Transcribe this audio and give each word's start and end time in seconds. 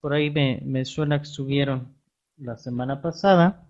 por 0.00 0.14
ahí 0.14 0.30
me, 0.30 0.60
me 0.64 0.84
suena 0.84 1.18
que 1.18 1.28
estuvieron 1.28 1.96
la 2.36 2.56
semana 2.56 3.00
pasada, 3.00 3.66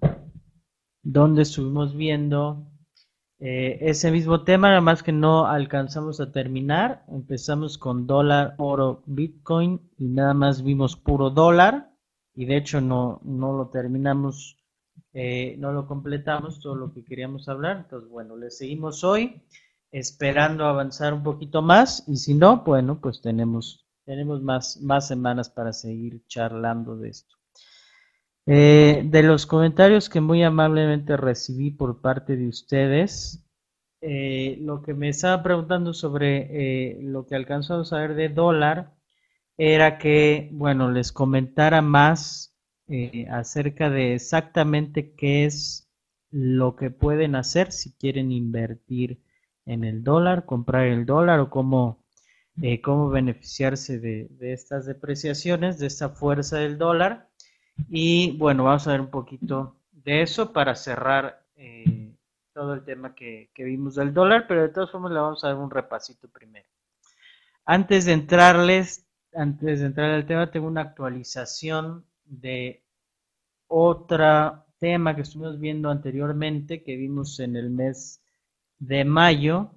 donde 1.03 1.43
estuvimos 1.43 1.97
viendo 1.97 2.67
eh, 3.39 3.79
ese 3.83 4.11
mismo 4.11 4.45
tema, 4.45 4.69
nada 4.69 4.81
más 4.81 5.03
que 5.03 5.13
no 5.13 5.47
alcanzamos 5.47 6.21
a 6.21 6.33
terminar. 6.33 7.05
Empezamos 7.09 7.77
con 7.77 8.07
dólar, 8.07 8.55
oro, 8.59 9.03
bitcoin 9.07 9.81
y 9.99 10.09
nada 10.09 10.35
más 10.35 10.63
vimos 10.63 10.97
puro 10.97 11.31
dólar 11.31 11.93
y 12.35 12.47
de 12.47 12.57
hecho 12.57 12.81
no, 12.81 13.21
no 13.25 13.53
lo 13.53 13.69
terminamos, 13.69 14.59
eh, 15.13 15.57
no 15.59 15.73
lo 15.73 15.87
completamos 15.87 16.61
todo 16.61 16.77
lo 16.77 16.93
que 16.93 17.05
queríamos 17.05 17.49
hablar. 17.49 17.77
Entonces, 17.79 18.11
bueno, 18.11 18.37
le 18.37 18.51
seguimos 18.51 19.05
hoy 19.05 19.43
esperando 19.93 20.65
avanzar 20.65 21.13
un 21.13 21.23
poquito 21.23 21.63
más 21.63 22.05
y 22.09 22.17
si 22.17 22.35
no, 22.35 22.63
bueno, 22.65 23.01
pues 23.01 23.21
tenemos, 23.21 23.86
tenemos 24.07 24.41
más, 24.41 24.81
más 24.81 25.09
semanas 25.09 25.51
para 25.51 25.73
seguir 25.73 26.23
charlando 26.29 26.97
de 26.97 27.11
esto. 27.11 27.37
Eh, 28.47 29.03
de 29.05 29.23
los 29.25 29.45
comentarios 29.45 30.09
que 30.09 30.21
muy 30.21 30.45
amablemente 30.45 31.17
recibí 31.17 31.73
por 31.73 32.01
parte 32.01 32.37
de 32.37 32.49
ustedes, 32.49 33.45
eh, 34.01 34.57
lo 34.61 34.83
que 34.83 34.95
me 34.95 35.09
estaba 35.09 35.43
preguntando 35.43 35.93
sobre 35.93 36.93
eh, 36.93 36.99
lo 37.03 37.27
que 37.27 37.35
alcanzamos 37.35 37.93
a 37.93 37.99
ver 37.99 38.15
de 38.15 38.29
dólar 38.29 38.95
era 39.59 39.99
que, 39.99 40.49
bueno, 40.53 40.91
les 40.93 41.13
comentara 41.13 41.83
más 41.83 42.55
acerca 43.31 43.91
de 43.91 44.15
exactamente 44.15 45.13
qué 45.17 45.45
es 45.45 45.91
lo 46.31 46.77
que 46.77 46.91
pueden 46.91 47.35
hacer 47.35 47.73
si 47.73 47.93
quieren 47.97 48.31
invertir 48.31 49.21
en 49.65 49.83
el 49.83 50.05
dólar, 50.05 50.47
comprar 50.47 50.87
el 50.87 51.05
dólar 51.05 51.41
o 51.41 51.51
cómo, 51.51 52.06
cómo 52.83 53.11
beneficiarse 53.11 53.99
de, 53.99 54.29
de 54.31 54.53
estas 54.53 54.87
depreciaciones, 54.87 55.79
de 55.79 55.87
esta 55.87 56.09
fuerza 56.09 56.59
del 56.59 56.79
dólar. 56.79 57.29
Y 57.89 58.37
bueno, 58.39 58.65
vamos 58.65 58.87
a 58.87 58.93
ver 58.93 59.01
un 59.01 59.11
poquito 59.11 59.77
de 59.91 60.23
eso 60.23 60.53
para 60.53 60.75
cerrar 60.75 61.45
eh, 61.57 62.15
todo 62.53 62.75
el 62.75 62.85
tema 62.85 63.15
que, 63.15 63.51
vimos 63.59 63.97
del 63.97 64.15
dólar, 64.15 64.47
pero 64.47 64.63
de 64.63 64.69
todas 64.71 64.91
formas 64.91 65.13
le 65.13 65.19
vamos 65.19 65.45
a 65.45 65.49
dar 65.49 65.57
un 65.57 65.71
repasito 65.71 66.29
primero. 66.29 66.69
Antes 67.65 68.05
de 68.07 68.13
entrarles, 68.13 69.07
antes 69.35 69.81
de 69.81 69.87
entrar 69.87 70.11
al 70.11 70.27
tema, 70.27 70.51
tengo 70.51 70.67
una 70.67 70.83
actualización 70.83 72.07
de 72.25 72.85
otro 73.67 74.65
tema 74.79 75.15
que 75.15 75.23
estuvimos 75.23 75.59
viendo 75.59 75.91
anteriormente, 75.91 76.83
que 76.83 76.97
vimos 76.97 77.41
en 77.41 77.57
el 77.57 77.71
mes 77.71 78.23
de 78.79 79.05
mayo. 79.05 79.73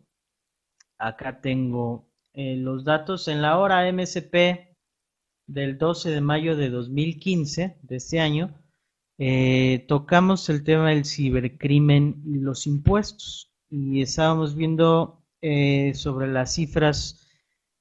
Acá 0.98 1.42
tengo 1.42 2.09
eh, 2.34 2.56
los 2.56 2.84
datos 2.84 3.28
en 3.28 3.42
la 3.42 3.58
hora 3.58 3.92
MSP 3.92 4.76
del 5.48 5.78
12 5.78 6.12
de 6.12 6.22
mayo 6.22 6.56
de 6.56 6.70
2015, 6.70 7.80
de 7.82 7.96
este 7.96 8.20
año, 8.20 8.56
eh, 9.18 9.86
tocamos 9.88 10.48
el 10.50 10.64
tema 10.64 10.90
del 10.90 11.06
cibercrimen 11.06 12.22
y 12.26 12.40
los 12.40 12.68
impuestos. 12.68 13.52
Y 13.70 14.02
estábamos 14.02 14.56
viendo 14.56 15.26
eh, 15.42 15.94
sobre 15.96 16.28
las 16.28 16.54
cifras 16.54 17.28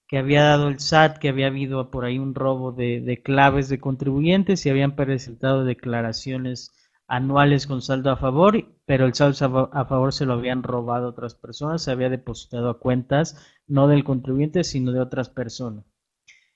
que 0.09 0.19
había 0.19 0.43
dado 0.43 0.69
el 0.69 0.81
SAT, 0.81 1.19
que 1.19 1.29
había 1.29 1.49
habido 1.49 1.91
por 1.91 2.05
ahí 2.05 2.19
un 2.19 2.35
robo 2.35 2.73
de, 2.73 3.21
claves 3.23 3.69
de 3.69 3.79
contribuyentes 3.79 4.65
y 4.65 4.71
habían 4.71 4.97
presentado 4.97 5.65
declaraciones 5.65 6.73
anuales 7.09 7.67
con 7.67 7.83
saldo 7.83 8.11
a 8.11 8.17
favor, 8.17 8.65
pero 8.85 9.07
el 9.07 9.15
saldo 9.15 9.71
a 9.73 9.85
favor 9.87 10.13
se 10.13 10.27
lo 10.27 10.35
habían 10.35 10.63
robado 10.63 11.09
otras 11.09 11.35
personas, 11.35 11.83
se 11.83 11.91
había 11.91 12.11
depositado 12.11 12.71
a 12.71 12.79
cuentas 12.79 13.37
no 13.67 13.89
del 13.89 14.05
contribuyente, 14.05 14.63
sino 14.63 14.93
de 14.93 15.01
otras 15.01 15.29
personas. 15.31 15.85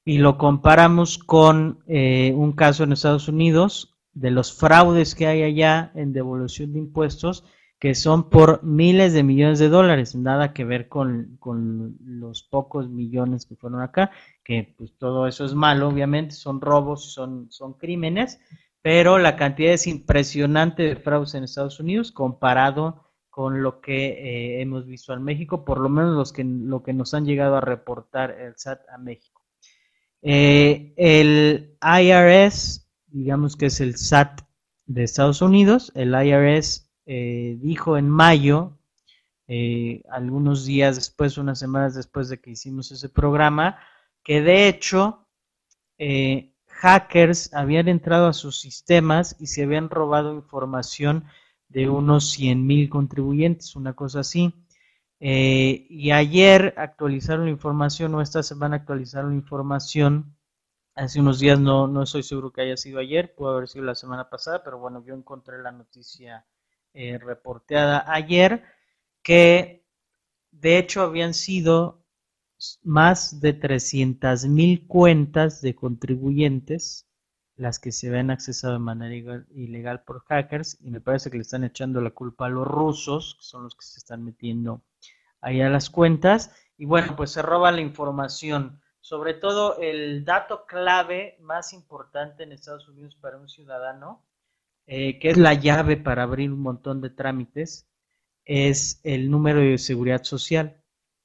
Y 0.04 0.18
lo 0.18 0.36
comparamos 0.36 1.18
con 1.18 1.80
eh, 1.86 2.32
un 2.36 2.52
caso 2.52 2.84
en 2.84 2.92
Estados 2.92 3.28
Unidos 3.28 3.96
de 4.12 4.30
los 4.30 4.52
fraudes 4.52 5.14
que 5.14 5.26
hay 5.26 5.42
allá 5.42 5.90
en 5.94 6.12
devolución 6.12 6.72
de 6.72 6.80
impuestos 6.80 7.44
que 7.82 7.96
son 7.96 8.30
por 8.30 8.62
miles 8.62 9.12
de 9.12 9.24
millones 9.24 9.58
de 9.58 9.68
dólares, 9.68 10.14
nada 10.14 10.52
que 10.52 10.64
ver 10.64 10.88
con, 10.88 11.36
los 12.04 12.44
pocos 12.44 12.88
millones 12.88 13.44
que 13.44 13.56
fueron 13.56 13.80
acá, 13.80 14.12
que 14.44 14.72
pues 14.78 14.96
todo 14.98 15.26
eso 15.26 15.44
es 15.44 15.54
malo, 15.54 15.88
obviamente, 15.88 16.36
son 16.36 16.60
robos, 16.60 17.12
son, 17.12 17.50
son 17.50 17.72
crímenes, 17.72 18.38
pero 18.82 19.18
la 19.18 19.36
cantidad 19.36 19.72
es 19.72 19.86
impresionante 19.86 20.82
de 20.82 20.96
fraudes 20.96 21.34
en 21.34 21.44
Estados 21.44 21.80
Unidos 21.80 22.12
comparado 22.12 23.08
con 23.30 23.62
lo 23.62 23.80
que 23.80 24.08
eh, 24.08 24.60
hemos 24.60 24.86
visto 24.86 25.14
en 25.14 25.22
México, 25.22 25.64
por 25.64 25.80
lo 25.80 25.88
menos 25.88 26.14
los 26.14 26.32
que, 26.32 26.44
lo 26.44 26.82
que 26.82 26.92
nos 26.92 27.14
han 27.14 27.24
llegado 27.24 27.56
a 27.56 27.62
reportar 27.62 28.32
el 28.32 28.54
SAT 28.56 28.80
a 28.90 28.98
México. 28.98 29.42
Eh, 30.20 30.92
el 30.96 31.78
IRS, 31.82 32.88
digamos 33.06 33.56
que 33.56 33.66
es 33.66 33.80
el 33.80 33.96
SAT 33.96 34.42
de 34.86 35.04
Estados 35.04 35.40
Unidos, 35.42 35.92
el 35.94 36.14
IRS 36.14 36.90
eh, 37.06 37.56
dijo 37.60 37.96
en 37.96 38.08
mayo, 38.08 38.78
eh, 39.48 40.02
algunos 40.10 40.64
días 40.64 40.96
después, 40.96 41.38
unas 41.38 41.58
semanas 41.58 41.94
después 41.94 42.28
de 42.28 42.40
que 42.40 42.50
hicimos 42.50 42.92
ese 42.92 43.08
programa, 43.08 43.78
que 44.22 44.40
de 44.40 44.68
hecho 44.68 45.26
hackers 46.82 47.54
habían 47.54 47.86
entrado 47.86 48.26
a 48.26 48.32
sus 48.32 48.58
sistemas 48.58 49.36
y 49.38 49.46
se 49.46 49.62
habían 49.62 49.88
robado 49.88 50.34
información 50.34 51.26
de 51.68 51.88
unos 51.88 52.30
100 52.32 52.66
mil 52.66 52.88
contribuyentes, 52.88 53.76
una 53.76 53.94
cosa 53.94 54.20
así. 54.20 54.52
Eh, 55.20 55.86
y 55.88 56.10
ayer 56.10 56.74
actualizaron 56.76 57.44
la 57.44 57.52
información, 57.52 58.12
o 58.16 58.20
esta 58.20 58.42
semana 58.42 58.76
actualizaron 58.78 59.30
la 59.30 59.36
información. 59.36 60.36
Hace 60.96 61.20
unos 61.20 61.38
días 61.38 61.60
no, 61.60 61.86
no 61.86 62.02
estoy 62.02 62.24
seguro 62.24 62.52
que 62.52 62.62
haya 62.62 62.76
sido 62.76 62.98
ayer, 62.98 63.32
pudo 63.32 63.50
haber 63.50 63.68
sido 63.68 63.84
la 63.84 63.94
semana 63.94 64.28
pasada, 64.28 64.64
pero 64.64 64.78
bueno, 64.80 65.04
yo 65.06 65.14
encontré 65.14 65.62
la 65.62 65.70
noticia 65.70 66.46
eh, 66.94 67.16
reporteada 67.16 68.04
ayer 68.12 68.64
que 69.22 69.86
de 70.50 70.78
hecho 70.78 71.02
habían 71.02 71.32
sido 71.32 72.01
más 72.82 73.40
de 73.40 73.52
300 73.52 74.46
mil 74.46 74.86
cuentas 74.86 75.60
de 75.60 75.74
contribuyentes 75.74 77.06
las 77.56 77.78
que 77.78 77.92
se 77.92 78.10
ven 78.10 78.30
accesado 78.30 78.74
de 78.74 78.78
manera 78.78 79.44
ilegal 79.54 80.02
por 80.02 80.24
hackers 80.24 80.78
y 80.80 80.90
me 80.90 81.00
parece 81.00 81.30
que 81.30 81.36
le 81.36 81.42
están 81.42 81.64
echando 81.64 82.00
la 82.00 82.10
culpa 82.10 82.46
a 82.46 82.50
los 82.50 82.66
rusos, 82.66 83.36
que 83.38 83.44
son 83.44 83.64
los 83.64 83.74
que 83.74 83.84
se 83.84 83.98
están 83.98 84.24
metiendo 84.24 84.82
ahí 85.40 85.60
a 85.60 85.68
las 85.68 85.90
cuentas. 85.90 86.54
Y 86.76 86.86
bueno, 86.86 87.14
pues 87.16 87.30
se 87.30 87.42
roba 87.42 87.70
la 87.72 87.80
información. 87.80 88.80
Sobre 89.00 89.34
todo 89.34 89.78
el 89.80 90.24
dato 90.24 90.64
clave 90.66 91.36
más 91.40 91.72
importante 91.72 92.44
en 92.44 92.52
Estados 92.52 92.88
Unidos 92.88 93.16
para 93.16 93.36
un 93.36 93.48
ciudadano, 93.48 94.24
eh, 94.86 95.18
que 95.18 95.30
es 95.30 95.36
la 95.36 95.54
llave 95.54 95.96
para 95.96 96.22
abrir 96.22 96.50
un 96.52 96.60
montón 96.60 97.00
de 97.00 97.10
trámites, 97.10 97.88
es 98.44 99.00
el 99.04 99.30
número 99.30 99.60
de 99.60 99.78
seguridad 99.78 100.24
social. 100.24 100.81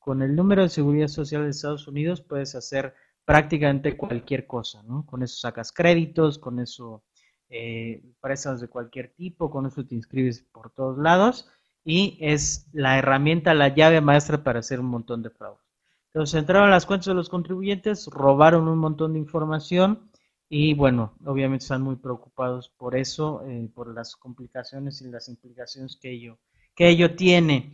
Con 0.07 0.21
el 0.21 0.37
número 0.37 0.61
de 0.61 0.69
seguridad 0.69 1.09
social 1.09 1.43
de 1.43 1.49
Estados 1.49 1.85
Unidos 1.85 2.21
puedes 2.21 2.55
hacer 2.55 2.93
prácticamente 3.25 3.97
cualquier 3.97 4.47
cosa, 4.47 4.81
¿no? 4.83 5.05
Con 5.05 5.21
eso 5.21 5.35
sacas 5.35 5.73
créditos, 5.73 6.39
con 6.39 6.61
eso 6.61 7.03
eh, 7.49 8.01
préstamos 8.21 8.61
de 8.61 8.69
cualquier 8.69 9.09
tipo, 9.09 9.51
con 9.51 9.65
eso 9.65 9.85
te 9.85 9.95
inscribes 9.95 10.43
por 10.53 10.71
todos 10.71 10.97
lados 10.97 11.49
y 11.83 12.17
es 12.21 12.69
la 12.71 12.97
herramienta, 12.97 13.53
la 13.53 13.75
llave 13.75 13.99
maestra 13.99 14.45
para 14.45 14.59
hacer 14.59 14.79
un 14.79 14.85
montón 14.85 15.23
de 15.23 15.29
fraudes. 15.29 15.67
Entonces 16.13 16.39
entraron 16.39 16.71
las 16.71 16.85
cuentas 16.85 17.07
de 17.07 17.13
los 17.13 17.27
contribuyentes, 17.27 18.07
robaron 18.07 18.69
un 18.69 18.77
montón 18.77 19.11
de 19.11 19.19
información 19.19 20.09
y 20.47 20.73
bueno, 20.73 21.17
obviamente 21.25 21.63
están 21.63 21.81
muy 21.81 21.97
preocupados 21.97 22.69
por 22.77 22.95
eso, 22.95 23.43
eh, 23.45 23.69
por 23.75 23.93
las 23.93 24.15
complicaciones 24.15 25.01
y 25.01 25.11
las 25.11 25.27
implicaciones 25.27 25.97
que 25.97 26.11
ello, 26.11 26.39
que 26.73 26.87
ello 26.87 27.13
tiene. 27.13 27.73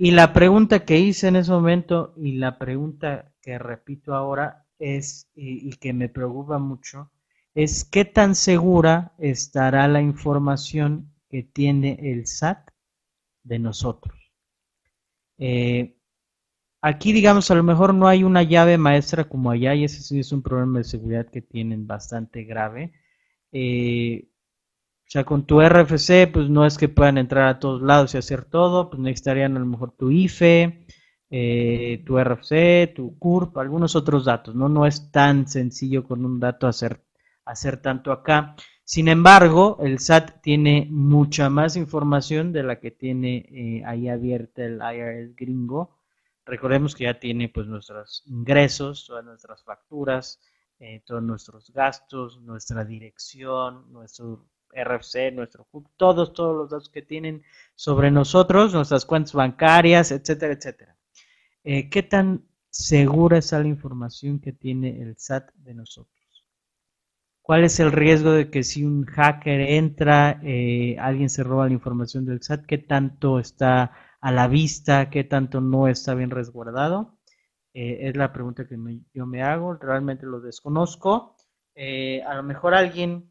Y 0.00 0.12
la 0.12 0.32
pregunta 0.32 0.84
que 0.84 1.00
hice 1.00 1.26
en 1.26 1.34
ese 1.34 1.50
momento 1.50 2.14
y 2.16 2.36
la 2.36 2.56
pregunta 2.56 3.32
que 3.42 3.58
repito 3.58 4.14
ahora 4.14 4.64
es, 4.78 5.28
y 5.34 5.70
que 5.72 5.92
me 5.92 6.08
preocupa 6.08 6.60
mucho, 6.60 7.10
es 7.52 7.84
qué 7.84 8.04
tan 8.04 8.36
segura 8.36 9.12
estará 9.18 9.88
la 9.88 10.00
información 10.00 11.12
que 11.28 11.42
tiene 11.42 11.98
el 12.00 12.28
SAT 12.28 12.70
de 13.42 13.58
nosotros. 13.58 14.16
Eh, 15.36 15.96
aquí, 16.80 17.12
digamos, 17.12 17.50
a 17.50 17.56
lo 17.56 17.64
mejor 17.64 17.92
no 17.92 18.06
hay 18.06 18.22
una 18.22 18.44
llave 18.44 18.78
maestra 18.78 19.28
como 19.28 19.50
allá, 19.50 19.74
y 19.74 19.82
ese 19.82 20.00
sí 20.00 20.20
es 20.20 20.30
un 20.30 20.42
problema 20.42 20.78
de 20.78 20.84
seguridad 20.84 21.26
que 21.28 21.42
tienen 21.42 21.88
bastante 21.88 22.44
grave. 22.44 22.92
Eh, 23.50 24.28
o 25.08 25.10
sea, 25.10 25.24
con 25.24 25.46
tu 25.46 25.62
RFC, 25.62 26.30
pues 26.30 26.50
no 26.50 26.66
es 26.66 26.76
que 26.76 26.90
puedan 26.90 27.16
entrar 27.16 27.48
a 27.48 27.58
todos 27.58 27.80
lados 27.80 28.14
y 28.14 28.18
hacer 28.18 28.44
todo, 28.44 28.90
pues 28.90 29.00
necesitarían 29.00 29.56
a 29.56 29.60
lo 29.60 29.64
mejor 29.64 29.92
tu 29.92 30.10
IFE, 30.10 30.84
eh, 31.30 32.02
tu 32.04 32.18
RFC, 32.18 32.92
tu 32.94 33.18
CURP, 33.18 33.56
algunos 33.56 33.96
otros 33.96 34.26
datos, 34.26 34.54
¿no? 34.54 34.68
No 34.68 34.84
es 34.84 35.10
tan 35.10 35.48
sencillo 35.48 36.04
con 36.04 36.26
un 36.26 36.38
dato 36.38 36.66
hacer, 36.66 37.02
hacer 37.46 37.78
tanto 37.80 38.12
acá. 38.12 38.54
Sin 38.84 39.08
embargo, 39.08 39.78
el 39.80 39.98
SAT 39.98 40.42
tiene 40.42 40.86
mucha 40.90 41.48
más 41.48 41.76
información 41.76 42.52
de 42.52 42.64
la 42.64 42.78
que 42.78 42.90
tiene 42.90 43.46
eh, 43.50 43.82
ahí 43.86 44.10
abierta 44.10 44.62
el 44.62 44.78
IRS 44.78 45.34
gringo. 45.34 45.96
Recordemos 46.44 46.94
que 46.94 47.04
ya 47.04 47.18
tiene 47.18 47.48
pues 47.48 47.66
nuestros 47.66 48.24
ingresos, 48.26 49.06
todas 49.06 49.24
nuestras 49.24 49.64
facturas, 49.64 50.38
eh, 50.78 51.02
todos 51.06 51.22
nuestros 51.22 51.70
gastos, 51.72 52.42
nuestra 52.42 52.84
dirección, 52.84 53.90
nuestro 53.90 54.44
RFC, 54.74 55.32
nuestro 55.32 55.66
HUB, 55.70 55.88
todos, 55.96 56.32
todos 56.32 56.56
los 56.56 56.70
datos 56.70 56.88
que 56.88 57.02
tienen 57.02 57.42
sobre 57.74 58.10
nosotros, 58.10 58.74
nuestras 58.74 59.04
cuentas 59.04 59.32
bancarias, 59.32 60.10
etcétera, 60.10 60.52
etcétera. 60.54 60.96
Eh, 61.64 61.88
¿Qué 61.90 62.02
tan 62.02 62.46
segura 62.70 63.38
es 63.38 63.52
la 63.52 63.66
información 63.66 64.40
que 64.40 64.52
tiene 64.52 65.02
el 65.02 65.16
SAT 65.18 65.52
de 65.54 65.74
nosotros? 65.74 66.16
¿Cuál 67.42 67.64
es 67.64 67.80
el 67.80 67.92
riesgo 67.92 68.32
de 68.32 68.50
que 68.50 68.62
si 68.62 68.84
un 68.84 69.04
hacker 69.06 69.60
entra, 69.60 70.40
eh, 70.42 70.96
alguien 70.98 71.30
se 71.30 71.42
roba 71.42 71.66
la 71.66 71.72
información 71.72 72.26
del 72.26 72.42
SAT? 72.42 72.66
¿Qué 72.66 72.78
tanto 72.78 73.38
está 73.38 73.92
a 74.20 74.32
la 74.32 74.48
vista? 74.48 75.08
¿Qué 75.08 75.24
tanto 75.24 75.60
no 75.60 75.88
está 75.88 76.14
bien 76.14 76.30
resguardado? 76.30 77.18
Eh, 77.72 78.08
es 78.08 78.16
la 78.16 78.32
pregunta 78.32 78.66
que 78.66 78.76
yo 79.14 79.26
me 79.26 79.42
hago. 79.42 79.74
Realmente 79.74 80.26
lo 80.26 80.40
desconozco. 80.40 81.36
a 81.76 82.34
lo 82.34 82.42
mejor 82.42 82.74
alguien 82.74 83.30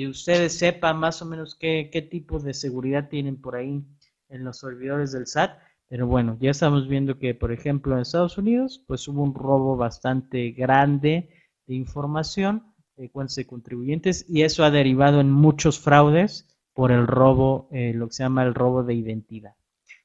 de 0.00 0.08
ustedes 0.08 0.56
sepa 0.56 0.94
más 0.94 1.20
o 1.20 1.26
menos 1.26 1.54
qué, 1.54 1.90
qué 1.92 2.00
tipo 2.00 2.38
de 2.38 2.54
seguridad 2.54 3.10
tienen 3.10 3.38
por 3.38 3.54
ahí 3.54 3.84
en 4.30 4.44
los 4.44 4.58
servidores 4.58 5.12
del 5.12 5.26
SAT. 5.26 5.58
Pero 5.88 6.06
bueno, 6.06 6.38
ya 6.40 6.52
estamos 6.52 6.88
viendo 6.88 7.18
que, 7.18 7.34
por 7.34 7.52
ejemplo, 7.52 7.94
en 7.94 8.00
Estados 8.00 8.38
Unidos, 8.38 8.82
pues 8.86 9.06
hubo 9.08 9.22
un 9.22 9.34
robo 9.34 9.76
bastante 9.76 10.52
grande 10.52 11.28
de 11.66 11.74
información 11.74 12.72
de 12.96 13.10
cuentas 13.10 13.36
de 13.36 13.46
contribuyentes 13.46 14.24
y 14.26 14.42
eso 14.42 14.64
ha 14.64 14.70
derivado 14.70 15.20
en 15.20 15.30
muchos 15.30 15.78
fraudes 15.78 16.48
por 16.72 16.92
el 16.92 17.06
robo, 17.06 17.68
eh, 17.70 17.92
lo 17.94 18.08
que 18.08 18.14
se 18.14 18.22
llama 18.22 18.44
el 18.44 18.54
robo 18.54 18.82
de 18.84 18.94
identidad. 18.94 19.54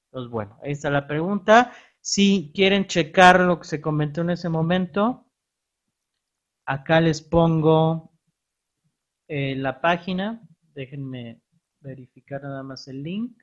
Entonces, 0.06 0.30
bueno, 0.30 0.58
ahí 0.62 0.72
está 0.72 0.90
la 0.90 1.08
pregunta. 1.08 1.72
Si 2.02 2.52
quieren 2.54 2.88
checar 2.88 3.40
lo 3.40 3.60
que 3.60 3.68
se 3.68 3.80
comentó 3.80 4.22
en 4.22 4.32
ese 4.32 4.50
momento, 4.50 5.26
acá 6.66 7.00
les 7.00 7.22
pongo 7.22 8.15
la 9.28 9.82
página, 9.82 10.42
déjenme 10.74 11.42
verificar 11.82 12.44
nada 12.44 12.64
más 12.64 12.88
el 12.88 13.04
link. 13.04 13.38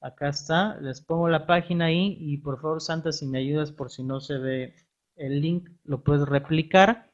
Acá 0.00 0.28
está, 0.28 0.78
les 0.80 1.00
pongo 1.00 1.28
la 1.28 1.46
página 1.46 1.86
ahí 1.86 2.16
y 2.20 2.38
por 2.38 2.60
favor 2.60 2.80
Santa 2.80 3.12
si 3.12 3.26
me 3.26 3.38
ayudas 3.38 3.72
por 3.72 3.90
si 3.90 4.04
no 4.04 4.20
se 4.20 4.38
ve 4.38 4.74
el 5.16 5.40
link, 5.40 5.68
lo 5.84 6.02
puedes 6.04 6.28
replicar. 6.28 7.10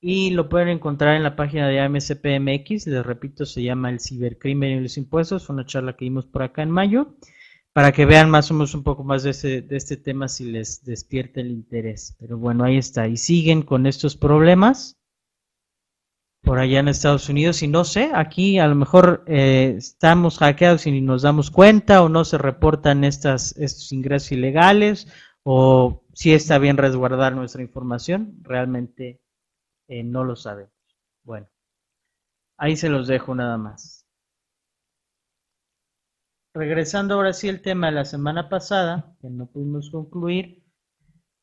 Y 0.00 0.30
lo 0.32 0.50
pueden 0.50 0.68
encontrar 0.68 1.16
en 1.16 1.22
la 1.22 1.34
página 1.34 1.66
de 1.66 1.80
AMSPMX, 1.80 2.86
les 2.86 3.06
repito, 3.06 3.46
se 3.46 3.62
llama 3.62 3.88
el 3.88 4.00
cibercrimen 4.00 4.76
y 4.76 4.80
los 4.80 4.98
impuestos, 4.98 5.46
fue 5.46 5.54
una 5.54 5.64
charla 5.64 5.96
que 5.96 6.04
dimos 6.04 6.26
por 6.26 6.42
acá 6.42 6.62
en 6.62 6.70
mayo, 6.70 7.16
para 7.72 7.90
que 7.90 8.04
vean 8.04 8.28
más 8.28 8.50
o 8.50 8.54
menos 8.54 8.74
un 8.74 8.82
poco 8.82 9.02
más 9.02 9.22
de, 9.22 9.62
de 9.62 9.76
este 9.76 9.96
tema 9.96 10.28
si 10.28 10.44
les 10.44 10.84
despierta 10.84 11.40
el 11.40 11.50
interés. 11.50 12.14
Pero 12.20 12.36
bueno, 12.36 12.64
ahí 12.64 12.76
está, 12.76 13.08
y 13.08 13.16
siguen 13.16 13.62
con 13.62 13.86
estos 13.86 14.14
problemas 14.14 15.00
por 16.44 16.58
allá 16.58 16.80
en 16.80 16.88
Estados 16.88 17.28
Unidos 17.28 17.62
y 17.62 17.68
no 17.68 17.84
sé, 17.84 18.10
aquí 18.14 18.58
a 18.58 18.66
lo 18.66 18.74
mejor 18.74 19.24
eh, 19.26 19.74
estamos 19.78 20.38
hackeados 20.38 20.86
y 20.86 21.00
nos 21.00 21.22
damos 21.22 21.50
cuenta 21.50 22.02
o 22.02 22.08
no 22.08 22.24
se 22.24 22.38
reportan 22.38 23.02
estas, 23.02 23.56
estos 23.56 23.90
ingresos 23.92 24.32
ilegales 24.32 25.08
o 25.42 26.04
si 26.12 26.32
está 26.32 26.58
bien 26.58 26.76
resguardar 26.76 27.34
nuestra 27.34 27.62
información, 27.62 28.38
realmente 28.42 29.20
eh, 29.88 30.04
no 30.04 30.22
lo 30.22 30.36
sabemos. 30.36 30.72
Bueno, 31.22 31.48
ahí 32.58 32.76
se 32.76 32.90
los 32.90 33.08
dejo 33.08 33.34
nada 33.34 33.56
más. 33.56 34.06
Regresando 36.54 37.14
ahora 37.14 37.32
sí 37.32 37.48
al 37.48 37.62
tema 37.62 37.86
de 37.88 37.94
la 37.94 38.04
semana 38.04 38.48
pasada, 38.48 39.16
que 39.20 39.28
no 39.28 39.46
pudimos 39.46 39.90
concluir, 39.90 40.62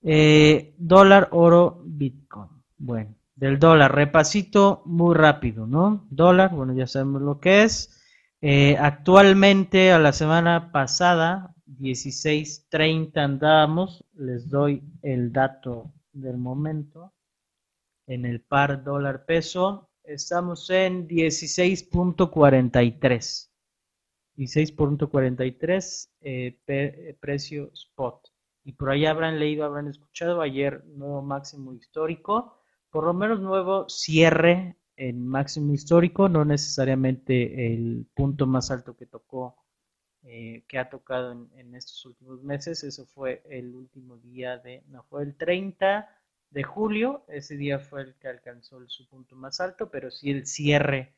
eh, 0.03 0.73
dólar, 0.77 1.27
oro, 1.31 1.81
bitcoin. 1.85 2.49
Bueno, 2.77 3.15
del 3.41 3.59
dólar. 3.59 3.93
Repasito 3.93 4.83
muy 4.85 5.13
rápido, 5.15 5.67
¿no? 5.67 6.07
Dólar, 6.11 6.55
bueno, 6.55 6.73
ya 6.73 6.87
sabemos 6.87 7.21
lo 7.23 7.41
que 7.41 7.63
es. 7.63 8.01
Eh, 8.39 8.77
actualmente, 8.77 9.91
a 9.91 9.99
la 9.99 10.13
semana 10.13 10.71
pasada, 10.71 11.53
16.30 11.65 13.17
andábamos, 13.17 14.05
les 14.13 14.49
doy 14.49 14.81
el 15.01 15.33
dato 15.33 15.91
del 16.13 16.37
momento. 16.37 17.11
En 18.05 18.25
el 18.25 18.41
par 18.41 18.83
dólar 18.83 19.25
peso, 19.25 19.89
estamos 20.03 20.69
en 20.69 21.07
16.43. 21.07 23.49
16.43 24.37 26.09
eh, 26.21 27.17
precio 27.19 27.71
spot. 27.73 28.27
Y 28.63 28.73
por 28.73 28.91
ahí 28.91 29.07
habrán 29.07 29.39
leído, 29.39 29.65
habrán 29.65 29.87
escuchado 29.87 30.41
ayer 30.41 30.85
nuevo 30.85 31.23
máximo 31.23 31.73
histórico 31.73 32.60
por 32.91 33.05
lo 33.05 33.13
menos 33.13 33.39
nuevo 33.39 33.89
cierre 33.89 34.77
en 34.97 35.27
máximo 35.27 35.73
histórico, 35.73 36.29
no 36.29 36.45
necesariamente 36.45 37.73
el 37.73 38.05
punto 38.13 38.45
más 38.45 38.69
alto 38.69 38.95
que 38.95 39.07
tocó, 39.07 39.57
eh, 40.23 40.63
que 40.67 40.77
ha 40.77 40.89
tocado 40.89 41.31
en, 41.31 41.73
estos 41.73 42.05
últimos 42.05 42.43
meses, 42.43 42.83
eso 42.83 43.05
fue 43.07 43.41
el 43.49 43.73
último 43.73 44.17
día 44.17 44.57
de, 44.59 44.83
no, 44.89 45.03
fue 45.03 45.23
el 45.23 45.35
30 45.35 46.07
de 46.51 46.63
julio, 46.63 47.25
ese 47.29 47.57
día 47.57 47.79
fue 47.79 48.01
el 48.03 48.15
que 48.15 48.27
alcanzó 48.27 48.87
su 48.87 49.07
punto 49.07 49.35
más 49.35 49.59
alto, 49.59 49.89
pero 49.89 50.11
sí 50.11 50.29
el 50.29 50.45
cierre, 50.45 51.15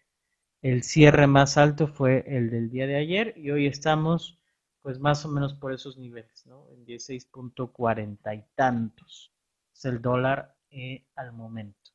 el 0.62 0.84
cierre 0.84 1.28
más 1.28 1.58
alto 1.58 1.88
fue 1.88 2.24
el 2.28 2.50
del 2.50 2.70
día 2.70 2.88
de 2.88 2.96
ayer 2.96 3.34
y 3.36 3.52
hoy 3.52 3.68
estamos 3.68 4.40
pues 4.82 5.00
más 5.00 5.26
o 5.26 5.30
menos 5.30 5.54
por 5.54 5.74
esos 5.74 5.98
niveles, 5.98 6.46
¿no? 6.46 6.70
En 6.70 6.86
16.40 6.86 8.38
y 8.38 8.46
tantos. 8.56 9.34
Es 9.74 9.86
el 9.86 10.02
dólar 10.02 10.56
eh, 10.74 11.06
al 11.16 11.34
momento. 11.34 11.94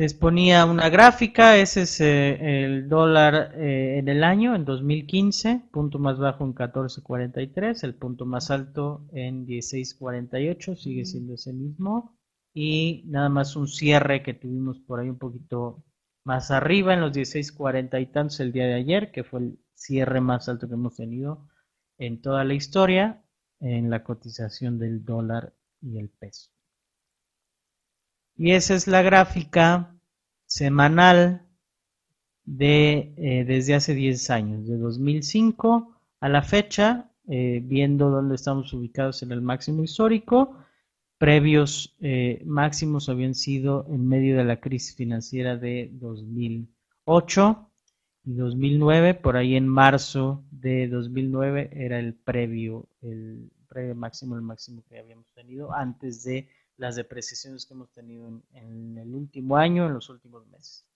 Les 0.00 0.14
ponía 0.14 0.64
una 0.64 0.88
gráfica, 0.88 1.58
ese 1.58 1.82
es 1.82 2.00
eh, 2.00 2.64
el 2.64 2.88
dólar 2.88 3.52
eh, 3.56 3.98
en 3.98 4.08
el 4.08 4.24
año, 4.24 4.54
en 4.54 4.64
2015, 4.64 5.68
punto 5.70 5.98
más 5.98 6.18
bajo 6.18 6.44
en 6.44 6.54
14.43, 6.54 7.84
el 7.84 7.94
punto 7.96 8.24
más 8.24 8.50
alto 8.50 9.06
en 9.12 9.46
16.48, 9.46 10.76
sigue 10.76 11.04
siendo 11.04 11.34
ese 11.34 11.52
mismo, 11.52 12.18
y 12.54 13.04
nada 13.08 13.28
más 13.28 13.56
un 13.56 13.68
cierre 13.68 14.22
que 14.22 14.32
tuvimos 14.32 14.78
por 14.80 15.00
ahí 15.00 15.10
un 15.10 15.18
poquito 15.18 15.84
más 16.24 16.50
arriba 16.50 16.94
en 16.94 17.00
los 17.02 17.12
16.40 17.12 18.00
y 18.00 18.06
tantos 18.06 18.40
el 18.40 18.52
día 18.52 18.66
de 18.66 18.74
ayer, 18.74 19.10
que 19.12 19.22
fue 19.22 19.40
el 19.40 19.58
cierre 19.74 20.22
más 20.22 20.48
alto 20.48 20.66
que 20.66 20.74
hemos 20.74 20.96
tenido 20.96 21.46
en 21.98 22.22
toda 22.22 22.44
la 22.44 22.54
historia, 22.54 23.22
en 23.60 23.90
la 23.90 24.02
cotización 24.02 24.78
del 24.78 25.04
dólar 25.04 25.52
y 25.80 25.98
el 25.98 26.08
peso. 26.08 26.50
Y 28.36 28.52
esa 28.52 28.74
es 28.74 28.86
la 28.86 29.02
gráfica 29.02 29.94
semanal 30.46 31.46
de 32.44 33.12
eh, 33.16 33.44
desde 33.44 33.74
hace 33.74 33.94
10 33.94 34.30
años, 34.30 34.66
de 34.66 34.76
2005 34.76 35.94
a 36.20 36.28
la 36.28 36.42
fecha, 36.42 37.10
eh, 37.28 37.60
viendo 37.62 38.10
dónde 38.10 38.34
estamos 38.34 38.72
ubicados 38.72 39.22
en 39.22 39.32
el 39.32 39.42
máximo 39.42 39.84
histórico. 39.84 40.56
Previos 41.18 41.94
eh, 42.00 42.42
máximos 42.46 43.08
habían 43.08 43.34
sido 43.34 43.86
en 43.90 44.08
medio 44.08 44.36
de 44.36 44.44
la 44.44 44.60
crisis 44.60 44.96
financiera 44.96 45.56
de 45.56 45.90
2008 45.92 47.66
y 47.66 47.69
2009, 48.36 49.14
por 49.14 49.36
ahí 49.36 49.56
en 49.56 49.68
marzo 49.68 50.44
de 50.50 50.88
2009 50.88 51.70
era 51.72 51.98
el 51.98 52.14
previo, 52.14 52.88
el 53.02 53.50
previo 53.68 53.94
máximo, 53.94 54.34
el 54.36 54.42
máximo 54.42 54.82
que 54.88 54.98
habíamos 54.98 55.26
tenido 55.32 55.72
antes 55.72 56.24
de 56.24 56.48
las 56.76 56.96
depreciaciones 56.96 57.66
que 57.66 57.74
hemos 57.74 57.90
tenido 57.92 58.42
en, 58.54 58.98
el 58.98 59.14
último 59.14 59.56
año, 59.56 59.86
en 59.86 59.94
los 59.94 60.08
últimos 60.08 60.46
meses. 60.48 60.86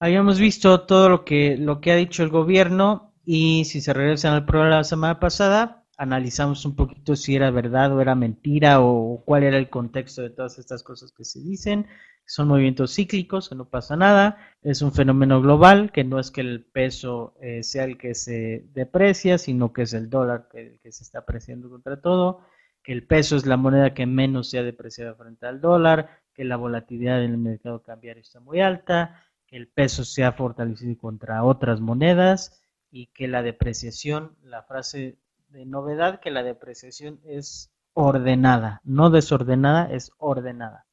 Habíamos 0.00 0.38
visto 0.38 0.86
todo 0.86 1.08
lo 1.08 1.24
que, 1.24 1.56
lo 1.56 1.80
que 1.80 1.92
ha 1.92 1.96
dicho 1.96 2.22
el 2.22 2.28
gobierno 2.28 3.14
y 3.24 3.64
si 3.64 3.80
se 3.80 3.92
regresan 3.92 4.34
al 4.34 4.44
programa 4.44 4.76
la 4.76 4.84
semana 4.84 5.18
pasada, 5.20 5.86
analizamos 5.96 6.64
un 6.64 6.76
poquito 6.76 7.16
si 7.16 7.34
era 7.34 7.50
verdad 7.50 7.92
o 7.92 8.00
era 8.00 8.14
mentira 8.14 8.80
o 8.80 9.22
cuál 9.24 9.42
era 9.42 9.58
el 9.58 9.68
contexto 9.68 10.22
de 10.22 10.30
todas 10.30 10.58
estas 10.58 10.82
cosas 10.82 11.12
que 11.12 11.24
se 11.24 11.40
dicen. 11.40 11.86
Son 12.28 12.46
movimientos 12.46 12.94
cíclicos, 12.94 13.48
que 13.48 13.54
no 13.54 13.70
pasa 13.70 13.96
nada, 13.96 14.36
es 14.60 14.82
un 14.82 14.92
fenómeno 14.92 15.40
global, 15.40 15.90
que 15.92 16.04
no 16.04 16.20
es 16.20 16.30
que 16.30 16.42
el 16.42 16.62
peso 16.62 17.34
eh, 17.40 17.62
sea 17.62 17.84
el 17.84 17.96
que 17.96 18.14
se 18.14 18.66
deprecia, 18.74 19.38
sino 19.38 19.72
que 19.72 19.82
es 19.82 19.94
el 19.94 20.10
dólar 20.10 20.46
que, 20.52 20.78
que 20.82 20.92
se 20.92 21.04
está 21.04 21.20
apreciando 21.20 21.70
contra 21.70 22.02
todo, 22.02 22.42
que 22.82 22.92
el 22.92 23.06
peso 23.06 23.34
es 23.34 23.46
la 23.46 23.56
moneda 23.56 23.94
que 23.94 24.04
menos 24.04 24.50
se 24.50 24.58
ha 24.58 24.62
depreciado 24.62 25.16
frente 25.16 25.46
al 25.46 25.62
dólar, 25.62 26.20
que 26.34 26.44
la 26.44 26.56
volatilidad 26.56 27.24
en 27.24 27.30
el 27.30 27.38
mercado 27.38 27.82
cambiario 27.82 28.20
está 28.20 28.40
muy 28.40 28.60
alta, 28.60 29.24
que 29.46 29.56
el 29.56 29.66
peso 29.66 30.04
se 30.04 30.22
ha 30.22 30.32
fortalecido 30.32 30.98
contra 30.98 31.42
otras 31.44 31.80
monedas 31.80 32.62
y 32.90 33.06
que 33.06 33.26
la 33.26 33.42
depreciación, 33.42 34.36
la 34.42 34.64
frase 34.64 35.16
de 35.48 35.64
novedad 35.64 36.20
que 36.20 36.30
la 36.30 36.42
depreciación 36.42 37.20
es 37.24 37.72
ordenada, 37.94 38.82
no 38.84 39.08
desordenada, 39.08 39.90
es 39.90 40.12
ordenada. 40.18 40.87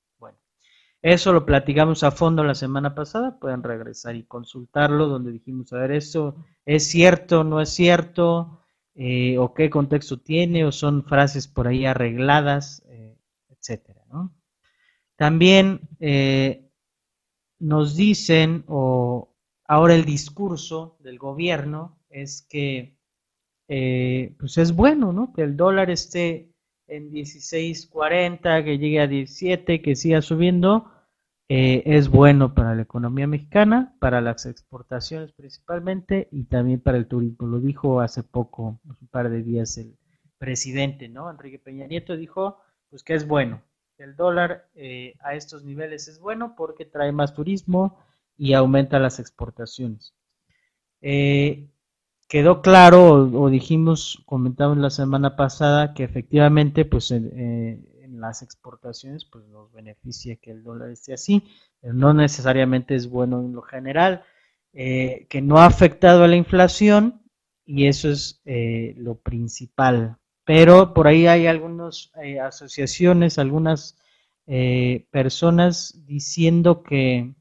Eso 1.06 1.34
lo 1.34 1.46
platicamos 1.46 2.02
a 2.02 2.10
fondo 2.10 2.44
la 2.44 2.56
semana 2.56 2.96
pasada, 2.96 3.38
pueden 3.38 3.62
regresar 3.62 4.16
y 4.16 4.24
consultarlo, 4.24 5.06
donde 5.06 5.32
dijimos, 5.32 5.72
a 5.72 5.78
ver, 5.78 5.92
eso 5.92 6.36
es 6.66 6.88
cierto, 6.88 7.44
no 7.44 7.62
es 7.62 7.70
cierto, 7.70 8.62
eh, 8.96 9.38
o 9.38 9.54
qué 9.54 9.70
contexto 9.70 10.18
tiene 10.20 10.66
o 10.66 10.72
son 10.72 11.04
frases 11.04 11.48
por 11.48 11.68
ahí 11.68 11.86
arregladas, 11.86 12.82
eh, 12.88 13.16
etcétera. 13.50 14.02
También 15.16 15.82
eh, 16.00 16.72
nos 17.60 17.96
dicen, 17.96 18.64
o 18.66 19.32
ahora 19.68 19.94
el 19.94 20.06
discurso 20.06 20.98
del 21.02 21.20
gobierno 21.20 22.00
es 22.10 22.42
que 22.42 22.98
pues 23.68 24.58
es 24.58 24.76
bueno, 24.76 25.14
¿no? 25.14 25.34
Que 25.34 25.44
el 25.44 25.56
dólar 25.56 25.92
esté 25.92 26.52
en 26.88 27.12
16.40, 27.12 28.64
que 28.64 28.80
llegue 28.80 29.02
a 29.02 29.08
17, 29.08 29.84
que 29.84 29.96
siga 29.96 30.24
subiendo, 30.24 30.92
eh, 31.48 31.84
es 31.86 32.10
bueno 32.10 32.56
para 32.56 32.74
la 32.74 32.82
economía 32.82 33.28
mexicana, 33.28 33.96
para 34.00 34.20
las 34.20 34.48
exportaciones 34.48 35.32
principalmente 35.32 36.28
y 36.32 36.46
también 36.46 36.80
para 36.80 36.98
el 36.98 37.08
turismo. 37.08 37.48
Lo 37.48 37.60
dijo 37.60 38.02
hace 38.02 38.24
poco, 38.24 38.80
un 38.84 39.08
par 39.12 39.30
de 39.30 39.44
días, 39.44 39.78
el 39.78 39.96
presidente, 40.40 41.08
¿no? 41.08 41.30
Enrique 41.30 41.60
Peña 41.60 41.86
Nieto 41.86 42.18
dijo, 42.18 42.60
pues 42.90 43.04
que 43.04 43.14
es 43.14 43.28
bueno. 43.28 43.62
El 43.98 44.16
dólar 44.16 44.68
eh, 44.76 45.16
a 45.22 45.36
estos 45.36 45.64
niveles 45.64 46.08
es 46.08 46.20
bueno 46.20 46.56
porque 46.58 46.84
trae 46.84 47.12
más 47.12 47.34
turismo 47.34 48.00
y 48.38 48.54
aumenta 48.54 49.00
las 49.00 49.20
exportaciones. 49.20 50.14
Eh, 51.02 51.70
quedó 52.28 52.62
claro, 52.62 53.14
o, 53.14 53.50
dijimos, 53.50 54.24
comentamos 54.26 54.78
la 54.78 54.90
semana 54.90 55.36
pasada, 55.36 55.94
que 55.94 56.04
efectivamente, 56.04 56.84
pues 56.86 57.12
las 58.26 58.42
exportaciones, 58.42 59.26
pues 59.26 59.46
nos 59.46 59.72
beneficia 59.72 60.36
que 60.38 60.52
el 60.52 60.64
dólar 60.64 60.90
esté 60.90 61.14
así, 61.14 61.44
no 61.82 62.14
necesariamente 62.14 62.96
es 62.96 63.08
bueno 63.08 63.40
en 63.42 63.54
lo 63.54 63.62
general, 63.62 64.24
eh, 64.74 65.28
que 65.30 65.42
no 65.42 65.58
ha 65.58 65.66
afectado 65.66 66.24
a 66.24 66.28
la 66.28 66.36
inflación 66.36 67.22
y 67.66 67.88
eso 67.88 68.10
es 68.10 68.42
eh, 68.46 68.94
lo 68.98 69.16
principal. 69.16 70.18
Pero 70.44 70.94
por 70.94 71.08
ahí 71.08 71.28
hay 71.28 71.48
algunas 71.48 72.12
eh, 72.22 72.40
asociaciones, 72.40 73.40
algunas 73.40 73.98
personas 75.10 76.06
diciendo 76.06 76.84
que, 76.84 77.34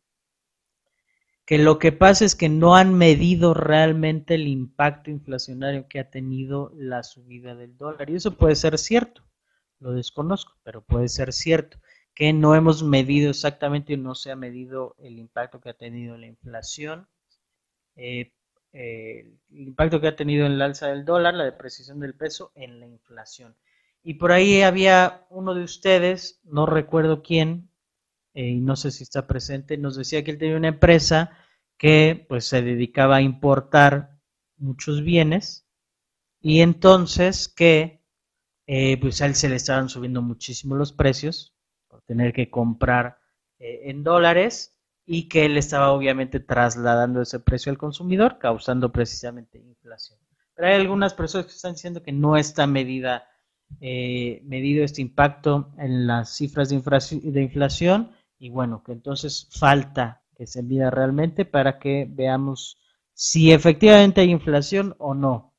que 1.45 1.59
lo 1.59 1.79
que 1.79 1.93
pasa 1.93 2.25
es 2.25 2.35
que 2.35 2.49
no 2.49 2.77
han 2.77 2.95
medido 2.95 3.53
realmente 3.53 4.37
el 4.37 4.49
impacto 4.49 5.11
inflacionario 5.11 5.87
que 5.87 6.01
ha 6.01 6.09
tenido 6.09 6.73
la 6.75 7.03
subida 7.03 7.55
del 7.55 7.77
dólar. 7.77 8.09
Y 8.09 8.15
eso 8.15 8.39
puede 8.39 8.55
ser 8.55 8.79
cierto 8.79 9.23
lo 9.81 9.93
desconozco, 9.93 10.55
pero 10.63 10.83
puede 10.83 11.09
ser 11.09 11.33
cierto 11.33 11.79
que 12.15 12.33
no 12.33 12.55
hemos 12.55 12.83
medido 12.83 13.31
exactamente, 13.31 13.97
no 13.97 14.15
se 14.15 14.31
ha 14.31 14.37
medido 14.37 14.95
el 14.99 15.19
impacto 15.19 15.61
que 15.61 15.71
ha 15.71 15.75
tenido 15.75 16.17
la 16.17 16.27
inflación, 16.27 17.09
eh, 17.97 18.33
el 18.73 19.39
impacto 19.51 20.01
que 20.01 20.09
ha 20.09 20.17
tenido 20.17 20.47
en 20.47 20.53
el 20.53 20.63
alza 20.63 20.89
del 20.89 21.05
dólar, 21.05 21.35
la 21.35 21.45
depreciación 21.45 22.01
del 22.01 22.15
peso 22.15 22.53
en 22.55 22.81
la 22.81 22.87
inflación. 22.87 23.57
Y 24.03 24.15
por 24.15 24.33
ahí 24.33 24.63
había 24.63 25.27
uno 25.31 25.55
de 25.55 25.65
ustedes, 25.65 26.41
no 26.45 26.67
recuerdo 26.67 27.23
quién, 27.23 27.71
eh, 28.35 28.49
y 28.49 28.61
no 28.61 28.77
sé 28.77 28.91
si 28.91 29.03
está 29.03 29.27
presente, 29.27 29.79
nos 29.79 29.97
decía 29.97 30.23
que 30.23 30.33
él 30.33 30.39
tenía 30.39 30.57
una 30.57 30.69
empresa 30.69 31.37
que 31.79 32.25
pues 32.29 32.47
se 32.47 32.63
dedicaba 32.63 33.17
a 33.17 33.23
importar 33.23 34.19
muchos 34.57 35.03
bienes 35.03 35.67
y 36.41 36.61
entonces 36.61 37.49
que 37.49 38.04
eh, 38.67 38.99
pues 38.99 39.21
a 39.21 39.27
él 39.27 39.35
se 39.35 39.49
le 39.49 39.57
estaban 39.57 39.89
subiendo 39.89 40.23
muchísimo 40.23 40.75
los 40.75 40.93
precios 40.93 41.55
por 41.87 42.01
tener 42.03 42.33
que 42.33 42.51
comprar 42.51 43.19
eh, 43.59 43.83
en 43.91 44.03
dólares 44.03 44.79
y 45.05 45.29
que 45.29 45.45
él 45.45 45.59
estaba 45.59 45.93
obviamente 45.93 46.41
trasladando 46.41 47.21
ese 47.21 47.41
precio 47.41 47.71
al 47.71 47.77
consumidor, 47.77 48.39
causando 48.39 48.91
precisamente 48.91 49.59
inflación. 49.59 50.19
Pero 50.55 50.69
hay 50.69 50.75
algunas 50.75 51.13
personas 51.13 51.47
que 51.47 51.53
están 51.53 51.75
diciendo 51.75 52.03
que 52.03 52.13
no 52.13 52.39
está 52.39 52.67
medida, 52.67 53.29
eh, 53.81 54.41
medido 54.45 54.83
este 54.83 55.03
impacto 55.03 55.75
en 55.77 56.07
las 56.07 56.35
cifras 56.35 56.71
de, 56.71 56.81
de 57.23 57.43
inflación 57.43 58.13
y 58.39 58.49
bueno, 58.49 58.83
que 58.83 58.93
entonces 58.93 59.49
falta 59.51 60.23
que 60.37 60.47
se 60.47 60.63
mida 60.63 60.91
realmente 60.91 61.45
para 61.45 61.79
que 61.79 62.07
veamos 62.09 62.79
si 63.13 63.53
efectivamente 63.53 64.23
hay 64.23 64.31
inflación 64.31 64.97
o 64.99 65.15
no. 65.15 65.55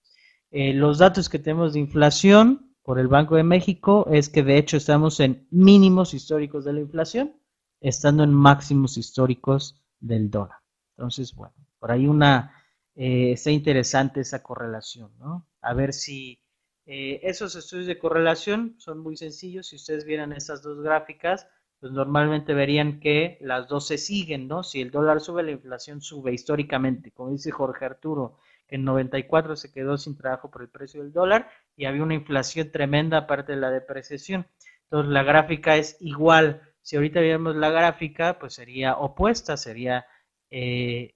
los 0.51 0.97
datos 0.97 1.29
que 1.29 1.39
tenemos 1.39 1.73
de 1.73 1.79
inflación 1.79 2.64
por 2.85 2.99
el 2.99 3.07
Banco 3.07 3.35
de 3.35 3.43
México 3.43 4.05
es 4.11 4.29
que 4.29 4.43
de 4.43 4.59
hecho 4.59 4.77
estamos 4.77 5.19
en 5.19 5.47
mínimos 5.49 6.13
históricos 6.13 6.63
de 6.63 6.73
la 6.73 6.81
inflación, 6.81 7.35
estando 7.81 8.23
en 8.23 8.31
máximos 8.31 8.97
históricos 8.97 9.83
del 9.99 10.29
dólar. 10.29 10.59
Entonces, 10.95 11.33
bueno, 11.33 11.55
por 11.79 11.91
ahí 11.91 12.05
una, 12.05 12.53
eh, 12.93 13.31
está 13.31 13.49
interesante 13.49 14.21
esa 14.21 14.43
correlación, 14.43 15.17
¿no? 15.17 15.47
A 15.61 15.73
ver 15.73 15.93
si 15.93 16.39
eh, 16.85 17.21
esos 17.23 17.55
estudios 17.55 17.87
de 17.87 17.97
correlación 17.97 18.75
son 18.77 18.99
muy 18.99 19.17
sencillos. 19.17 19.67
Si 19.67 19.77
ustedes 19.77 20.05
vieran 20.05 20.31
estas 20.31 20.61
dos 20.61 20.79
gráficas, 20.81 21.47
pues 21.79 21.91
normalmente 21.91 22.53
verían 22.53 22.99
que 22.99 23.39
las 23.41 23.67
dos 23.67 23.87
se 23.87 23.97
siguen, 23.97 24.47
¿no? 24.47 24.61
Si 24.61 24.79
el 24.79 24.91
dólar 24.91 25.21
sube, 25.21 25.41
la 25.41 25.51
inflación 25.51 26.01
sube 26.01 26.33
históricamente. 26.33 27.11
Como 27.11 27.31
dice 27.31 27.49
Jorge 27.49 27.85
Arturo, 27.85 28.37
que 28.67 28.75
en 28.75 28.85
94 28.85 29.55
se 29.55 29.71
quedó 29.71 29.97
sin 29.97 30.15
trabajo 30.15 30.51
por 30.51 30.61
el 30.61 30.69
precio 30.69 31.01
del 31.01 31.11
dólar 31.11 31.49
y 31.75 31.85
había 31.85 32.03
una 32.03 32.13
inflación 32.13 32.71
tremenda 32.71 33.19
aparte 33.19 33.53
de 33.53 33.59
la 33.59 33.71
depreciación. 33.71 34.47
Entonces 34.83 35.11
la 35.11 35.23
gráfica 35.23 35.77
es 35.77 35.97
igual. 35.99 36.61
Si 36.81 36.95
ahorita 36.95 37.19
viéramos 37.19 37.55
la 37.55 37.69
gráfica, 37.69 38.39
pues 38.39 38.53
sería 38.53 38.97
opuesta, 38.97 39.57
sería 39.57 40.05
eh, 40.49 41.15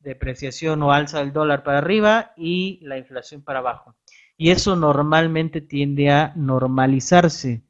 depreciación 0.00 0.82
o 0.82 0.92
alza 0.92 1.20
del 1.20 1.32
dólar 1.32 1.62
para 1.62 1.78
arriba 1.78 2.32
y 2.36 2.80
la 2.82 2.98
inflación 2.98 3.42
para 3.42 3.60
abajo. 3.60 3.94
Y 4.36 4.50
eso 4.50 4.76
normalmente 4.76 5.60
tiende 5.60 6.10
a 6.10 6.32
normalizarse. 6.36 7.62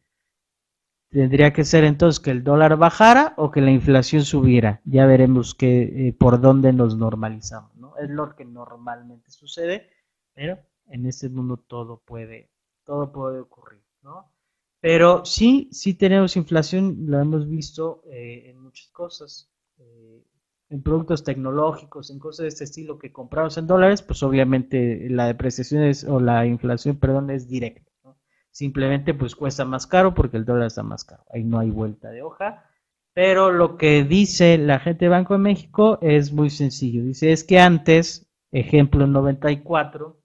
Tendría 1.11 1.53
que 1.53 1.65
ser 1.65 1.85
entonces 1.85 2.19
que 2.19 2.33
el 2.33 2.43
dólar 2.43 2.77
bajara 2.77 3.35
o 3.37 3.51
que 3.51 3.61
la 3.61 3.71
inflación 3.71 4.25
subiera. 4.25 4.81
Ya 4.85 5.07
veremos 5.07 5.55
que, 5.55 6.09
eh, 6.09 6.13
por 6.13 6.41
dónde 6.41 6.73
nos 6.73 6.97
normalizamos. 6.97 7.75
¿no? 7.77 7.97
Es 7.97 8.11
lo 8.11 8.35
que 8.35 8.45
normalmente 8.45 9.31
sucede, 9.31 9.89
pero 10.35 10.59
en 10.89 11.07
este 11.07 11.29
mundo 11.29 11.57
todo 11.57 12.03
puede, 12.05 12.51
todo 12.85 13.13
puede 13.13 13.41
ocurrir, 13.41 13.83
¿no? 14.03 14.33
Pero 14.81 15.25
sí, 15.25 15.69
sí 15.73 15.95
tenemos 15.95 16.37
inflación, 16.37 17.07
lo 17.07 17.21
hemos 17.21 17.49
visto 17.49 18.03
eh, 18.11 18.51
en 18.51 18.61
muchas 18.61 18.89
cosas, 18.89 19.51
eh, 19.79 20.23
en 20.69 20.83
productos 20.83 21.25
tecnológicos, 21.25 22.11
en 22.11 22.19
cosas 22.19 22.45
de 22.45 22.49
este 22.49 22.65
estilo 22.65 22.99
que 22.99 23.13
compramos 23.13 23.57
en 23.59 23.67
dólares, 23.67 24.03
pues 24.03 24.23
obviamente 24.23 25.09
la 25.11 25.27
depreciación 25.27 25.83
es, 25.83 26.05
o 26.05 26.21
la 26.21 26.47
inflación, 26.47 26.97
perdón, 26.99 27.31
es 27.31 27.49
directa, 27.49 27.91
¿no? 28.05 28.19
Simplemente 28.51 29.15
pues 29.15 29.35
cuesta 29.35 29.65
más 29.65 29.87
caro 29.87 30.15
porque 30.15 30.37
el 30.37 30.45
dólar 30.45 30.69
está 30.69 30.83
más 30.83 31.05
caro, 31.05 31.25
ahí 31.33 31.43
no 31.45 31.59
hay 31.59 31.71
vuelta 31.71 32.11
de 32.11 32.23
hoja. 32.23 32.71
Pero 33.17 33.51
lo 33.51 33.79
que 33.79 34.05
dice 34.05 34.59
la 34.59 34.79
gente 34.79 35.07
de 35.07 35.09
Banco 35.09 35.33
de 35.33 35.41
México 35.41 35.99
es 36.03 36.33
muy 36.33 36.51
sencillo. 36.51 37.03
Dice, 37.03 37.33
es 37.33 37.45
que 37.45 37.59
antes, 37.59 38.31
ejemplo 38.53 39.07
en 39.07 39.13
94, 39.13 40.21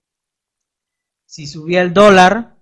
si 1.32 1.48
subía 1.48 1.82
el 1.82 1.94
dólar, 1.94 2.58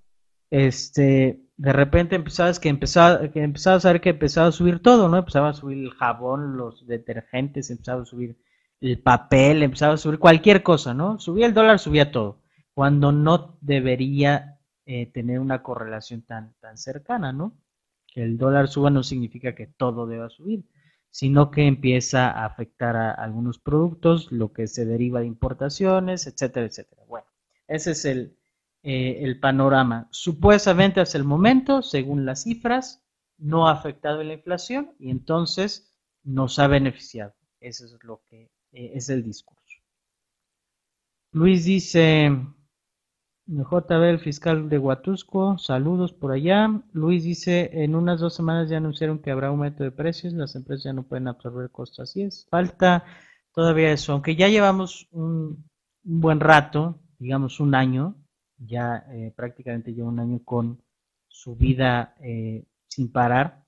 este, 0.51 1.41
de 1.57 1.73
repente 1.73 2.15
empezabas 2.15 2.59
que 2.59 2.69
empezaba, 2.69 3.31
que 3.31 3.41
empezabas 3.41 3.83
a 3.83 3.93
ver 3.93 3.99
que 3.99 4.11
empezaba 4.11 4.49
a 4.49 4.51
subir 4.51 4.79
todo, 4.79 5.09
¿no? 5.09 5.17
Empezaba 5.17 5.49
a 5.49 5.53
subir 5.53 5.79
el 5.79 5.89
jabón, 5.89 6.55
los 6.55 6.85
detergentes, 6.85 7.71
empezaba 7.71 8.03
a 8.03 8.05
subir 8.05 8.37
el 8.79 9.01
papel, 9.01 9.63
empezaba 9.63 9.95
a 9.95 9.97
subir 9.97 10.19
cualquier 10.19 10.61
cosa, 10.61 10.93
¿no? 10.93 11.19
Subía 11.19 11.47
el 11.47 11.55
dólar, 11.55 11.79
subía 11.79 12.11
todo, 12.11 12.43
cuando 12.75 13.11
no 13.11 13.57
debería 13.59 14.59
eh, 14.85 15.07
tener 15.07 15.39
una 15.39 15.63
correlación 15.63 16.21
tan, 16.21 16.53
tan 16.59 16.77
cercana, 16.77 17.33
¿no? 17.33 17.57
Que 18.05 18.21
el 18.21 18.37
dólar 18.37 18.67
suba 18.67 18.91
no 18.91 19.01
significa 19.01 19.55
que 19.55 19.65
todo 19.65 20.05
deba 20.05 20.29
subir, 20.29 20.63
sino 21.09 21.49
que 21.49 21.65
empieza 21.65 22.29
a 22.29 22.45
afectar 22.45 22.95
a 22.95 23.13
algunos 23.13 23.57
productos, 23.57 24.31
lo 24.31 24.53
que 24.53 24.67
se 24.67 24.85
deriva 24.85 25.21
de 25.21 25.25
importaciones, 25.25 26.27
etcétera, 26.27 26.67
etcétera. 26.67 27.01
Bueno, 27.07 27.25
ese 27.67 27.91
es 27.91 28.05
el, 28.05 28.38
eh, 28.81 29.19
el 29.23 29.39
panorama. 29.39 30.07
Supuestamente 30.11 31.01
hasta 31.01 31.17
el 31.17 31.25
momento, 31.25 31.81
según 31.81 32.25
las 32.25 32.43
cifras, 32.43 33.03
no 33.37 33.67
ha 33.67 33.71
afectado 33.71 34.23
la 34.23 34.33
inflación 34.33 34.91
y 34.99 35.09
entonces 35.09 35.93
nos 36.23 36.59
ha 36.59 36.67
beneficiado. 36.67 37.33
Eso 37.59 37.85
es 37.85 37.97
lo 38.03 38.21
que 38.29 38.43
eh, 38.71 38.91
es 38.93 39.09
el 39.09 39.23
discurso. 39.23 39.59
Luis 41.31 41.65
dice, 41.65 42.31
JB, 43.47 44.03
el 44.09 44.19
fiscal 44.19 44.69
de 44.69 44.79
Huatusco, 44.79 45.57
saludos 45.57 46.13
por 46.13 46.31
allá. 46.31 46.81
Luis 46.93 47.23
dice, 47.23 47.69
en 47.83 47.95
unas 47.95 48.19
dos 48.19 48.35
semanas 48.35 48.69
ya 48.69 48.77
anunciaron 48.77 49.19
que 49.19 49.31
habrá 49.31 49.47
aumento 49.47 49.83
de 49.83 49.91
precios, 49.91 50.33
las 50.33 50.55
empresas 50.55 50.85
ya 50.85 50.93
no 50.93 51.03
pueden 51.03 51.27
absorber 51.27 51.69
costos, 51.69 51.99
así 51.99 52.21
es. 52.21 52.47
Falta 52.49 53.05
todavía 53.53 53.91
eso, 53.91 54.13
aunque 54.13 54.35
ya 54.35 54.47
llevamos 54.47 55.07
un 55.11 55.69
buen 56.03 56.39
rato, 56.39 57.01
digamos 57.19 57.59
un 57.59 57.75
año, 57.75 58.15
ya 58.59 59.05
eh, 59.11 59.33
prácticamente 59.35 59.93
lleva 59.93 60.09
un 60.09 60.19
año 60.19 60.41
con 60.43 60.81
su 61.27 61.55
vida 61.55 62.15
eh, 62.21 62.65
sin 62.87 63.11
parar, 63.11 63.63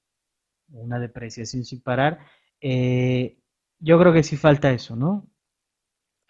una 0.69 0.99
depreciación 0.99 1.65
sin 1.65 1.81
parar. 1.81 2.19
Eh, 2.59 3.39
yo 3.79 3.99
creo 3.99 4.13
que 4.13 4.23
sí 4.23 4.37
falta 4.37 4.71
eso, 4.71 4.95
¿no? 4.95 5.31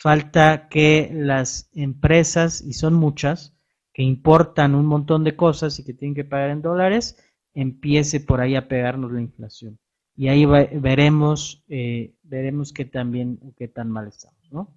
falta 0.01 0.67
que 0.67 1.11
las 1.13 1.69
empresas, 1.73 2.63
y 2.63 2.73
son 2.73 2.95
muchas, 2.95 3.55
que 3.93 4.01
importan 4.01 4.73
un 4.73 4.87
montón 4.87 5.23
de 5.23 5.35
cosas 5.35 5.77
y 5.77 5.85
que 5.85 5.93
tienen 5.93 6.15
que 6.15 6.23
pagar 6.23 6.49
en 6.49 6.63
dólares, 6.63 7.17
empiece 7.53 8.19
por 8.19 8.41
ahí 8.41 8.55
a 8.55 8.67
pegarnos 8.67 9.11
la 9.11 9.21
inflación. 9.21 9.77
Y 10.15 10.29
ahí 10.29 10.43
veremos, 10.45 11.63
eh, 11.67 12.15
veremos 12.23 12.73
qué 12.73 12.85
tan 12.85 13.11
bien 13.11 13.37
o 13.43 13.53
qué 13.55 13.67
tan 13.67 13.91
mal 13.91 14.07
estamos, 14.07 14.51
¿no? 14.51 14.75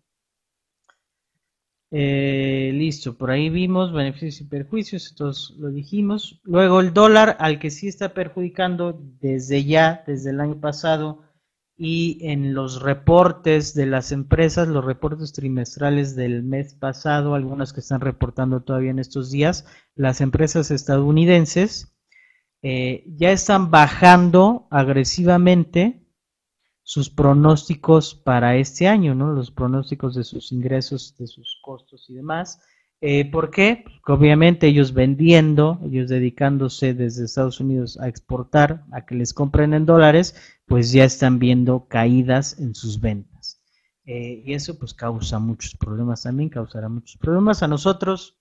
Eh, 1.96 2.72
listo, 2.74 3.16
por 3.16 3.30
ahí 3.30 3.50
vimos 3.50 3.92
beneficios 3.92 4.40
y 4.40 4.44
perjuicios, 4.46 5.06
estos 5.06 5.54
lo 5.58 5.68
dijimos. 5.68 6.40
Luego 6.42 6.80
el 6.80 6.92
dólar 6.92 7.36
al 7.38 7.60
que 7.60 7.70
sí 7.70 7.86
está 7.86 8.14
perjudicando 8.14 9.00
desde 9.20 9.64
ya, 9.64 10.02
desde 10.04 10.30
el 10.30 10.40
año 10.40 10.60
pasado, 10.60 11.22
y 11.76 12.18
en 12.22 12.52
los 12.52 12.82
reportes 12.82 13.74
de 13.74 13.86
las 13.86 14.10
empresas, 14.10 14.66
los 14.66 14.84
reportes 14.84 15.32
trimestrales 15.32 16.16
del 16.16 16.42
mes 16.42 16.74
pasado, 16.74 17.36
algunas 17.36 17.72
que 17.72 17.78
están 17.78 18.00
reportando 18.00 18.64
todavía 18.64 18.90
en 18.90 18.98
estos 18.98 19.30
días, 19.30 19.64
las 19.94 20.20
empresas 20.20 20.72
estadounidenses 20.72 21.96
eh, 22.62 23.04
ya 23.06 23.30
están 23.30 23.70
bajando 23.70 24.66
agresivamente 24.68 26.03
sus 26.84 27.08
pronósticos 27.08 28.14
para 28.14 28.56
este 28.56 28.86
año, 28.86 29.14
¿no? 29.14 29.32
Los 29.32 29.50
pronósticos 29.50 30.14
de 30.14 30.22
sus 30.22 30.52
ingresos, 30.52 31.16
de 31.18 31.26
sus 31.26 31.58
costos 31.62 32.08
y 32.10 32.14
demás. 32.14 32.60
Eh, 33.00 33.30
¿Por 33.30 33.50
qué? 33.50 33.84
Porque 33.84 34.12
obviamente 34.12 34.66
ellos 34.66 34.92
vendiendo, 34.92 35.80
ellos 35.82 36.08
dedicándose 36.08 36.94
desde 36.94 37.24
Estados 37.24 37.58
Unidos 37.58 37.98
a 38.00 38.08
exportar, 38.08 38.84
a 38.92 39.04
que 39.04 39.14
les 39.14 39.32
compren 39.34 39.74
en 39.74 39.86
dólares, 39.86 40.36
pues 40.66 40.92
ya 40.92 41.04
están 41.04 41.38
viendo 41.38 41.88
caídas 41.88 42.58
en 42.60 42.74
sus 42.74 43.00
ventas. 43.00 43.62
Eh, 44.04 44.42
y 44.44 44.52
eso 44.52 44.78
pues 44.78 44.92
causa 44.92 45.38
muchos 45.38 45.74
problemas 45.74 46.22
también, 46.22 46.50
causará 46.50 46.90
muchos 46.90 47.16
problemas 47.16 47.62
a 47.62 47.68
nosotros, 47.68 48.38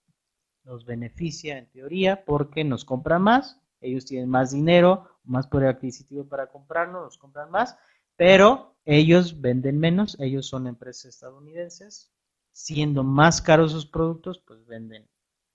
nos 0.65 0.85
beneficia 0.85 1.57
en 1.57 1.69
teoría 1.71 2.25
porque 2.25 2.65
nos 2.65 2.83
compran 2.83 3.21
más, 3.21 3.61
ellos 3.79 4.05
tienen 4.05 4.29
más 4.29 4.51
dinero, 4.51 5.07
más 5.23 5.47
poder 5.47 5.69
adquisitivo 5.69 6.27
para 6.27 6.47
comprarnos, 6.47 7.03
nos 7.03 7.17
compran 7.17 7.49
más, 7.51 7.77
pero 8.23 8.77
ellos 8.85 9.41
venden 9.41 9.81
menos, 9.81 10.15
ellos 10.17 10.47
son 10.47 10.65
empresas 10.67 11.13
estadounidenses, 11.13 12.09
siendo 12.53 13.03
más 13.03 13.41
caros 13.41 13.73
sus 13.73 13.85
productos, 13.85 14.41
pues 14.47 14.65
venden, 14.65 15.09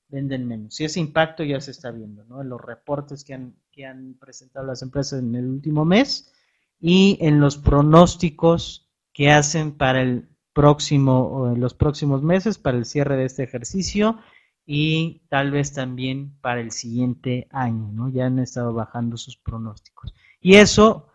venden 0.08 0.46
menos. 0.46 0.78
Y 0.78 0.84
ese 0.84 1.00
impacto 1.00 1.42
ya 1.44 1.62
se 1.62 1.70
está 1.70 1.90
viendo, 1.92 2.24
¿no? 2.26 2.42
En 2.42 2.50
los 2.50 2.60
reportes 2.60 3.24
que 3.24 3.32
han, 3.32 3.56
que 3.72 3.86
han 3.86 4.18
presentado 4.20 4.66
las 4.66 4.82
empresas 4.82 5.20
en 5.20 5.34
el 5.34 5.46
último 5.46 5.86
mes 5.86 6.30
y 6.78 7.16
en 7.22 7.40
los 7.40 7.56
pronósticos 7.56 8.90
que 9.14 9.30
hacen 9.30 9.72
para 9.72 10.02
el 10.02 10.28
próximo 10.52 11.26
o 11.26 11.56
los 11.56 11.72
próximos 11.72 12.22
meses, 12.22 12.58
para 12.58 12.76
el 12.76 12.84
cierre 12.84 13.16
de 13.16 13.24
este 13.24 13.44
ejercicio 13.44 14.18
y 14.66 15.22
tal 15.30 15.52
vez 15.52 15.72
también 15.72 16.38
para 16.42 16.60
el 16.60 16.72
siguiente 16.72 17.48
año, 17.50 17.90
¿no? 17.92 18.10
Ya 18.10 18.26
han 18.26 18.38
estado 18.38 18.74
bajando 18.74 19.16
sus 19.16 19.38
pronósticos. 19.38 20.12
Y 20.38 20.56
eso 20.56 21.08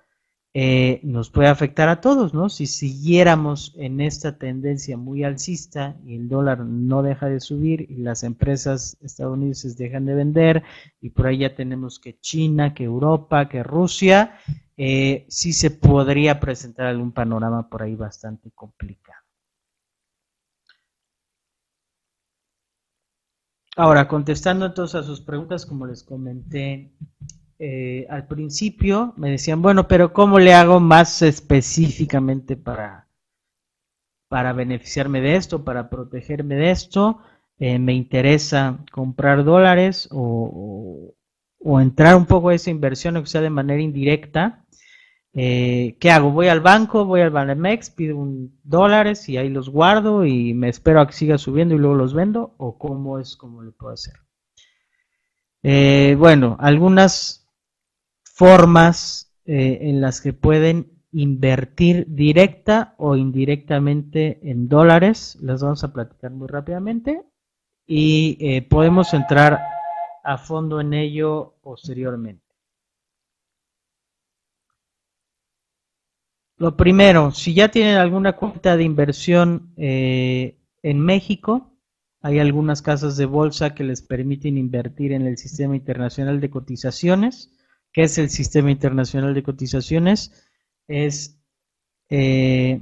eh, 0.56 1.00
nos 1.02 1.32
puede 1.32 1.48
afectar 1.48 1.90
a 1.90 2.00
todos, 2.00 2.36
¿no? 2.36 2.48
Si 2.48 2.68
siguiéramos 2.68 3.74
en 3.78 4.00
esta 4.00 4.38
tendencia 4.38 4.98
muy 4.98 5.24
alcista 5.24 5.98
y 6.06 6.16
el 6.16 6.30
dólar 6.30 6.60
no 6.60 7.02
deja 7.02 7.28
de 7.28 7.40
subir 7.40 7.90
y 7.90 7.98
las 7.98 8.24
empresas 8.24 8.98
estadounidenses 9.02 9.78
dejan 9.78 10.06
de 10.06 10.14
vender 10.14 10.64
y 11.02 11.10
por 11.10 11.26
ahí 11.26 11.40
ya 11.40 11.56
tenemos 11.56 12.00
que 12.00 12.20
China, 12.20 12.76
que 12.76 12.84
Europa, 12.84 13.50
que 13.50 13.64
Rusia, 13.64 14.38
eh, 14.78 15.26
sí 15.28 15.54
se 15.54 15.72
podría 15.72 16.40
presentar 16.40 16.86
algún 16.86 17.12
panorama 17.12 17.68
por 17.68 17.82
ahí 17.82 17.96
bastante 17.96 18.52
complicado. 18.52 19.24
Ahora, 23.76 24.08
contestando 24.08 24.68
entonces 24.68 24.96
a 25.02 25.04
sus 25.04 25.20
preguntas, 25.22 25.66
como 25.66 25.88
les 25.88 26.04
comenté 26.04 26.94
eh, 27.60 28.08
al 28.10 28.28
principio 28.28 29.14
me 29.18 29.32
decían, 29.32 29.62
bueno, 29.62 29.88
pero 29.88 30.14
¿cómo 30.14 30.40
le 30.40 30.54
hago 30.54 30.80
más 30.80 31.22
específicamente 31.22 32.58
para, 32.58 33.08
para 34.28 34.54
beneficiarme 34.54 35.22
de 35.22 35.36
esto, 35.36 35.64
para 35.64 35.90
protegerme 35.90 36.56
de 36.56 36.72
esto? 36.72 37.20
Eh, 37.60 37.80
me 37.80 37.94
interesa 37.94 38.80
comprar 38.92 39.44
dólares 39.44 40.10
o, 40.12 41.14
entrar 41.80 42.16
un 42.16 42.26
poco 42.26 42.50
a 42.50 42.56
esa 42.56 42.72
inversión, 42.72 43.18
o 43.18 43.26
sea 43.26 43.42
de 43.42 43.50
manera 43.50 43.82
indirecta. 43.82 44.66
Eh, 45.34 45.98
¿Qué 46.00 46.12
hago? 46.12 46.32
Voy 46.32 46.48
al 46.48 46.62
banco, 46.62 47.06
voy 47.06 47.22
al 47.22 47.32
Banamex, 47.32 47.90
pido 47.90 48.18
un 48.18 48.60
dólares 48.64 49.30
y 49.30 49.38
ahí 49.38 49.50
los 49.50 49.70
guardo 49.70 50.26
y 50.26 50.54
me 50.54 50.70
espero 50.70 51.02
a 51.02 51.08
que 51.08 51.14
siga 51.14 51.38
subiendo 51.38 51.76
y 51.76 51.80
luego 51.80 51.96
los 51.96 52.14
vendo, 52.14 52.56
o 52.58 52.78
cómo 52.78 53.20
es 53.20 53.36
como 53.38 53.62
lo 53.62 53.72
puedo 53.72 53.94
hacer. 53.94 54.16
bueno, 56.18 56.58
algunas 56.60 57.43
formas 58.34 59.32
eh, 59.46 59.78
en 59.82 60.02
las 60.02 60.20
que 60.20 60.34
pueden 60.34 60.92
invertir 61.12 62.08
directa 62.10 62.96
o 62.98 63.16
indirectamente 63.16 64.40
en 64.50 64.68
dólares. 64.68 65.38
Las 65.40 65.62
vamos 65.62 65.84
a 65.84 65.94
platicar 65.94 66.32
muy 66.32 66.48
rápidamente 66.48 67.22
y 67.86 68.38
eh, 68.40 68.64
podemos 68.64 69.14
entrar 69.14 69.60
a 70.24 70.38
fondo 70.40 70.82
en 70.82 70.96
ello 70.96 71.56
posteriormente. 71.62 72.42
Lo 76.58 76.76
primero, 76.76 77.32
si 77.32 77.54
ya 77.54 77.70
tienen 77.70 77.98
alguna 77.98 78.34
cuenta 78.34 78.78
de 78.78 78.84
inversión 78.84 79.74
eh, 79.78 80.58
en 80.82 81.00
México, 81.00 81.72
hay 82.22 82.40
algunas 82.40 82.82
casas 82.82 83.16
de 83.18 83.26
bolsa 83.26 83.76
que 83.76 83.84
les 83.84 84.02
permiten 84.02 84.58
invertir 84.58 85.12
en 85.12 85.28
el 85.28 85.38
sistema 85.38 85.76
internacional 85.76 86.40
de 86.40 86.50
cotizaciones 86.50 87.53
¿Qué 87.94 88.04
es 88.04 88.18
el 88.18 88.30
Sistema 88.32 88.72
Internacional 88.72 89.36
de 89.36 89.44
Cotizaciones? 89.44 90.50
Es 90.88 91.40
eh, 92.10 92.82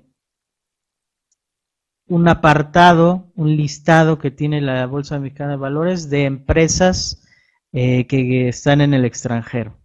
un 2.08 2.28
apartado, 2.30 3.32
un 3.36 3.56
listado 3.56 4.19
que 4.19 4.32
tiene 4.32 4.62
la 4.62 4.86
Bolsa 4.86 5.19
Mexicana 5.19 5.52
de 5.52 5.58
Valores 5.58 6.10
de 6.10 6.24
empresas 6.24 7.28
eh, 7.74 8.08
que 8.08 8.47
están 8.47 8.80
en 8.82 8.93
el 8.93 9.06
extranjero. 9.06 9.78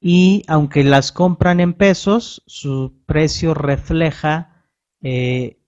Y 0.00 0.42
aunque 0.48 0.84
las 0.84 1.12
compran 1.12 1.60
en 1.60 1.74
pesos, 1.74 2.42
su 2.46 3.02
precio 3.06 3.54
refleja 3.54 4.66
eh, 5.02 5.62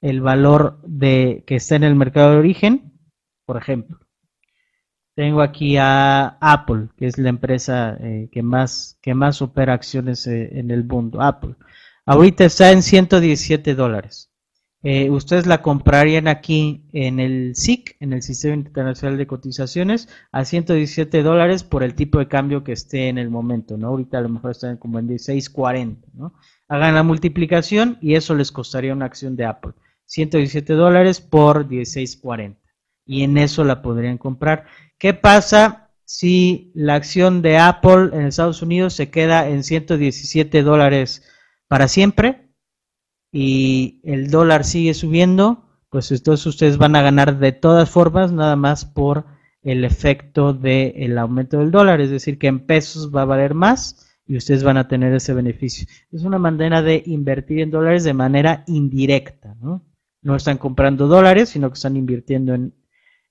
el 0.00 0.20
valor 0.20 0.80
de 0.82 1.44
que 1.46 1.56
está 1.56 1.76
en 1.76 1.84
el 1.84 1.94
mercado 1.94 2.32
de 2.32 2.38
origen, 2.38 2.92
por 3.46 3.56
ejemplo. 3.56 4.01
Tengo 5.14 5.42
aquí 5.42 5.76
a 5.76 6.38
Apple, 6.40 6.88
que 6.96 7.06
es 7.06 7.18
la 7.18 7.28
empresa 7.28 7.96
eh, 8.00 8.28
que, 8.32 8.42
más, 8.42 8.98
que 9.02 9.14
más 9.14 9.42
opera 9.42 9.74
acciones 9.74 10.26
eh, 10.26 10.58
en 10.58 10.70
el 10.70 10.84
mundo, 10.84 11.20
Apple. 11.20 11.54
Ahorita 12.06 12.44
está 12.44 12.72
en 12.72 12.82
117 12.82 13.74
dólares. 13.74 14.32
Eh, 14.84 15.10
ustedes 15.10 15.46
la 15.46 15.62
comprarían 15.62 16.26
aquí 16.26 16.88
en 16.92 17.20
el 17.20 17.54
SIC, 17.54 17.96
en 18.00 18.12
el 18.12 18.22
Sistema 18.22 18.54
Internacional 18.54 19.16
de 19.16 19.28
Cotizaciones, 19.28 20.08
a 20.32 20.44
117 20.44 21.22
dólares 21.22 21.62
por 21.62 21.84
el 21.84 21.94
tipo 21.94 22.18
de 22.18 22.26
cambio 22.26 22.64
que 22.64 22.72
esté 22.72 23.08
en 23.08 23.18
el 23.18 23.30
momento, 23.30 23.76
¿no? 23.76 23.88
Ahorita 23.88 24.18
a 24.18 24.22
lo 24.22 24.28
mejor 24.28 24.50
están 24.50 24.78
como 24.78 24.98
en 24.98 25.08
16.40, 25.08 25.98
¿no? 26.14 26.34
Hagan 26.68 26.94
la 26.94 27.04
multiplicación 27.04 27.98
y 28.00 28.14
eso 28.16 28.34
les 28.34 28.50
costaría 28.50 28.92
una 28.92 29.04
acción 29.04 29.36
de 29.36 29.44
Apple. 29.44 29.72
117 30.06 30.72
dólares 30.72 31.20
por 31.20 31.68
16.40. 31.68 32.56
Y 33.04 33.22
en 33.24 33.38
eso 33.38 33.64
la 33.64 33.82
podrían 33.82 34.18
comprar. 34.18 34.66
¿Qué 34.98 35.14
pasa 35.14 35.90
si 36.04 36.70
la 36.74 36.94
acción 36.94 37.42
de 37.42 37.58
Apple 37.58 38.10
en 38.12 38.26
Estados 38.26 38.62
Unidos 38.62 38.94
se 38.94 39.10
queda 39.10 39.48
en 39.48 39.64
117 39.64 40.62
dólares 40.62 41.24
para 41.68 41.88
siempre 41.88 42.50
y 43.32 44.00
el 44.04 44.30
dólar 44.30 44.64
sigue 44.64 44.94
subiendo? 44.94 45.68
Pues 45.88 46.10
entonces 46.10 46.46
ustedes 46.46 46.78
van 46.78 46.96
a 46.96 47.02
ganar 47.02 47.38
de 47.38 47.52
todas 47.52 47.90
formas, 47.90 48.32
nada 48.32 48.56
más 48.56 48.84
por 48.84 49.26
el 49.62 49.84
efecto 49.84 50.52
del 50.52 51.18
aumento 51.18 51.58
del 51.58 51.70
dólar, 51.70 52.00
es 52.00 52.10
decir, 52.10 52.38
que 52.38 52.48
en 52.48 52.66
pesos 52.66 53.14
va 53.14 53.22
a 53.22 53.26
valer 53.26 53.54
más 53.54 54.12
y 54.26 54.36
ustedes 54.36 54.64
van 54.64 54.76
a 54.76 54.88
tener 54.88 55.12
ese 55.14 55.34
beneficio. 55.34 55.86
Es 56.10 56.22
una 56.22 56.38
manera 56.38 56.82
de 56.82 57.02
invertir 57.06 57.60
en 57.60 57.70
dólares 57.70 58.04
de 58.04 58.14
manera 58.14 58.64
indirecta, 58.66 59.54
¿no? 59.60 59.84
No 60.22 60.36
están 60.36 60.58
comprando 60.58 61.08
dólares, 61.08 61.50
sino 61.50 61.68
que 61.68 61.74
están 61.74 61.96
invirtiendo 61.96 62.54
en 62.54 62.74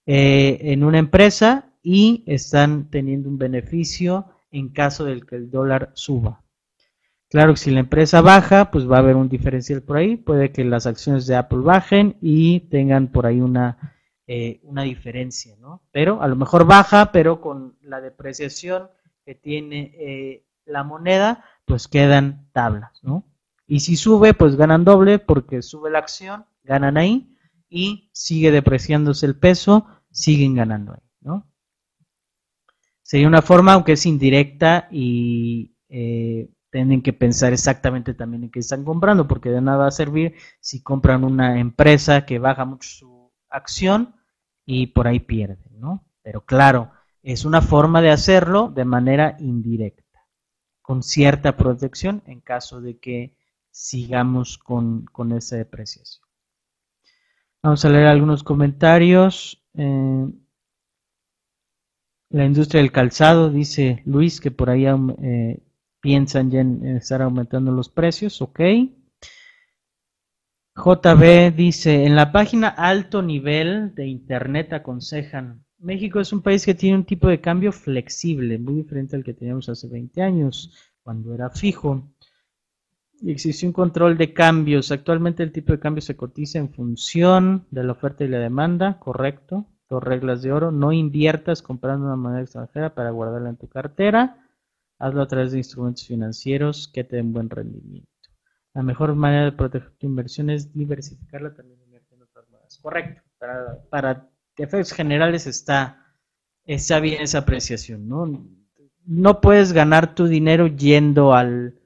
eh, 0.05 0.57
en 0.61 0.83
una 0.83 0.99
empresa 0.99 1.71
y 1.83 2.23
están 2.27 2.89
teniendo 2.89 3.29
un 3.29 3.37
beneficio 3.37 4.27
en 4.51 4.69
caso 4.69 5.05
de 5.05 5.21
que 5.21 5.35
el 5.35 5.51
dólar 5.51 5.91
suba. 5.93 6.43
Claro 7.29 7.53
que 7.53 7.59
si 7.59 7.71
la 7.71 7.79
empresa 7.79 8.21
baja, 8.21 8.71
pues 8.71 8.89
va 8.89 8.97
a 8.97 8.99
haber 8.99 9.15
un 9.15 9.29
diferencial 9.29 9.81
por 9.81 9.97
ahí, 9.97 10.17
puede 10.17 10.51
que 10.51 10.65
las 10.65 10.85
acciones 10.85 11.27
de 11.27 11.35
Apple 11.37 11.59
bajen 11.59 12.17
y 12.21 12.61
tengan 12.61 13.07
por 13.07 13.25
ahí 13.25 13.39
una, 13.39 13.95
eh, 14.27 14.59
una 14.63 14.83
diferencia, 14.83 15.55
¿no? 15.61 15.81
Pero 15.91 16.21
a 16.21 16.27
lo 16.27 16.35
mejor 16.35 16.65
baja, 16.65 17.11
pero 17.13 17.39
con 17.39 17.77
la 17.81 18.01
depreciación 18.01 18.89
que 19.23 19.33
tiene 19.33 19.93
eh, 19.97 20.45
la 20.65 20.83
moneda, 20.83 21.45
pues 21.63 21.87
quedan 21.87 22.49
tablas, 22.51 23.01
¿no? 23.01 23.23
Y 23.65 23.79
si 23.79 23.95
sube, 23.95 24.33
pues 24.33 24.57
ganan 24.57 24.83
doble 24.83 25.17
porque 25.17 25.61
sube 25.61 25.89
la 25.89 25.99
acción, 25.99 26.45
ganan 26.63 26.97
ahí 26.97 27.31
y 27.71 28.12
sigue 28.13 28.51
depreciándose 28.51 29.25
el 29.25 29.39
peso, 29.39 29.88
siguen 30.12 30.53
ganando 30.53 30.91
ahí, 30.93 31.10
¿no? 31.21 31.49
Sería 33.01 33.27
una 33.27 33.41
forma, 33.41 33.73
aunque 33.73 33.93
es 33.93 34.05
indirecta 34.05 34.88
y 34.91 35.75
eh, 35.89 36.51
tienen 36.69 37.01
que 37.01 37.13
pensar 37.13 37.53
exactamente 37.53 38.13
también 38.13 38.43
en 38.43 38.51
qué 38.51 38.60
están 38.60 38.84
comprando, 38.84 39.27
porque 39.27 39.49
de 39.49 39.62
nada 39.62 39.79
va 39.79 39.88
a 39.88 39.91
servir 39.91 40.36
si 40.60 40.84
compran 40.84 41.23
una 41.23 41.60
empresa 41.60 42.25
que 42.25 42.39
baja 42.39 42.65
mucho 42.65 42.89
su 42.89 43.31
acción 43.49 44.15
y 44.65 44.88
por 44.88 45.07
ahí 45.07 45.21
pierden, 45.21 45.79
¿no? 45.79 46.05
Pero 46.21 46.45
claro, 46.45 46.91
es 47.23 47.45
una 47.45 47.62
forma 47.62 48.01
de 48.01 48.12
hacerlo 48.12 48.69
de 48.69 48.86
manera 48.86 49.38
indirecta, 49.39 50.27
con 50.81 51.03
cierta 51.03 51.55
protección 51.55 52.21
en 52.25 52.41
caso 52.41 52.81
de 52.81 52.99
que 52.99 53.38
sigamos 53.69 54.57
con, 54.57 55.07
esa 55.36 55.55
depreciación. 55.55 56.20
Vamos 57.63 57.86
a 57.86 57.89
leer 57.89 58.08
algunos 58.08 58.43
comentarios. 58.43 59.63
Eh, 59.76 60.28
la 62.32 62.45
industria 62.45 62.82
del 62.82 62.91
calzado, 62.91 63.50
dice 63.50 64.02
Luis, 64.06 64.39
que 64.39 64.52
por 64.52 64.69
ahí 64.69 64.86
eh, 64.86 65.60
piensan 66.00 66.50
ya 66.50 66.62
en, 66.62 66.97
estar 66.97 67.21
aumentando 67.21 67.71
los 67.71 67.89
precios, 67.89 68.41
ok. 68.41 68.60
JB 70.76 71.54
dice, 71.56 72.06
en 72.06 72.15
la 72.15 72.32
página 72.32 72.69
alto 72.69 73.21
nivel 73.21 73.93
de 73.93 74.08
Internet 74.08 74.74
aconsejan, 74.74 75.63
México 75.78 76.19
es 76.19 76.32
un 76.32 76.41
país 76.41 76.65
que 76.65 76.74
tiene 76.74 76.97
un 76.97 77.06
tipo 77.06 77.28
de 77.28 77.41
cambio 77.41 77.71
flexible, 77.71 78.58
muy 78.58 78.76
diferente 78.76 79.15
al 79.15 79.24
que 79.24 79.34
teníamos 79.34 79.67
hace 79.67 79.88
20 79.88 80.21
años, 80.21 80.74
cuando 81.04 81.36
era 81.36 81.50
fijo. 81.50 82.10
Y 83.21 83.31
existe 83.31 83.67
un 83.67 83.73
control 83.73 84.17
de 84.17 84.34
cambios. 84.34 84.91
Actualmente 84.91 85.43
el 85.43 85.51
tipo 85.51 85.71
de 85.71 85.79
cambio 85.79 86.01
se 86.01 86.15
cotiza 86.15 86.57
en 86.57 86.73
función 86.73 87.67
de 87.69 87.84
la 87.84 87.91
oferta 87.91 88.23
y 88.23 88.27
la 88.27 88.39
demanda, 88.39 88.97
correcto. 88.99 89.67
Dos 89.89 90.03
reglas 90.03 90.41
de 90.41 90.51
oro. 90.51 90.71
No 90.71 90.91
inviertas 90.91 91.62
comprando 91.62 92.07
una 92.07 92.15
moneda 92.15 92.41
extranjera 92.41 92.95
para 92.95 93.12
guardarla 93.12 93.49
en 93.49 93.57
tu 93.57 93.67
cartera. 93.67 94.47
Hazlo 94.97 95.21
a 95.21 95.27
través 95.27 95.51
de 95.51 95.60
instrumentos 95.60 96.07
financieros 96.07 96.89
que 96.91 97.03
te 97.03 97.17
den 97.17 97.31
buen 97.31 97.49
rendimiento. 97.49 98.10
La 98.73 98.84
mejor 98.84 99.13
manera 99.15 99.45
de 99.45 99.51
proteger 99.51 99.91
tu 99.97 100.07
inversión 100.07 100.49
es 100.49 100.73
diversificarla 100.73 101.53
también 101.53 101.79
en 101.93 102.21
otras 102.21 102.49
monedas. 102.49 102.79
Correcto. 102.81 103.21
Para, 103.38 103.84
para 103.89 104.29
efectos 104.57 104.93
generales 104.93 105.45
está, 105.45 106.15
está 106.65 106.99
bien 106.99 107.21
esa 107.21 107.39
apreciación. 107.39 108.07
¿no? 108.07 108.47
no 109.05 109.41
puedes 109.41 109.73
ganar 109.73 110.15
tu 110.15 110.27
dinero 110.27 110.67
yendo 110.67 111.34
al 111.34 111.80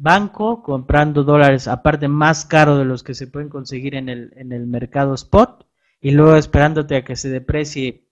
banco 0.00 0.62
comprando 0.62 1.24
dólares 1.24 1.68
aparte 1.68 2.08
más 2.08 2.44
caro 2.44 2.78
de 2.78 2.84
los 2.84 3.02
que 3.02 3.14
se 3.14 3.26
pueden 3.26 3.48
conseguir 3.48 3.94
en 3.94 4.08
el, 4.08 4.32
en 4.36 4.52
el 4.52 4.66
mercado 4.66 5.14
spot 5.14 5.66
y 6.00 6.12
luego 6.12 6.36
esperándote 6.36 6.96
a 6.96 7.04
que 7.04 7.16
se 7.16 7.28
deprecie 7.28 8.08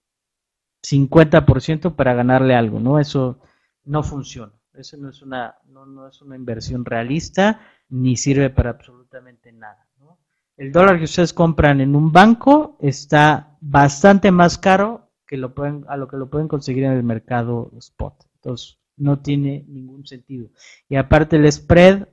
50% 0.83 1.95
para 1.95 2.13
ganarle 2.13 2.55
algo, 2.55 2.79
¿no? 2.79 2.99
Eso 2.99 3.39
no 3.85 4.03
funciona. 4.03 4.53
Eso 4.73 4.95
no 4.97 5.09
es 5.09 5.21
una, 5.21 5.55
no, 5.67 5.85
no 5.85 6.07
es 6.07 6.21
una 6.21 6.35
inversión 6.35 6.85
realista 6.85 7.59
ni 7.89 8.15
sirve 8.15 8.49
para 8.49 8.69
absolutamente 8.69 9.51
nada. 9.51 9.87
¿no? 9.99 10.19
El 10.55 10.71
dólar 10.71 10.99
que 10.99 11.05
ustedes 11.05 11.33
compran 11.33 11.81
en 11.81 11.95
un 11.95 12.11
banco 12.11 12.77
está 12.79 13.57
bastante 13.59 14.31
más 14.31 14.57
caro 14.57 15.09
que 15.27 15.37
lo 15.37 15.53
pueden, 15.53 15.85
a 15.89 15.97
lo 15.97 16.07
que 16.07 16.17
lo 16.17 16.29
pueden 16.29 16.47
conseguir 16.47 16.85
en 16.85 16.93
el 16.93 17.03
mercado 17.03 17.71
spot. 17.77 18.25
Entonces, 18.35 18.77
no 18.99 19.19
tiene 19.19 19.65
ningún 19.67 20.05
sentido. 20.05 20.49
Y 20.87 20.95
aparte 20.95 21.37
el 21.37 21.51
spread, 21.51 22.07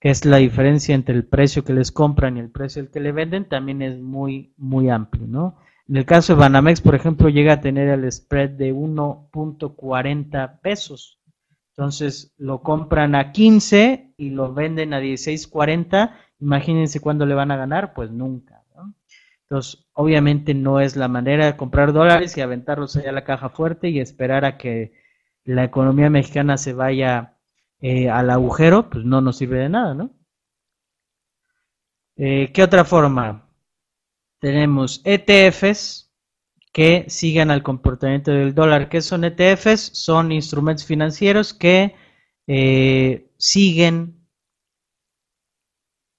que 0.00 0.10
es 0.10 0.24
la 0.24 0.36
diferencia 0.36 0.94
entre 0.94 1.14
el 1.14 1.24
precio 1.24 1.64
que 1.64 1.72
les 1.72 1.92
compran 1.92 2.36
y 2.36 2.40
el 2.40 2.50
precio 2.50 2.82
al 2.82 2.90
que 2.90 3.00
le 3.00 3.12
venden, 3.12 3.48
también 3.48 3.80
es 3.82 3.98
muy, 3.98 4.52
muy 4.56 4.90
amplio, 4.90 5.26
¿no? 5.26 5.56
En 5.88 5.96
el 5.96 6.04
caso 6.04 6.34
de 6.34 6.40
Banamex, 6.40 6.80
por 6.80 6.96
ejemplo, 6.96 7.28
llega 7.28 7.54
a 7.54 7.60
tener 7.60 7.88
el 7.88 8.10
spread 8.10 8.50
de 8.50 8.74
1.40 8.74 10.60
pesos. 10.60 11.20
Entonces 11.76 12.34
lo 12.38 12.62
compran 12.62 13.14
a 13.14 13.32
15 13.32 14.14
y 14.16 14.30
lo 14.30 14.52
venden 14.52 14.94
a 14.94 15.00
16.40. 15.00 16.12
Imagínense 16.40 17.00
cuándo 17.00 17.24
le 17.24 17.34
van 17.34 17.50
a 17.52 17.56
ganar, 17.56 17.94
pues 17.94 18.10
nunca. 18.10 18.64
¿no? 18.74 18.94
Entonces, 19.42 19.86
obviamente 19.92 20.54
no 20.54 20.80
es 20.80 20.96
la 20.96 21.06
manera 21.06 21.46
de 21.46 21.56
comprar 21.56 21.92
dólares 21.92 22.36
y 22.36 22.40
aventarlos 22.40 22.96
allá 22.96 23.10
a 23.10 23.12
la 23.12 23.24
caja 23.24 23.50
fuerte 23.50 23.90
y 23.90 24.00
esperar 24.00 24.44
a 24.44 24.58
que 24.58 24.92
la 25.46 25.64
economía 25.64 26.10
mexicana 26.10 26.58
se 26.58 26.72
vaya 26.72 27.38
eh, 27.80 28.10
al 28.10 28.30
agujero, 28.30 28.90
pues 28.90 29.04
no 29.04 29.20
nos 29.20 29.38
sirve 29.38 29.60
de 29.60 29.68
nada, 29.68 29.94
¿no? 29.94 30.10
Eh, 32.16 32.50
¿Qué 32.52 32.62
otra 32.62 32.84
forma? 32.84 33.48
Tenemos 34.40 35.02
ETFs 35.04 36.12
que 36.72 37.06
sigan 37.08 37.50
al 37.50 37.62
comportamiento 37.62 38.32
del 38.32 38.54
dólar. 38.54 38.88
¿Qué 38.88 39.00
son 39.00 39.24
ETFs? 39.24 39.90
Son 39.92 40.32
instrumentos 40.32 40.84
financieros 40.84 41.54
que 41.54 41.94
eh, 42.46 43.30
siguen, 43.38 44.26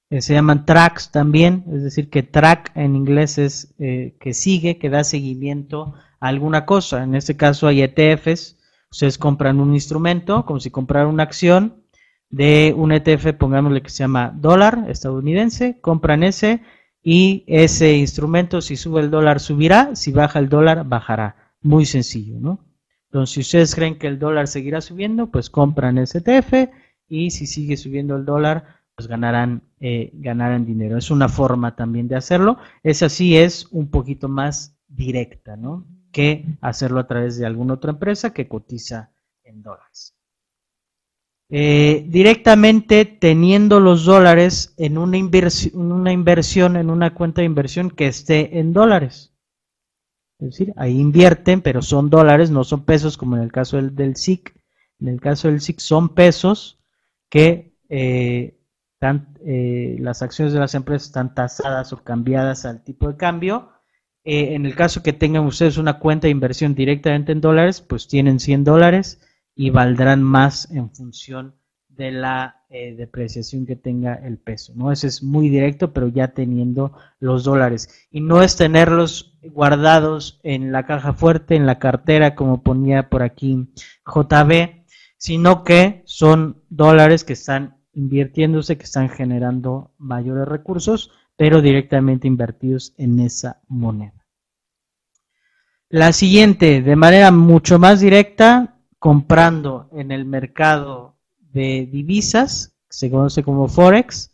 se 0.09 0.33
llaman 0.33 0.65
tracks 0.65 1.11
también, 1.11 1.65
es 1.73 1.83
decir, 1.83 2.09
que 2.09 2.23
track 2.23 2.71
en 2.75 2.95
inglés 2.95 3.37
es 3.37 3.75
que 3.77 4.33
sigue, 4.33 4.77
que 4.77 4.89
da 4.89 5.03
seguimiento 5.03 5.95
a 6.21 6.27
alguna 6.27 6.65
cosa. 6.65 7.03
En 7.03 7.13
este 7.13 7.35
caso 7.35 7.67
hay 7.67 7.81
ETFs 7.81 8.56
Ustedes 8.91 9.17
compran 9.17 9.59
un 9.59 9.73
instrumento, 9.73 10.45
como 10.45 10.59
si 10.59 10.71
compraran 10.71 11.09
una 11.09 11.23
acción 11.23 11.83
de 12.29 12.73
un 12.75 12.91
ETF, 12.91 13.33
pongámosle 13.33 13.81
que 13.81 13.89
se 13.89 14.03
llama 14.03 14.33
dólar 14.35 14.85
estadounidense, 14.89 15.79
compran 15.81 16.23
ese 16.23 16.61
y 17.01 17.43
ese 17.47 17.95
instrumento, 17.95 18.61
si 18.61 18.75
sube 18.75 19.01
el 19.01 19.11
dólar, 19.11 19.39
subirá, 19.39 19.95
si 19.95 20.11
baja 20.11 20.39
el 20.39 20.49
dólar, 20.49 20.85
bajará. 20.85 21.53
Muy 21.61 21.85
sencillo, 21.85 22.39
¿no? 22.39 22.65
Entonces, 23.05 23.33
si 23.33 23.39
ustedes 23.41 23.75
creen 23.75 23.97
que 23.97 24.07
el 24.07 24.19
dólar 24.19 24.47
seguirá 24.47 24.81
subiendo, 24.81 25.31
pues 25.31 25.49
compran 25.49 25.97
ese 25.97 26.19
ETF 26.19 26.69
y 27.07 27.31
si 27.31 27.47
sigue 27.47 27.77
subiendo 27.77 28.15
el 28.15 28.25
dólar, 28.25 28.65
pues 28.95 29.07
ganarán, 29.07 29.63
eh, 29.79 30.11
ganarán 30.15 30.65
dinero. 30.65 30.97
Es 30.97 31.09
una 31.09 31.29
forma 31.29 31.75
también 31.75 32.07
de 32.07 32.15
hacerlo. 32.15 32.57
Esa 32.83 33.09
sí 33.09 33.37
es 33.37 33.67
un 33.71 33.89
poquito 33.89 34.27
más 34.27 34.77
directa, 34.87 35.55
¿no? 35.55 35.85
Que 36.17 36.45
hacerlo 36.61 36.99
a 36.99 37.05
través 37.05 37.37
de 37.37 37.45
alguna 37.45 37.75
otra 37.75 37.91
empresa 37.91 38.33
que 38.33 38.47
cotiza 38.47 39.11
en 39.43 39.61
dólares. 39.61 40.15
Eh, 41.47 42.07
directamente 42.09 43.05
teniendo 43.05 43.79
los 43.79 44.03
dólares 44.03 44.73
en 44.77 44.97
una, 44.97 45.19
inversión, 45.19 46.75
en 46.75 46.89
una 46.89 47.13
cuenta 47.13 47.41
de 47.41 47.45
inversión 47.45 47.91
que 47.91 48.07
esté 48.07 48.57
en 48.57 48.73
dólares. 48.73 49.31
Es 50.39 50.47
decir, 50.47 50.73
ahí 50.75 50.99
invierten, 50.99 51.61
pero 51.61 51.83
son 51.83 52.09
dólares, 52.09 52.49
no 52.49 52.63
son 52.63 52.83
pesos 52.83 53.15
como 53.15 53.35
en 53.35 53.43
el 53.43 53.51
caso 53.51 53.79
del, 53.79 54.15
SIC. 54.15 54.55
En 54.99 55.09
el 55.09 55.21
caso 55.21 55.49
del 55.49 55.61
SIC 55.61 55.79
son 55.79 56.15
pesos 56.15 56.79
que 57.29 57.77
eh, 57.89 58.59
eh, 59.45 59.97
las 59.99 60.23
acciones 60.23 60.51
de 60.51 60.59
las 60.59 60.73
empresas 60.73 61.09
están 61.09 61.35
tasadas 61.35 61.93
o 61.93 62.03
cambiadas 62.03 62.65
al 62.65 62.83
tipo 62.83 63.07
de 63.07 63.17
cambio 63.17 63.69
eh, 64.29 64.55
en 64.55 64.65
el 64.65 64.75
caso 64.75 65.01
que 65.01 65.13
tengan 65.13 65.45
ustedes 65.45 65.77
una 65.77 65.99
cuenta 65.99 66.27
de 66.27 66.31
inversión 66.31 66.75
directamente 66.75 67.31
en 67.31 67.39
dólares, 67.39 67.79
pues 67.79 68.09
tienen 68.09 68.41
100 68.41 68.65
dólares 68.65 69.21
y 69.55 69.69
valdrán 69.69 70.21
más 70.21 70.69
en 70.69 70.91
función 70.93 71.55
de 71.87 72.11
la 72.11 72.65
eh, 72.69 72.93
depreciación 72.97 73.65
que 73.65 73.77
tenga 73.77 74.15
el 74.15 74.37
peso. 74.37 74.73
¿no? 74.75 74.91
Ese 74.91 75.07
es 75.07 75.23
muy 75.23 75.47
directo, 75.47 75.93
pero 75.93 76.09
ya 76.09 76.33
teniendo 76.33 76.91
los 77.21 77.45
dólares. 77.45 78.07
Y 78.11 78.19
no 78.19 78.41
es 78.41 78.57
tenerlos 78.57 79.37
guardados 79.43 80.41
en 80.43 80.73
la 80.73 80.85
caja 80.85 81.13
fuerte, 81.13 81.55
en 81.55 81.65
la 81.65 81.79
cartera, 81.79 82.35
como 82.35 82.63
ponía 82.63 83.07
por 83.07 83.23
aquí 83.23 83.69
JB, 84.05 84.83
sino 85.15 85.63
que 85.63 86.01
son 86.03 86.63
dólares 86.67 87.23
que 87.23 87.31
están 87.31 87.77
invirtiéndose, 87.93 88.77
que 88.77 88.83
están 88.83 89.07
generando 89.07 89.93
mayores 89.97 90.49
recursos, 90.49 91.11
pero 91.37 91.61
directamente 91.61 92.27
invertidos 92.27 92.93
en 92.97 93.21
esa 93.21 93.61
moneda. 93.69 94.16
La 95.89 96.11
siguiente, 96.11 96.81
de 96.81 96.95
manera 96.97 97.31
mucho 97.31 97.79
más 97.79 98.01
directa, 98.01 98.77
comprando 98.99 99.89
en 99.93 100.11
el 100.11 100.25
mercado 100.25 101.15
de 101.39 101.87
divisas, 101.89 102.75
se 102.89 103.09
conoce 103.09 103.41
como 103.41 103.69
Forex, 103.69 104.31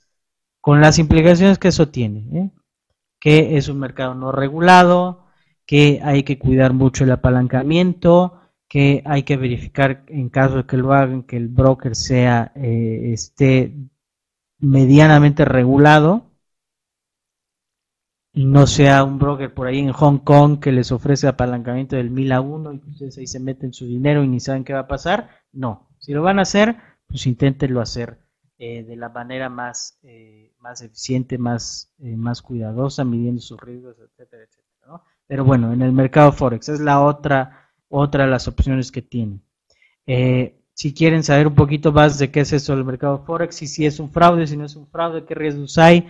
con 0.62 0.82
las 0.82 0.98
implicaciones 0.98 1.60
que 1.60 1.68
eso 1.68 1.90
tiene, 1.90 2.40
¿eh? 2.40 2.50
que 3.20 3.58
es 3.58 3.70
un 3.70 3.80
mercado 3.80 4.16
no 4.16 4.32
regulado, 4.32 5.28
que 5.68 6.02
hay 6.04 6.24
que 6.24 6.40
cuidar 6.40 6.74
mucho 6.74 7.04
el 7.04 7.12
apalancamiento, 7.12 8.40
que 8.68 9.04
hay 9.06 9.22
que 9.22 9.38
verificar 9.38 10.04
en 10.08 10.30
caso 10.30 10.58
de 10.58 10.66
que 10.66 10.78
lo 10.78 10.94
hagan 10.94 11.22
que 11.22 11.38
el 11.38 11.50
broker 11.50 11.96
sea 11.96 12.52
eh, 12.56 13.12
esté 13.14 13.76
medianamente 14.58 15.46
regulado 15.46 16.33
no 18.34 18.66
sea 18.66 19.04
un 19.04 19.20
broker 19.20 19.54
por 19.54 19.68
ahí 19.68 19.80
en 19.80 19.92
Hong 19.92 20.18
Kong 20.20 20.60
que 20.60 20.72
les 20.72 20.92
ofrece 20.92 21.28
apalancamiento 21.28 21.96
del 21.96 22.10
1000 22.10 22.32
a 22.32 22.42
1 22.42 22.74
y 22.74 22.78
ustedes 22.90 23.18
ahí 23.18 23.28
se 23.28 23.40
meten 23.40 23.74
su 23.74 23.86
dinero 23.86 24.24
y 24.24 24.28
ni 24.28 24.40
saben 24.40 24.64
qué 24.64 24.74
va 24.74 24.82
a 24.82 24.88
pasar. 24.88 25.30
No, 25.52 25.90
si 26.00 26.14
lo 26.14 26.24
van 26.24 26.40
a 26.40 26.42
hacer, 26.42 26.76
pues 27.08 27.28
inténtenlo 27.28 27.80
hacer 27.80 28.20
eh, 28.58 28.84
de 28.84 28.96
la 28.96 29.10
manera 29.10 29.50
más, 29.50 30.00
eh, 30.04 30.52
más 30.60 30.82
eficiente, 30.82 31.38
más, 31.38 31.94
eh, 32.00 32.16
más 32.16 32.42
cuidadosa, 32.42 33.04
midiendo 33.04 33.42
sus 33.42 33.60
riesgos, 33.60 33.98
etcétera, 34.00 34.44
etcétera. 34.44 35.02
Pero 35.28 35.46
bueno, 35.46 35.72
en 35.72 35.82
el 35.82 35.92
mercado 35.92 36.32
Forex 36.32 36.70
es 36.70 36.80
la 36.80 37.02
otra, 37.02 37.70
otra 37.88 38.26
de 38.26 38.32
las 38.32 38.48
opciones 38.48 38.92
que 38.92 39.02
tienen. 39.02 39.44
si 40.74 40.94
quieren 40.94 41.24
saber 41.24 41.48
un 41.48 41.56
poquito 41.56 41.92
más 41.92 42.18
de 42.18 42.32
qué 42.32 42.42
es 42.42 42.52
eso 42.52 42.76
del 42.76 42.84
mercado 42.84 43.24
Forex, 43.26 43.62
y 43.62 43.68
si 43.68 43.86
es 43.86 44.00
un 44.00 44.10
fraude, 44.12 44.48
si 44.48 44.58
no 44.58 44.66
es 44.66 44.76
un 44.76 44.88
fraude, 44.88 45.26
qué 45.26 45.36
riesgos 45.36 45.78
hay, 45.78 46.08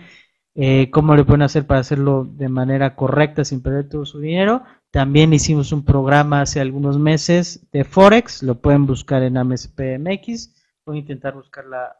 cómo 0.90 1.16
le 1.16 1.24
pueden 1.24 1.42
hacer 1.42 1.66
para 1.66 1.80
hacerlo 1.80 2.24
de 2.24 2.48
manera 2.48 2.94
correcta 2.94 3.44
sin 3.44 3.62
perder 3.62 3.88
todo 3.88 4.06
su 4.06 4.20
dinero, 4.20 4.62
también 4.90 5.32
hicimos 5.32 5.72
un 5.72 5.84
programa 5.84 6.42
hace 6.42 6.60
algunos 6.60 6.98
meses 6.98 7.66
de 7.72 7.84
Forex, 7.84 8.42
lo 8.42 8.60
pueden 8.60 8.86
buscar 8.86 9.22
en 9.22 9.36
AMSPMX, 9.36 10.54
voy 10.86 10.98
a 10.98 11.00
intentar 11.00 11.34
buscar 11.34 11.66
la, 11.66 11.96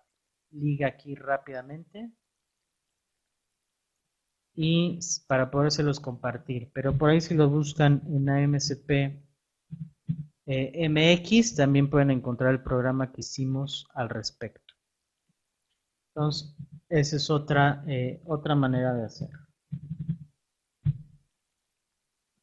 liga 0.55 0.89
aquí 0.89 1.15
rápidamente 1.15 2.11
y 4.55 4.99
para 5.27 5.51
podérselos 5.51 6.01
compartir. 6.01 6.71
Pero 6.73 6.97
por 6.97 7.11
ahí 7.11 7.21
si 7.21 7.35
lo 7.35 7.49
buscan 7.49 8.03
en 8.07 8.29
AMCP 8.29 9.23
eh, 10.47 10.89
MX 10.89 11.57
también 11.57 11.89
pueden 11.89 12.11
encontrar 12.11 12.53
el 12.53 12.63
programa 12.63 13.13
que 13.13 13.23
hicimos 13.23 13.89
al 13.95 14.09
respecto. 14.09 14.64
Entonces, 16.15 16.55
esa 16.89 17.17
es 17.17 17.31
otra, 17.31 17.83
eh, 17.89 18.23
otra 18.27 18.55
manera 18.55 18.95
de 18.95 19.05
hacer. 19.05 19.29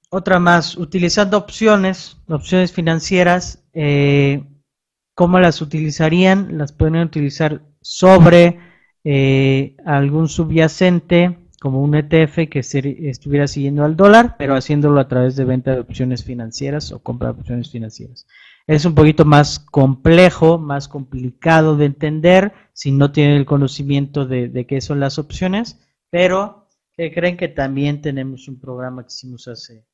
Otra 0.10 0.40
más, 0.40 0.76
utilizando 0.76 1.38
opciones, 1.38 2.18
opciones 2.28 2.74
financieras, 2.74 3.64
eh, 3.74 4.44
¿cómo 5.16 5.40
las 5.40 5.62
utilizarían? 5.62 6.58
Las 6.58 6.74
pueden 6.74 6.98
utilizar 6.98 7.62
sobre 7.82 8.60
eh, 9.06 9.78
algún 9.86 10.28
subyacente 10.28 11.38
como 11.62 11.82
un 11.82 11.96
ETF 11.96 12.50
que 12.50 12.60
estuviera 12.60 13.48
siguiendo 13.48 13.86
al 13.86 13.96
dólar, 13.96 14.36
pero 14.38 14.56
haciéndolo 14.56 15.00
a 15.00 15.08
través 15.08 15.36
de 15.38 15.46
venta 15.46 15.72
de 15.72 15.80
opciones 15.80 16.26
financieras 16.26 16.92
o 16.92 17.00
compra 17.00 17.32
de 17.32 17.40
opciones 17.40 17.72
financieras. 17.72 18.28
Es 18.68 18.84
un 18.86 18.96
poquito 18.96 19.26
más 19.26 19.60
complejo, 19.60 20.58
más 20.58 20.88
complicado 20.88 21.78
de 21.78 21.86
entender 21.86 22.54
si 22.82 22.92
no 22.92 23.12
tienen 23.12 23.38
el 23.38 23.46
conocimiento 23.46 24.26
de, 24.26 24.66
qué 24.68 24.82
son 24.82 25.00
las 25.00 25.20
opciones, 25.20 25.80
pero 26.10 26.68
que 26.94 27.14
creen 27.14 27.38
que 27.38 27.48
también 27.48 28.02
tenemos 28.02 28.48
un 28.48 28.60
programa 28.60 29.04
que 29.04 29.14
hicimos 29.14 29.48
hace, 29.48 29.86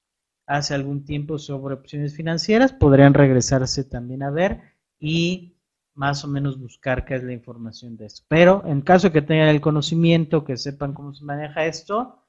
hace 0.46 0.74
algún 0.74 1.04
tiempo 1.04 1.38
sobre 1.38 1.74
opciones 1.74 2.16
financieras, 2.16 2.72
podrían 2.72 3.14
regresarse 3.14 3.84
también 3.84 4.24
a 4.24 4.32
ver 4.32 4.62
y 5.02 5.58
más 5.96 6.24
o 6.24 6.30
menos 6.30 6.62
buscar 6.62 7.04
qué 7.04 7.16
es 7.16 7.24
la 7.24 7.34
información 7.34 7.98
de 7.98 8.06
esto. 8.06 8.24
Pero 8.30 8.64
en 8.66 8.80
caso 8.80 9.12
que 9.12 9.22
tengan 9.22 9.50
el 9.50 9.60
conocimiento, 9.60 10.46
que 10.46 10.56
sepan 10.56 10.94
cómo 10.94 11.14
se 11.14 11.26
maneja 11.26 11.66
esto, 11.66 12.24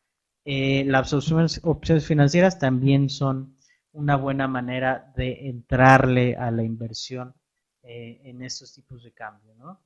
eh, 0.45 0.85
las 0.87 1.13
opciones, 1.13 1.63
financieras 2.05 2.59
también 2.59 3.11
son 3.11 3.57
una 3.93 4.17
buena 4.17 4.49
manera 4.49 5.13
de 5.15 5.51
entrarle 5.51 6.35
a 6.35 6.51
la 6.51 6.65
inversión 6.65 7.33
eh, 7.85 8.23
en 8.25 8.43
estos 8.43 8.75
tipos 8.75 9.05
de 9.05 9.13
cambio. 9.13 9.55
¿no? 9.55 9.79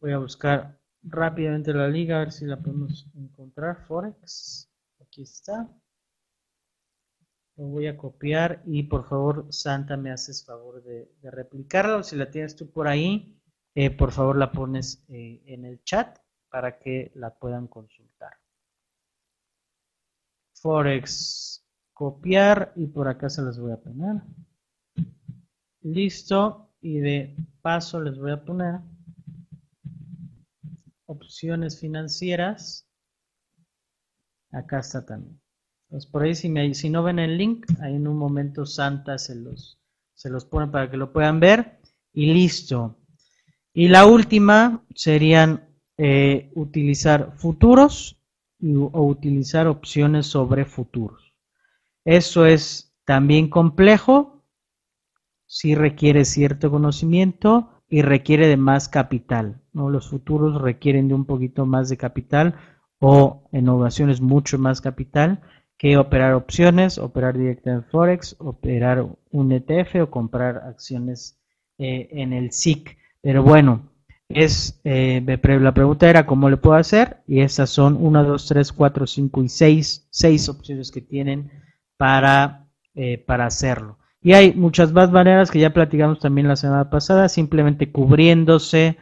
Voy 0.00 0.12
a 0.12 0.18
buscar 0.18 0.80
rápidamente 1.02 1.74
la 1.74 1.86
liga, 1.86 2.16
a 2.16 2.20
ver 2.20 2.32
si 2.32 2.46
la 2.46 2.58
podemos 2.58 3.06
encontrar. 3.14 3.84
Forex, 3.86 4.70
aquí 4.98 5.22
está. 5.22 5.68
Lo 7.56 7.66
voy 7.66 7.86
a 7.86 7.98
copiar 7.98 8.62
y 8.64 8.84
por 8.84 9.06
favor, 9.06 9.46
Santa, 9.50 9.98
me 9.98 10.10
haces 10.10 10.44
favor 10.44 10.82
de, 10.82 11.10
replicarlo. 11.22 12.02
Si 12.02 12.16
la 12.16 12.30
tienes 12.30 12.56
tú 12.56 12.70
por 12.70 12.88
ahí, 12.88 13.38
eh, 13.74 13.90
por 13.90 14.12
favor 14.12 14.36
la 14.38 14.50
pones 14.50 15.04
eh, 15.08 15.42
en 15.44 15.66
el 15.66 15.84
chat 15.84 16.18
para 16.48 16.78
que 16.78 17.12
la 17.14 17.34
puedan 17.34 17.68
consultar. 17.68 18.32
Forex, 20.54 21.62
copiar 21.92 22.72
y 22.74 22.86
por 22.86 23.06
acá 23.06 23.28
se 23.28 23.42
las 23.42 23.58
voy 23.58 23.72
a 23.72 23.80
poner. 23.80 24.22
Listo. 25.82 26.66
Y 26.82 27.00
de 27.00 27.36
paso 27.60 28.00
les 28.00 28.18
voy 28.18 28.30
a 28.30 28.42
poner 28.42 28.80
opciones 31.10 31.80
financieras. 31.80 32.88
Acá 34.52 34.78
está 34.78 35.04
también. 35.04 35.40
Pues 35.88 36.06
por 36.06 36.22
ahí 36.22 36.34
si, 36.34 36.48
me, 36.48 36.72
si 36.74 36.88
no 36.88 37.02
ven 37.02 37.18
el 37.18 37.36
link, 37.36 37.66
ahí 37.80 37.96
en 37.96 38.06
un 38.06 38.16
momento 38.16 38.64
Santa 38.64 39.18
se 39.18 39.34
los, 39.34 39.80
se 40.14 40.30
los 40.30 40.44
pone 40.44 40.68
para 40.68 40.88
que 40.88 40.96
lo 40.96 41.12
puedan 41.12 41.40
ver. 41.40 41.80
Y 42.12 42.32
listo. 42.32 42.96
Y 43.72 43.88
la 43.88 44.06
última 44.06 44.84
serían 44.94 45.68
eh, 45.98 46.50
utilizar 46.54 47.32
futuros 47.36 48.16
o 48.62 49.02
utilizar 49.02 49.66
opciones 49.66 50.26
sobre 50.26 50.64
futuros. 50.64 51.34
Eso 52.04 52.46
es 52.46 52.94
también 53.04 53.48
complejo, 53.48 54.44
si 55.46 55.74
requiere 55.74 56.24
cierto 56.24 56.70
conocimiento 56.70 57.82
y 57.88 58.02
requiere 58.02 58.48
de 58.48 58.56
más 58.56 58.88
capital. 58.88 59.59
¿No? 59.72 59.90
Los 59.90 60.08
futuros 60.08 60.60
requieren 60.60 61.08
de 61.08 61.14
un 61.14 61.24
poquito 61.24 61.66
más 61.66 61.88
de 61.88 61.96
capital 61.96 62.54
o 62.98 63.48
en 63.52 63.68
ocasiones 63.68 64.20
mucho 64.20 64.58
más 64.58 64.80
capital 64.80 65.40
que 65.78 65.96
operar 65.96 66.34
opciones, 66.34 66.98
operar 66.98 67.38
directamente 67.38 67.86
en 67.86 67.90
Forex, 67.90 68.36
operar 68.38 69.06
un 69.30 69.52
ETF 69.52 70.02
o 70.02 70.10
comprar 70.10 70.58
acciones 70.58 71.40
eh, 71.78 72.08
en 72.12 72.34
el 72.34 72.52
SIC. 72.52 72.98
Pero 73.22 73.42
bueno, 73.42 73.90
es 74.28 74.80
eh, 74.84 75.24
la 75.24 75.72
pregunta 75.72 76.08
era 76.08 76.26
cómo 76.26 76.50
le 76.50 76.58
puedo 76.58 76.76
hacer 76.76 77.22
y 77.26 77.40
estas 77.40 77.70
son 77.70 77.96
1, 77.98 78.24
2, 78.24 78.46
3, 78.46 78.72
4, 78.72 79.06
5 79.06 79.42
y 79.42 79.48
6, 79.48 80.08
6 80.10 80.48
opciones 80.50 80.90
que 80.90 81.00
tienen 81.00 81.50
para, 81.96 82.68
eh, 82.94 83.18
para 83.18 83.46
hacerlo. 83.46 83.98
Y 84.22 84.34
hay 84.34 84.52
muchas 84.52 84.92
más 84.92 85.10
maneras 85.10 85.50
que 85.50 85.58
ya 85.58 85.72
platicamos 85.72 86.20
también 86.20 86.46
la 86.46 86.56
semana 86.56 86.90
pasada, 86.90 87.30
simplemente 87.30 87.90
cubriéndose 87.90 88.98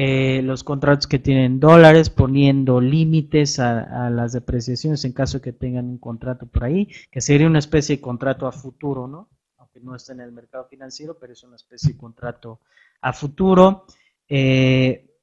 eh, 0.00 0.42
los 0.42 0.62
contratos 0.62 1.08
que 1.08 1.18
tienen 1.18 1.58
dólares, 1.58 2.08
poniendo 2.08 2.80
límites 2.80 3.58
a, 3.58 4.08
las 4.10 4.32
depreciaciones 4.32 5.04
en 5.04 5.12
caso 5.12 5.38
de 5.38 5.42
que 5.42 5.52
tengan 5.52 5.86
un 5.86 5.98
contrato 5.98 6.46
por 6.46 6.62
ahí, 6.62 6.88
que 7.10 7.20
sería 7.20 7.48
una 7.48 7.58
especie 7.58 7.96
de 7.96 8.00
contrato 8.00 8.46
a 8.46 8.52
futuro, 8.52 9.08
¿no? 9.08 9.28
Aunque 9.56 9.80
no 9.80 9.96
está 9.96 10.12
en 10.12 10.20
el 10.20 10.30
mercado 10.30 10.66
financiero, 10.66 11.18
pero 11.18 11.32
es 11.32 11.42
una 11.42 11.56
especie 11.56 11.94
de 11.94 11.98
contrato 11.98 12.60
a 13.00 13.12
futuro. 13.12 13.86
Eh, 14.28 15.16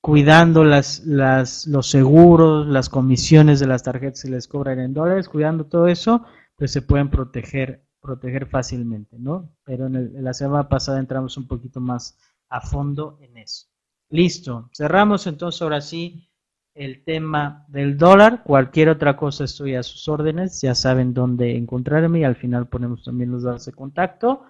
cuidando 0.00 0.62
las, 0.62 1.04
las, 1.04 1.66
los 1.66 1.90
seguros, 1.90 2.68
las 2.68 2.88
comisiones 2.88 3.58
de 3.58 3.66
las 3.66 3.82
tarjetas 3.82 4.20
se 4.20 4.30
les 4.30 4.46
cobran 4.46 4.78
en 4.78 4.94
dólares, 4.94 5.28
cuidando 5.28 5.66
todo 5.66 5.88
eso, 5.88 6.24
pues 6.54 6.70
se 6.70 6.82
pueden 6.82 7.10
proteger, 7.10 7.84
proteger 8.00 8.46
fácilmente, 8.46 9.18
¿no? 9.18 9.50
Pero 9.64 9.86
en 9.86 10.22
la 10.22 10.34
semana 10.34 10.68
pasada 10.68 11.00
entramos 11.00 11.36
un 11.36 11.48
poquito 11.48 11.80
más 11.80 12.16
a 12.48 12.60
fondo 12.60 13.18
en 13.20 13.36
eso. 13.38 13.66
Listo, 14.08 14.70
cerramos 14.72 15.26
entonces 15.26 15.62
ahora 15.62 15.80
sí 15.80 16.28
el 16.74 17.02
tema 17.04 17.64
del 17.68 17.96
dólar. 17.96 18.42
Cualquier 18.44 18.90
otra 18.90 19.16
cosa 19.16 19.44
estoy 19.44 19.74
a 19.74 19.82
sus 19.82 20.08
órdenes, 20.08 20.60
ya 20.60 20.74
saben 20.74 21.14
dónde 21.14 21.56
encontrarme 21.56 22.20
y 22.20 22.24
al 22.24 22.36
final 22.36 22.68
ponemos 22.68 23.02
también 23.02 23.32
los 23.32 23.42
datos 23.42 23.66
de 23.66 23.72
contacto. 23.72 24.44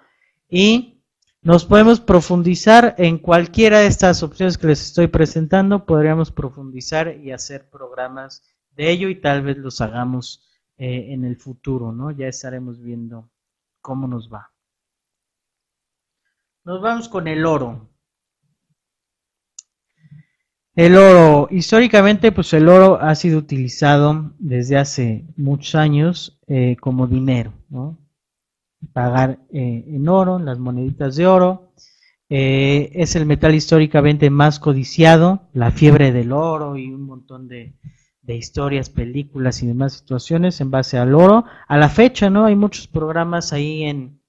Y 0.48 1.02
nos 1.42 1.64
podemos 1.64 2.00
profundizar 2.00 2.96
en 2.98 3.18
cualquiera 3.18 3.78
de 3.80 3.86
estas 3.86 4.22
opciones 4.22 4.58
que 4.58 4.66
les 4.66 4.82
estoy 4.82 5.06
presentando, 5.06 5.86
podríamos 5.86 6.32
profundizar 6.32 7.16
y 7.22 7.30
hacer 7.30 7.70
programas 7.70 8.42
de 8.76 8.90
ello 8.90 9.08
y 9.08 9.20
tal 9.20 9.42
vez 9.42 9.56
los 9.56 9.80
hagamos 9.80 10.44
eh, 10.76 11.12
en 11.12 11.24
el 11.24 11.36
futuro, 11.36 11.92
¿no? 11.92 12.10
Ya 12.10 12.26
estaremos 12.26 12.82
viendo 12.82 13.30
cómo 13.80 14.08
nos 14.08 14.30
va. 14.30 14.50
Nos 16.66 16.80
vamos 16.80 17.08
con 17.08 17.28
el 17.28 17.46
oro. 17.46 17.88
El 20.74 20.96
oro, 20.96 21.46
históricamente, 21.52 22.32
pues 22.32 22.52
el 22.54 22.68
oro 22.68 23.00
ha 23.00 23.14
sido 23.14 23.38
utilizado 23.38 24.34
desde 24.40 24.76
hace 24.76 25.28
muchos 25.36 25.76
años 25.76 26.40
eh, 26.48 26.76
como 26.80 27.06
dinero, 27.06 27.52
¿no? 27.68 28.00
Pagar 28.92 29.38
eh, 29.52 29.84
en 29.86 30.08
oro, 30.08 30.40
las 30.40 30.58
moneditas 30.58 31.14
de 31.14 31.28
oro. 31.28 31.72
Eh, 32.28 32.90
es 32.94 33.14
el 33.14 33.26
metal 33.26 33.54
históricamente 33.54 34.28
más 34.28 34.58
codiciado, 34.58 35.48
la 35.52 35.70
fiebre 35.70 36.10
del 36.10 36.32
oro 36.32 36.76
y 36.76 36.92
un 36.92 37.02
montón 37.02 37.46
de, 37.46 37.76
de 38.22 38.34
historias, 38.34 38.90
películas 38.90 39.62
y 39.62 39.68
demás 39.68 39.92
situaciones 39.92 40.60
en 40.60 40.72
base 40.72 40.98
al 40.98 41.14
oro. 41.14 41.44
A 41.68 41.76
la 41.78 41.88
fecha, 41.88 42.28
¿no? 42.28 42.44
Hay 42.44 42.56
muchos 42.56 42.88
programas 42.88 43.52
ahí 43.52 43.84
en, 43.84 44.20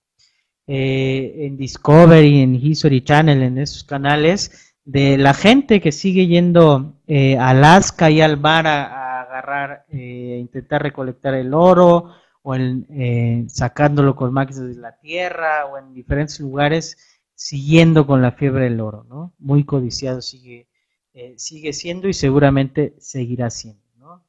eh, 0.67 1.33
en 1.45 1.57
Discovery, 1.57 2.41
en 2.41 2.55
History 2.55 3.01
Channel, 3.03 3.41
en 3.41 3.57
esos 3.57 3.83
canales, 3.83 4.75
de 4.85 5.17
la 5.17 5.33
gente 5.33 5.81
que 5.81 5.91
sigue 5.91 6.27
yendo 6.27 6.93
eh, 7.07 7.37
a 7.37 7.49
Alaska 7.49 8.09
y 8.09 8.21
al 8.21 8.37
mar 8.39 8.67
a, 8.67 9.21
agarrar, 9.21 9.85
eh, 9.89 10.37
intentar 10.39 10.83
recolectar 10.83 11.33
el 11.33 11.53
oro, 11.53 12.11
o 12.41 12.55
en, 12.55 13.49
sacándolo 13.49 14.15
con 14.15 14.33
máquinas 14.33 14.67
de 14.67 14.75
la 14.75 14.97
tierra, 14.99 15.65
o 15.65 15.77
en 15.77 15.93
diferentes 15.93 16.39
lugares 16.39 16.97
siguiendo 17.37 18.07
con 18.07 18.21
la 18.23 18.31
fiebre 18.31 18.63
del 18.63 18.81
oro, 18.81 19.05
¿no? 19.07 19.31
Muy 19.37 19.63
codiciado 19.63 20.21
sigue, 20.21 20.67
eh, 21.13 21.35
sigue 21.37 21.71
siendo 21.71 22.07
y 22.09 22.13
seguramente 22.13 22.95
seguirá 22.97 23.51
siendo, 23.51 23.83
¿no? 23.99 24.23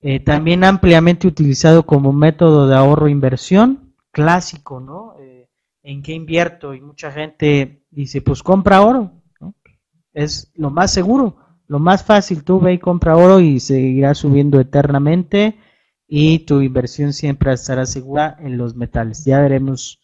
Eh, 0.00 0.18
también 0.20 0.64
ampliamente 0.64 1.28
utilizado 1.28 1.84
como 1.84 2.10
método 2.14 2.66
de 2.66 2.74
ahorro 2.74 3.06
e 3.06 3.76
clásico, 4.10 4.80
¿no? 4.80 5.16
¿En 5.88 6.02
qué 6.02 6.12
invierto? 6.12 6.74
Y 6.74 6.82
mucha 6.82 7.10
gente 7.10 7.82
dice, 7.90 8.20
pues 8.20 8.42
compra 8.42 8.82
oro, 8.82 9.10
¿no? 9.40 9.54
Es 10.12 10.52
lo 10.54 10.68
más 10.68 10.92
seguro, 10.92 11.38
lo 11.66 11.78
más 11.78 12.04
fácil, 12.04 12.44
tú 12.44 12.60
ve 12.60 12.74
y 12.74 12.78
compra 12.78 13.16
oro 13.16 13.40
y 13.40 13.58
seguirá 13.58 14.14
subiendo 14.14 14.60
eternamente 14.60 15.56
y 16.06 16.40
tu 16.40 16.60
inversión 16.60 17.14
siempre 17.14 17.54
estará 17.54 17.86
segura 17.86 18.36
en 18.38 18.58
los 18.58 18.76
metales. 18.76 19.24
Ya 19.24 19.40
veremos, 19.40 19.98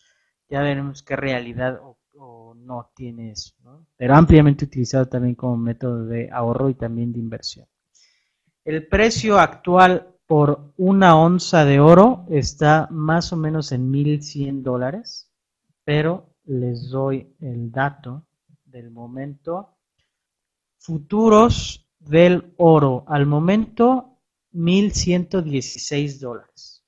ya 0.49 0.63
veremos 0.63 1.03
qué 1.03 1.17
realidad 1.17 1.79
o, 1.83 2.55
no 2.57 2.91
tiene 2.97 3.33
eso, 3.33 3.53
pero 3.99 4.15
ampliamente 4.15 4.65
utilizado 4.65 5.07
también 5.07 5.35
como 5.35 5.59
método 5.59 6.07
de 6.07 6.31
ahorro 6.33 6.71
y 6.71 6.75
también 6.75 7.13
de 7.13 7.19
inversión. 7.19 7.67
El 8.65 8.87
precio 8.87 9.39
actual 9.39 10.17
por 10.25 10.73
una 10.79 11.15
onza 11.15 11.67
de 11.67 11.79
oro 11.79 12.25
está 12.31 12.89
más 12.91 13.35
o 13.35 13.37
menos 13.37 13.71
en 13.71 13.91
1100 13.91 14.63
dólares, 14.63 15.31
pero 15.85 16.35
les 16.45 16.91
doy 16.91 17.35
el 17.41 17.71
dato 17.71 18.27
del 18.65 18.91
momento. 18.91 19.77
Futuros 20.79 21.89
del 21.99 22.53
oro 22.57 23.05
al 23.07 23.27
momento 23.27 24.19
1.116 24.53 26.21
dólares. 26.21 26.85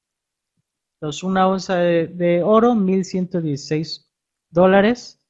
Entonces, 0.95 1.23
una 1.23 1.49
onza 1.49 1.77
de, 1.77 2.43
oro, 2.43 2.73
1.116 2.73 4.07
dólares, 4.51 5.21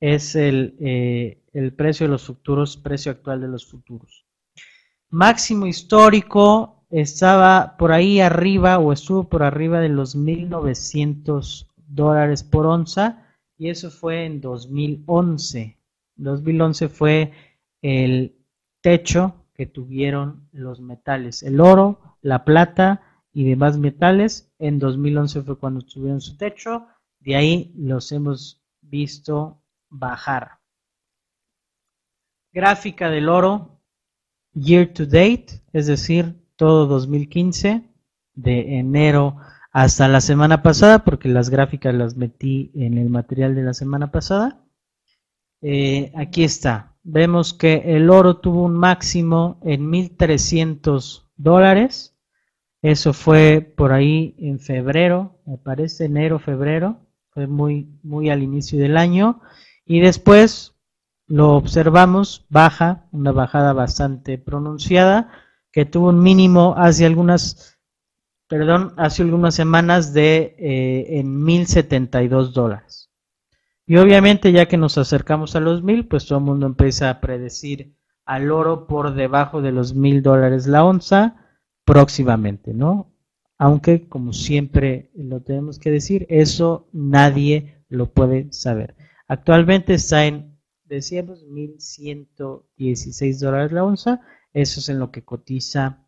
es 0.00 0.34
el, 0.34 0.76
eh, 0.80 1.42
el 1.52 1.72
precio 1.74 2.06
de 2.06 2.12
los 2.12 2.24
futuros, 2.24 2.76
precio 2.76 3.12
actual 3.12 3.40
de 3.40 3.48
los 3.48 3.66
futuros. 3.66 4.26
Máximo 5.08 5.66
histórico 5.66 6.84
estaba 6.90 7.76
por 7.78 7.92
ahí 7.92 8.20
arriba 8.20 8.78
o 8.78 8.92
estuvo 8.92 9.28
por 9.28 9.42
arriba 9.42 9.80
de 9.80 9.88
los 9.88 10.16
1.900 10.16 11.66
dólares 11.86 12.42
por 12.42 12.66
onza 12.66 13.26
y 13.56 13.70
eso 13.70 13.90
fue 13.90 14.24
en 14.26 14.40
2011. 14.40 15.78
2011 16.16 16.88
fue 16.88 17.32
el 17.82 18.36
techo 18.80 19.46
que 19.54 19.66
tuvieron 19.66 20.48
los 20.52 20.80
metales, 20.80 21.42
el 21.42 21.60
oro, 21.60 22.16
la 22.20 22.44
plata 22.44 23.02
y 23.32 23.48
demás 23.48 23.78
metales. 23.78 24.52
En 24.58 24.78
2011 24.78 25.42
fue 25.42 25.58
cuando 25.58 25.82
tuvieron 25.82 26.20
su 26.20 26.36
techo, 26.36 26.86
de 27.20 27.36
ahí 27.36 27.72
los 27.76 28.12
hemos 28.12 28.62
visto 28.80 29.62
bajar. 29.88 30.58
Gráfica 32.52 33.10
del 33.10 33.28
oro, 33.28 33.80
year 34.52 34.92
to 34.92 35.04
date, 35.04 35.62
es 35.72 35.86
decir, 35.86 36.34
todo 36.56 36.86
2015, 36.86 37.82
de 38.34 38.78
enero 38.78 39.36
hasta 39.76 40.08
la 40.08 40.22
semana 40.22 40.62
pasada, 40.62 41.04
porque 41.04 41.28
las 41.28 41.50
gráficas 41.50 41.94
las 41.94 42.16
metí 42.16 42.70
en 42.74 42.96
el 42.96 43.10
material 43.10 43.54
de 43.54 43.62
la 43.62 43.74
semana 43.74 44.10
pasada. 44.10 44.64
Eh, 45.60 46.12
aquí 46.16 46.44
está, 46.44 46.96
vemos 47.02 47.52
que 47.52 47.82
el 47.84 48.08
oro 48.08 48.38
tuvo 48.38 48.62
un 48.62 48.72
máximo 48.72 49.60
en 49.62 49.92
1.300 49.92 51.28
dólares. 51.36 52.16
Eso 52.80 53.12
fue 53.12 53.60
por 53.60 53.92
ahí 53.92 54.34
en 54.38 54.60
febrero, 54.60 55.42
me 55.44 55.58
parece 55.58 56.06
enero, 56.06 56.38
febrero. 56.38 57.02
Fue 57.28 57.46
muy, 57.46 57.98
muy 58.02 58.30
al 58.30 58.42
inicio 58.42 58.78
del 58.78 58.96
año. 58.96 59.42
Y 59.84 60.00
después 60.00 60.74
lo 61.26 61.52
observamos, 61.52 62.46
baja, 62.48 63.08
una 63.12 63.30
bajada 63.30 63.74
bastante 63.74 64.38
pronunciada, 64.38 65.28
que 65.70 65.84
tuvo 65.84 66.08
un 66.08 66.22
mínimo 66.22 66.76
hace 66.78 67.04
algunas, 67.04 67.75
perdón, 68.48 68.92
hace 68.96 69.22
algunas 69.22 69.54
semanas 69.54 70.12
de 70.12 70.56
eh, 70.58 71.18
en 71.18 71.40
1.072 71.40 72.52
dólares. 72.52 73.10
Y 73.86 73.96
obviamente 73.96 74.52
ya 74.52 74.66
que 74.66 74.76
nos 74.76 74.98
acercamos 74.98 75.54
a 75.56 75.60
los 75.60 75.82
mil, 75.82 76.06
pues 76.06 76.26
todo 76.26 76.38
el 76.38 76.44
mundo 76.44 76.66
empieza 76.66 77.08
a 77.08 77.20
predecir 77.20 77.96
al 78.24 78.50
oro 78.50 78.86
por 78.88 79.14
debajo 79.14 79.62
de 79.62 79.72
los 79.72 79.94
mil 79.94 80.22
dólares 80.22 80.66
la 80.66 80.84
onza 80.84 81.36
próximamente, 81.84 82.74
¿no? 82.74 83.12
Aunque, 83.58 84.08
como 84.08 84.32
siempre 84.32 85.10
lo 85.14 85.40
tenemos 85.40 85.78
que 85.78 85.90
decir, 85.90 86.26
eso 86.28 86.88
nadie 86.92 87.84
lo 87.88 88.12
puede 88.12 88.52
saber. 88.52 88.96
Actualmente 89.28 89.94
está 89.94 90.26
en, 90.26 90.58
decíamos, 90.84 91.46
1.116 91.46 93.38
dólares 93.38 93.72
la 93.72 93.84
onza. 93.84 94.20
Eso 94.52 94.80
es 94.80 94.88
en 94.88 94.98
lo 94.98 95.10
que 95.10 95.24
cotiza 95.24 96.06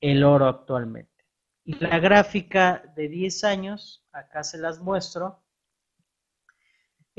el 0.00 0.22
oro 0.24 0.46
actualmente. 0.46 1.17
Y 1.68 1.74
la 1.84 2.00
gráfica 2.00 2.82
de 2.96 3.08
10 3.08 3.44
años, 3.44 4.02
acá 4.10 4.42
se 4.42 4.58
las 4.58 4.80
muestro 4.80 5.42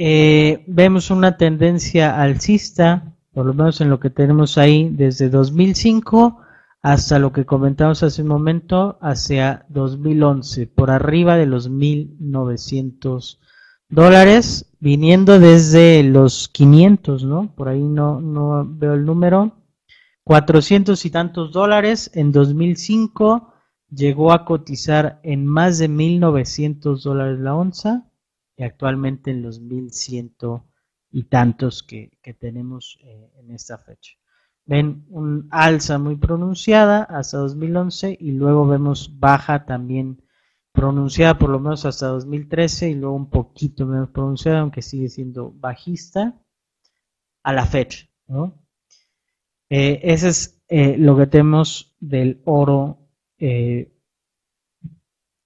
eh, 0.02 0.64
vemos 0.66 1.12
una 1.12 1.36
tendencia 1.36 2.22
alcista, 2.22 3.18
por 3.34 3.46
lo 3.46 3.54
menos 3.54 3.82
en 3.82 3.90
lo 3.90 4.00
que 4.00 4.10
tenemos 4.10 4.58
ahí, 4.58 4.90
desde 4.90 5.30
2005 5.30 6.40
hasta 6.82 7.20
lo 7.20 7.34
que 7.34 7.46
comentamos 7.46 8.02
hace 8.04 8.22
un 8.22 8.30
momento, 8.30 8.98
hacia 9.02 9.66
2011, 9.68 10.68
por 10.68 10.90
arriba 10.90 11.36
de 11.36 11.48
los 11.48 11.70
1.900 11.70 13.40
dólares, 13.90 14.72
viniendo 14.80 15.38
desde 15.38 16.02
los 16.04 16.48
500, 16.48 17.26
¿no? 17.26 17.54
Por 17.54 17.68
ahí 17.68 17.84
no, 17.84 18.22
no 18.22 18.66
veo 18.66 18.94
el 18.94 19.04
número. 19.04 19.52
400 20.24 21.04
y 21.06 21.10
tantos 21.10 21.52
dólares 21.52 22.10
en 22.14 22.32
2005 22.32 23.54
llegó 23.91 24.32
a 24.32 24.45
cotizar 24.45 25.19
en 25.23 25.45
más 25.45 25.78
de 25.78 25.89
1.900 25.89 27.02
dólares 27.04 27.39
la 27.39 27.56
onza 27.56 28.10
actualmente 28.63 29.32
en 29.32 29.41
los 29.41 29.60
mil 29.60 29.91
ciento 29.91 30.65
y 31.12 31.23
tantos 31.23 31.84
que, 31.84 32.12
tenemos 32.39 32.99
eh, 33.04 33.32
en 33.38 33.52
esta 33.52 33.78
fecha. 33.78 34.13
Ven 34.65 35.06
un 35.10 35.47
alza 35.49 35.97
muy 35.97 36.15
pronunciada 36.15 37.04
hasta 37.04 37.38
2011 37.39 38.17
y 38.19 38.32
luego 38.32 38.67
vemos 38.67 39.19
baja 39.19 39.65
también 39.65 40.21
pronunciada 40.71 41.39
por 41.39 41.49
lo 41.49 41.60
menos 41.60 41.86
hasta 41.86 42.08
2013 42.08 42.91
y 42.91 42.93
luego 42.93 43.15
un 43.15 43.30
poquito 43.32 43.88
menos 43.88 44.10
pronunciada, 44.10 44.60
aunque 44.60 44.84
sigue 44.84 45.10
siendo 45.10 45.52
bajista 45.52 46.39
a 47.41 47.54
la 47.54 47.65
fecha. 47.65 48.08
¿no? 48.28 48.54
Eh, 49.69 49.99
ese 50.04 50.30
es 50.30 50.62
eh, 50.67 50.97
lo 50.97 51.17
que 51.17 51.25
tenemos 51.25 51.95
del 51.99 52.41
oro 52.45 53.09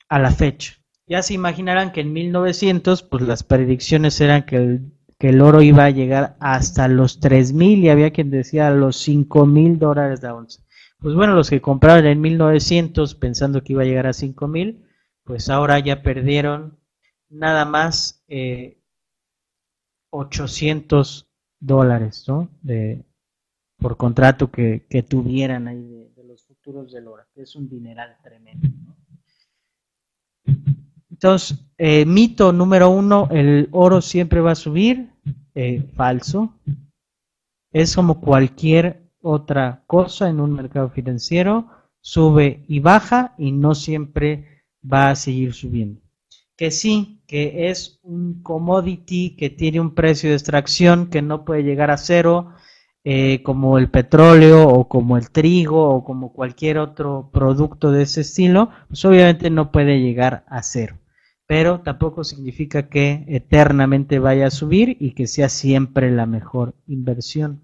a 0.09 0.19
la 0.19 0.31
fecha. 0.31 0.73
Ya 1.07 1.21
se 1.21 1.33
imaginarán 1.33 1.91
que 1.91 2.01
en 2.01 2.13
1900, 2.13 3.03
pues 3.03 3.23
las 3.23 3.43
predicciones 3.43 4.19
eran 4.21 4.45
que 4.45 4.55
el, 4.55 4.93
que 5.19 5.29
el 5.29 5.41
oro 5.41 5.61
iba 5.61 5.85
a 5.85 5.89
llegar 5.89 6.35
hasta 6.39 6.87
los 6.87 7.19
3.000 7.19 7.79
y 7.79 7.89
había 7.89 8.11
quien 8.11 8.29
decía 8.29 8.69
los 8.71 9.07
5.000 9.07 9.77
dólares 9.77 10.21
de 10.21 10.29
onza. 10.29 10.63
Pues 10.99 11.15
bueno, 11.15 11.35
los 11.35 11.49
que 11.49 11.61
compraron 11.61 12.05
en 12.05 12.21
1900 12.21 13.15
pensando 13.15 13.63
que 13.63 13.73
iba 13.73 13.83
a 13.83 13.85
llegar 13.85 14.07
a 14.07 14.11
5.000, 14.11 14.85
pues 15.23 15.49
ahora 15.49 15.79
ya 15.79 16.01
perdieron 16.01 16.79
nada 17.29 17.65
más 17.65 18.23
eh, 18.27 18.79
800 20.11 21.27
dólares, 21.59 22.25
¿no? 22.27 22.49
De, 22.61 23.03
por 23.77 23.97
contrato 23.97 24.51
que, 24.51 24.85
que 24.89 25.03
tuvieran 25.03 25.67
ahí 25.67 25.81
de, 25.83 26.12
del 26.63 27.07
oro, 27.07 27.23
que 27.33 27.41
es 27.41 27.55
un 27.55 27.69
dineral 27.69 28.17
tremendo. 28.23 28.69
Entonces, 31.09 31.57
eh, 31.77 32.05
mito 32.05 32.51
número 32.51 32.89
uno, 32.89 33.27
el 33.31 33.69
oro 33.71 34.01
siempre 34.01 34.41
va 34.41 34.51
a 34.51 34.55
subir. 34.55 35.13
Eh, 35.55 35.83
falso. 35.95 36.51
Es 37.71 37.95
como 37.95 38.19
cualquier 38.19 39.11
otra 39.21 39.83
cosa 39.85 40.29
en 40.29 40.39
un 40.39 40.53
mercado 40.53 40.89
financiero, 40.89 41.69
sube 42.01 42.65
y 42.67 42.79
baja 42.79 43.35
y 43.37 43.51
no 43.51 43.75
siempre 43.75 44.63
va 44.83 45.11
a 45.11 45.15
seguir 45.15 45.53
subiendo. 45.53 46.01
Que 46.55 46.71
sí, 46.71 47.21
que 47.27 47.69
es 47.69 47.99
un 48.03 48.41
commodity 48.41 49.35
que 49.35 49.49
tiene 49.49 49.79
un 49.79 49.93
precio 49.93 50.29
de 50.29 50.35
extracción 50.35 51.09
que 51.09 51.21
no 51.21 51.45
puede 51.45 51.63
llegar 51.63 51.91
a 51.91 51.97
cero, 51.97 52.53
eh, 53.03 53.43
como 53.43 53.77
el 53.77 53.89
petróleo 53.89 54.67
o 54.67 54.87
como 54.87 55.17
el 55.17 55.29
trigo 55.31 55.89
o 55.89 56.03
como 56.03 56.33
cualquier 56.33 56.77
otro 56.77 57.29
producto 57.33 57.91
de 57.91 58.03
ese 58.03 58.21
estilo, 58.21 58.69
pues 58.87 59.03
obviamente 59.05 59.49
no 59.49 59.71
puede 59.71 59.99
llegar 59.99 60.45
a 60.47 60.63
cero 60.63 60.97
pero 61.45 61.81
tampoco 61.81 62.23
significa 62.23 62.89
que 62.89 63.25
eternamente 63.27 64.19
vaya 64.19 64.47
a 64.47 64.51
subir 64.51 64.97
y 64.99 65.13
que 65.13 65.27
sea 65.27 65.49
siempre 65.49 66.11
la 66.11 66.25
mejor 66.25 66.75
inversión. 66.87 67.61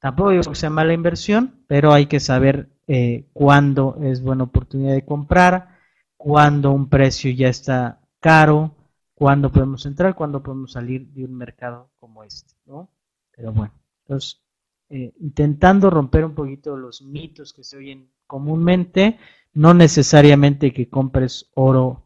Tampoco 0.00 0.30
digo 0.30 0.42
que 0.44 0.54
sea 0.54 0.70
mala 0.70 0.92
inversión, 0.92 1.64
pero 1.66 1.92
hay 1.92 2.06
que 2.06 2.20
saber 2.20 2.68
eh, 2.86 3.26
cuándo 3.32 3.98
es 4.02 4.22
buena 4.22 4.44
oportunidad 4.44 4.92
de 4.92 5.04
comprar, 5.04 5.78
cuándo 6.16 6.72
un 6.72 6.88
precio 6.88 7.30
ya 7.30 7.48
está 7.48 8.00
caro, 8.20 8.74
cuándo 9.14 9.50
podemos 9.50 9.86
entrar, 9.86 10.14
cuándo 10.14 10.42
podemos 10.42 10.72
salir 10.72 11.08
de 11.08 11.24
un 11.24 11.34
mercado 11.34 11.90
como 11.98 12.24
este, 12.24 12.54
¿no? 12.66 12.90
Pero 13.34 13.52
bueno, 13.52 13.72
entonces, 14.04 14.42
eh, 14.90 15.12
intentando 15.20 15.90
romper 15.90 16.24
un 16.24 16.34
poquito 16.34 16.76
los 16.76 17.02
mitos 17.02 17.52
que 17.52 17.64
se 17.64 17.76
oyen 17.76 18.10
comúnmente, 18.26 19.18
no 19.52 19.74
necesariamente 19.74 20.72
que 20.72 20.88
compres 20.88 21.50
oro 21.54 22.04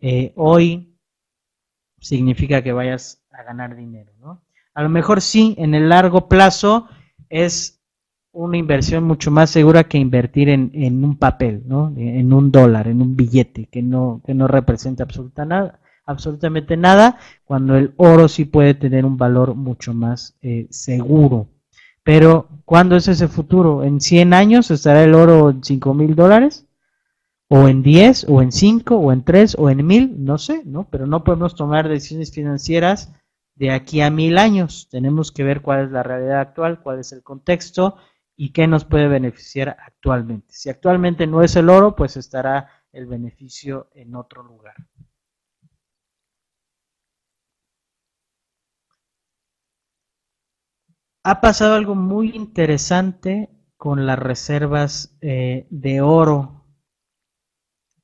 eh, 0.00 0.32
hoy 0.36 0.96
significa 2.00 2.62
que 2.62 2.72
vayas 2.72 3.24
a 3.32 3.42
ganar 3.42 3.76
dinero, 3.76 4.12
¿no? 4.20 4.42
A 4.74 4.82
lo 4.82 4.88
mejor 4.88 5.22
sí, 5.22 5.54
en 5.58 5.74
el 5.74 5.88
largo 5.88 6.28
plazo 6.28 6.88
es 7.28 7.82
una 8.32 8.58
inversión 8.58 9.04
mucho 9.04 9.30
más 9.30 9.48
segura 9.48 9.84
que 9.84 9.96
invertir 9.96 10.50
en, 10.50 11.04
un 11.04 11.16
papel, 11.16 11.62
¿no? 11.66 11.94
En 11.96 12.32
un 12.34 12.52
dólar, 12.52 12.86
en 12.86 13.00
un 13.00 13.16
billete 13.16 13.66
que 13.66 13.82
no, 13.82 14.20
que 14.26 14.34
no 14.34 14.46
representa 14.46 15.04
absoluta 15.04 15.46
nada, 15.46 15.80
absolutamente 16.04 16.76
nada, 16.76 17.18
cuando 17.44 17.76
el 17.76 17.94
oro 17.96 18.28
sí 18.28 18.44
puede 18.44 18.74
tener 18.74 19.06
un 19.06 19.16
valor 19.16 19.54
mucho 19.54 19.94
más 19.94 20.36
eh, 20.42 20.66
seguro. 20.70 21.48
Pero, 22.06 22.48
¿cuándo 22.64 22.94
es 22.94 23.08
ese 23.08 23.26
futuro? 23.26 23.82
¿En 23.82 24.00
100 24.00 24.32
años 24.32 24.70
estará 24.70 25.02
el 25.02 25.12
oro 25.12 25.50
en 25.50 25.64
5 25.64 25.92
mil 25.92 26.14
dólares? 26.14 26.64
¿O 27.48 27.66
en 27.66 27.82
10? 27.82 28.26
¿O 28.28 28.42
en 28.42 28.52
5? 28.52 28.94
¿O 28.94 29.12
en 29.12 29.24
3? 29.24 29.56
¿O 29.58 29.68
en 29.70 29.84
1000? 29.84 30.24
No 30.24 30.38
sé, 30.38 30.62
¿no? 30.64 30.88
Pero 30.88 31.08
no 31.08 31.24
podemos 31.24 31.56
tomar 31.56 31.88
decisiones 31.88 32.30
financieras 32.30 33.12
de 33.56 33.72
aquí 33.72 34.02
a 34.02 34.10
mil 34.10 34.38
años. 34.38 34.86
Tenemos 34.88 35.32
que 35.32 35.42
ver 35.42 35.62
cuál 35.62 35.86
es 35.86 35.90
la 35.90 36.04
realidad 36.04 36.38
actual, 36.38 36.80
cuál 36.80 37.00
es 37.00 37.10
el 37.10 37.24
contexto 37.24 37.96
y 38.36 38.52
qué 38.52 38.68
nos 38.68 38.84
puede 38.84 39.08
beneficiar 39.08 39.76
actualmente. 39.84 40.54
Si 40.54 40.70
actualmente 40.70 41.26
no 41.26 41.42
es 41.42 41.56
el 41.56 41.68
oro, 41.68 41.96
pues 41.96 42.16
estará 42.16 42.70
el 42.92 43.06
beneficio 43.06 43.88
en 43.94 44.14
otro 44.14 44.44
lugar. 44.44 44.76
Ha 51.28 51.40
pasado 51.40 51.74
algo 51.74 51.96
muy 51.96 52.30
interesante 52.36 53.50
con 53.76 54.06
las 54.06 54.16
reservas 54.16 55.18
eh, 55.20 55.66
de 55.70 56.00
oro. 56.00 56.68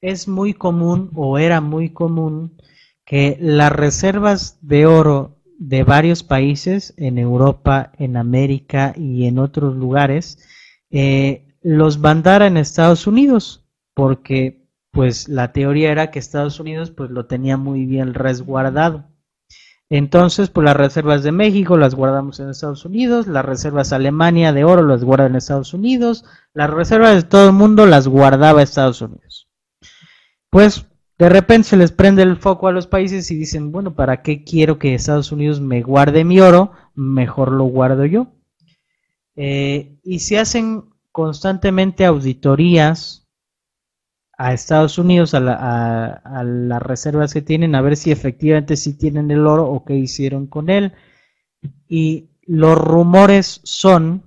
Es 0.00 0.26
muy 0.26 0.54
común 0.54 1.12
o 1.14 1.38
era 1.38 1.60
muy 1.60 1.90
común 1.90 2.60
que 3.04 3.36
las 3.40 3.70
reservas 3.70 4.58
de 4.60 4.86
oro 4.86 5.40
de 5.56 5.84
varios 5.84 6.24
países 6.24 6.94
en 6.96 7.16
Europa, 7.16 7.92
en 7.96 8.16
América 8.16 8.92
y 8.96 9.28
en 9.28 9.38
otros 9.38 9.76
lugares, 9.76 10.40
eh, 10.90 11.46
los 11.60 11.98
mandara 11.98 12.48
en 12.48 12.56
Estados 12.56 13.06
Unidos, 13.06 13.64
porque 13.94 14.66
pues 14.90 15.28
la 15.28 15.52
teoría 15.52 15.92
era 15.92 16.10
que 16.10 16.18
Estados 16.18 16.58
Unidos 16.58 16.90
pues 16.90 17.08
lo 17.08 17.26
tenía 17.26 17.56
muy 17.56 17.86
bien 17.86 18.14
resguardado. 18.14 19.11
Entonces, 19.94 20.48
pues 20.48 20.64
las 20.64 20.74
reservas 20.74 21.22
de 21.22 21.32
México 21.32 21.76
las 21.76 21.94
guardamos 21.94 22.40
en 22.40 22.48
Estados 22.48 22.86
Unidos, 22.86 23.26
las 23.26 23.44
reservas 23.44 23.92
Alemania 23.92 24.50
de 24.54 24.64
oro 24.64 24.82
las 24.82 25.04
guarda 25.04 25.26
en 25.26 25.36
Estados 25.36 25.74
Unidos, 25.74 26.24
las 26.54 26.70
reservas 26.70 27.14
de 27.14 27.22
todo 27.24 27.48
el 27.48 27.52
mundo 27.52 27.84
las 27.84 28.08
guardaba 28.08 28.62
Estados 28.62 29.02
Unidos. 29.02 29.50
Pues 30.48 30.86
de 31.18 31.28
repente 31.28 31.68
se 31.68 31.76
les 31.76 31.92
prende 31.92 32.22
el 32.22 32.38
foco 32.38 32.68
a 32.68 32.72
los 32.72 32.86
países 32.86 33.30
y 33.30 33.34
dicen, 33.34 33.70
bueno, 33.70 33.94
¿para 33.94 34.22
qué 34.22 34.44
quiero 34.44 34.78
que 34.78 34.94
Estados 34.94 35.30
Unidos 35.30 35.60
me 35.60 35.82
guarde 35.82 36.24
mi 36.24 36.40
oro? 36.40 36.72
Mejor 36.94 37.52
lo 37.52 37.64
guardo 37.64 38.06
yo. 38.06 38.28
Eh, 39.36 39.98
y 40.02 40.20
se 40.20 40.38
hacen 40.38 40.84
constantemente 41.10 42.06
auditorías 42.06 43.21
a 44.42 44.52
Estados 44.52 44.98
Unidos, 44.98 45.34
a, 45.34 46.14
a, 46.14 46.42
las 46.42 46.82
reservas 46.82 47.32
que 47.32 47.42
tienen, 47.42 47.76
a 47.76 47.80
ver 47.80 47.96
si 47.96 48.10
efectivamente 48.10 48.76
sí 48.76 48.98
tienen 48.98 49.30
el 49.30 49.46
oro 49.46 49.70
o 49.70 49.84
qué 49.84 49.94
hicieron 49.94 50.48
con 50.48 50.68
él. 50.68 50.92
Y 51.88 52.30
los 52.42 52.76
rumores 52.76 53.60
son 53.62 54.24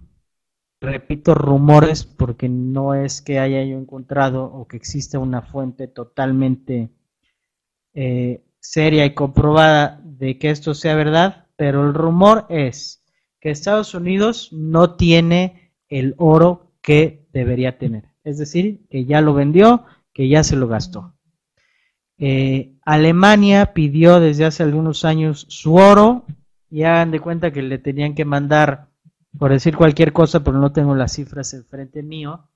repito 0.79 1.33
rumores 1.33 2.05
porque 2.05 2.47
no 2.47 2.93
es 2.93 3.21
que 3.21 3.39
haya 3.39 3.61
yo 3.65 3.77
encontrado 3.77 4.45
o 4.45 4.65
que 4.69 4.77
exista 4.77 5.19
una 5.19 5.41
fuente 5.41 5.89
totalmente 5.89 6.91
eh, 7.93 8.41
seria 8.61 9.05
y 9.05 9.13
comprobada 9.13 9.99
de 10.01 10.39
que 10.39 10.49
esto 10.49 10.73
sea 10.75 10.95
verdad, 10.95 11.47
pero 11.57 11.85
el 11.85 11.93
rumor 11.93 12.45
es 12.47 13.03
que 13.41 13.49
Estados 13.51 13.93
Unidos 13.93 14.53
no 14.53 14.95
tiene 14.95 15.73
el 15.89 16.15
oro 16.17 16.71
que 16.81 17.27
debería 17.33 17.77
tener. 17.77 18.15
Es 18.23 18.37
decir, 18.37 18.87
que 18.89 19.03
ya 19.03 19.19
lo 19.19 19.33
vendió, 19.33 19.83
que 20.15 20.29
ya 20.29 20.43
se 20.43 20.55
lo 20.55 20.67
gastó. 20.67 21.13
Eh, 22.17 22.71
Alemania 22.85 23.73
pidió 23.73 24.21
desde 24.21 24.45
hace 24.45 24.63
algunos 24.63 25.03
años 25.03 25.45
su 25.49 25.75
oro 25.75 26.23
y 26.71 26.83
hagan 26.83 27.11
de 27.11 27.19
cuenta 27.19 27.51
que 27.51 27.61
le 27.61 27.77
tenían 27.79 28.15
que 28.15 28.23
mandar 28.23 28.87
por 29.37 29.51
decir 29.51 29.75
cualquier 29.75 30.13
cosa, 30.13 30.41
pero 30.41 30.57
no 30.57 30.71
tengo 30.71 30.95
las 30.95 31.11
cifras 31.11 31.53
enfrente 31.53 32.01
mío, 32.01 32.47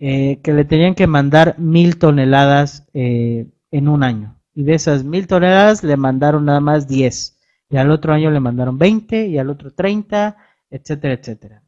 eh, 0.00 0.40
que 0.42 0.52
le 0.52 0.64
tenían 0.64 0.96
que 0.96 1.06
mandar 1.06 1.54
mil 1.58 1.96
toneladas 1.96 2.88
eh, 2.92 3.46
en 3.70 3.88
un 3.88 4.02
año. 4.02 4.40
Y 4.52 4.64
de 4.64 4.74
esas 4.74 5.04
mil 5.04 5.28
toneladas 5.28 5.84
le 5.84 5.96
mandaron 5.96 6.44
nada 6.44 6.58
más 6.58 6.88
10. 6.88 7.38
Y 7.70 7.76
al 7.76 7.92
otro 7.92 8.12
año 8.12 8.32
le 8.32 8.40
mandaron 8.40 8.78
20 8.78 9.28
y 9.28 9.38
al 9.38 9.50
otro 9.50 9.72
30, 9.72 10.36
etcétera, 10.70 11.14
etcétera. 11.14 11.62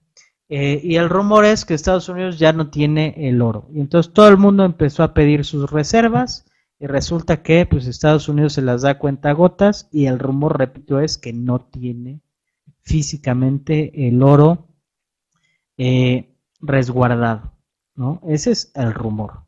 Eh, 0.48 0.80
y 0.82 0.96
el 0.96 1.10
rumor 1.10 1.44
es 1.44 1.64
que 1.64 1.74
Estados 1.74 2.08
Unidos 2.08 2.38
ya 2.38 2.52
no 2.52 2.70
tiene 2.70 3.14
el 3.28 3.42
oro. 3.42 3.68
Y 3.72 3.80
entonces 3.80 4.12
todo 4.12 4.28
el 4.28 4.38
mundo 4.38 4.64
empezó 4.64 5.02
a 5.02 5.12
pedir 5.12 5.44
sus 5.44 5.70
reservas 5.70 6.46
y 6.78 6.86
resulta 6.86 7.42
que 7.42 7.66
pues 7.66 7.86
Estados 7.86 8.28
Unidos 8.28 8.54
se 8.54 8.62
las 8.62 8.82
da 8.82 8.98
cuenta 8.98 9.32
gotas 9.32 9.88
y 9.92 10.06
el 10.06 10.18
rumor, 10.18 10.58
repito, 10.58 11.00
es 11.00 11.18
que 11.18 11.32
no 11.32 11.58
tiene 11.58 12.22
físicamente 12.82 14.08
el 14.08 14.22
oro 14.22 14.68
eh, 15.76 16.34
resguardado. 16.60 17.52
¿no? 17.94 18.20
Ese 18.26 18.52
es 18.52 18.72
el 18.74 18.94
rumor. 18.94 19.44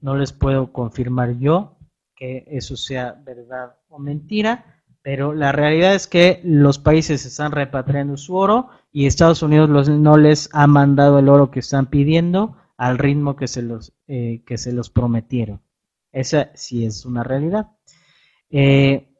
No 0.00 0.16
les 0.16 0.32
puedo 0.32 0.72
confirmar 0.72 1.38
yo 1.38 1.78
que 2.14 2.44
eso 2.48 2.76
sea 2.76 3.12
verdad 3.24 3.76
o 3.88 3.98
mentira, 3.98 4.82
pero 5.02 5.32
la 5.32 5.52
realidad 5.52 5.94
es 5.94 6.08
que 6.08 6.40
los 6.44 6.78
países 6.78 7.24
están 7.24 7.52
repatriando 7.52 8.16
su 8.16 8.34
oro 8.34 8.68
y 8.92 9.06
Estados 9.06 9.42
Unidos 9.42 9.88
no 9.88 10.16
les 10.16 10.48
ha 10.52 10.66
mandado 10.66 11.18
el 11.18 11.28
oro 11.28 11.50
que 11.50 11.60
están 11.60 11.86
pidiendo 11.86 12.56
al 12.76 12.98
ritmo 12.98 13.36
que 13.36 13.48
se 13.48 13.62
los, 13.62 13.92
eh, 14.06 14.42
que 14.46 14.56
se 14.56 14.72
los 14.72 14.88
prometieron. 14.88 15.60
Esa 16.12 16.50
sí 16.54 16.86
es 16.86 17.04
una 17.04 17.22
realidad. 17.22 17.72
Eh, 18.50 19.12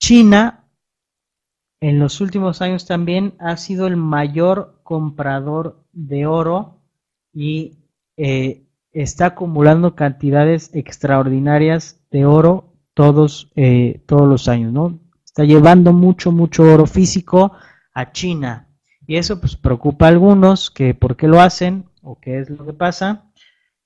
China 0.00 0.64
en 1.80 1.98
los 1.98 2.20
últimos 2.20 2.60
años 2.60 2.86
también 2.86 3.34
ha 3.38 3.56
sido 3.56 3.86
el 3.86 3.96
mayor 3.96 4.80
comprador 4.82 5.84
de 5.92 6.26
oro 6.26 6.82
y 7.32 7.78
eh, 8.16 8.66
está 8.92 9.26
acumulando 9.26 9.94
cantidades 9.94 10.74
extraordinarias 10.74 12.04
de 12.10 12.26
oro 12.26 12.74
todos, 12.94 13.52
todos 14.06 14.28
los 14.28 14.48
años, 14.48 14.72
¿no? 14.72 14.98
Está 15.38 15.46
llevando 15.46 15.92
mucho, 15.92 16.32
mucho 16.32 16.64
oro 16.64 16.84
físico 16.84 17.52
a 17.94 18.10
China. 18.10 18.66
Y 19.06 19.18
eso 19.18 19.38
pues 19.38 19.54
preocupa 19.54 20.06
a 20.06 20.08
algunos, 20.08 20.68
que 20.68 20.94
por 20.94 21.16
qué 21.16 21.28
lo 21.28 21.40
hacen 21.40 21.88
o 22.02 22.18
qué 22.18 22.40
es 22.40 22.50
lo 22.50 22.66
que 22.66 22.72
pasa. 22.72 23.30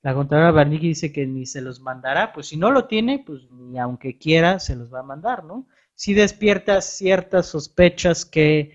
La 0.01 0.15
contadora 0.15 0.51
Barnigui 0.51 0.89
dice 0.89 1.13
que 1.13 1.27
ni 1.27 1.45
se 1.45 1.61
los 1.61 1.83
mandará, 1.83 2.33
pues 2.33 2.47
si 2.47 2.57
no 2.57 2.71
lo 2.71 2.87
tiene, 2.87 3.23
pues 3.27 3.51
ni 3.51 3.79
aunque 3.79 4.17
quiera 4.17 4.61
se 4.61 4.77
los 4.77 4.91
va 4.91 5.01
a 5.01 5.03
mandar, 5.03 5.45
¿no? 5.45 5.67
si 5.95 6.15
despierta 6.15 6.81
ciertas 6.81 7.49
sospechas 7.49 8.25
que 8.25 8.73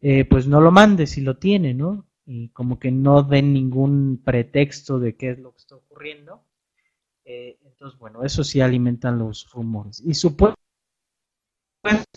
eh, 0.00 0.24
pues 0.24 0.48
no 0.48 0.60
lo 0.60 0.72
mande 0.72 1.06
si 1.06 1.20
lo 1.20 1.38
tiene, 1.38 1.74
¿no? 1.74 2.08
Y 2.24 2.48
como 2.48 2.80
que 2.80 2.90
no 2.90 3.22
den 3.22 3.52
ningún 3.52 4.20
pretexto 4.24 4.98
de 4.98 5.14
qué 5.14 5.30
es 5.30 5.38
lo 5.38 5.52
que 5.52 5.58
está 5.58 5.76
ocurriendo. 5.76 6.42
Eh, 7.24 7.60
entonces, 7.64 7.96
bueno, 8.00 8.24
eso 8.24 8.42
sí 8.42 8.60
alimentan 8.60 9.16
los 9.16 9.48
rumores. 9.52 10.02
Y 10.04 10.14
supuestamente 10.14 10.65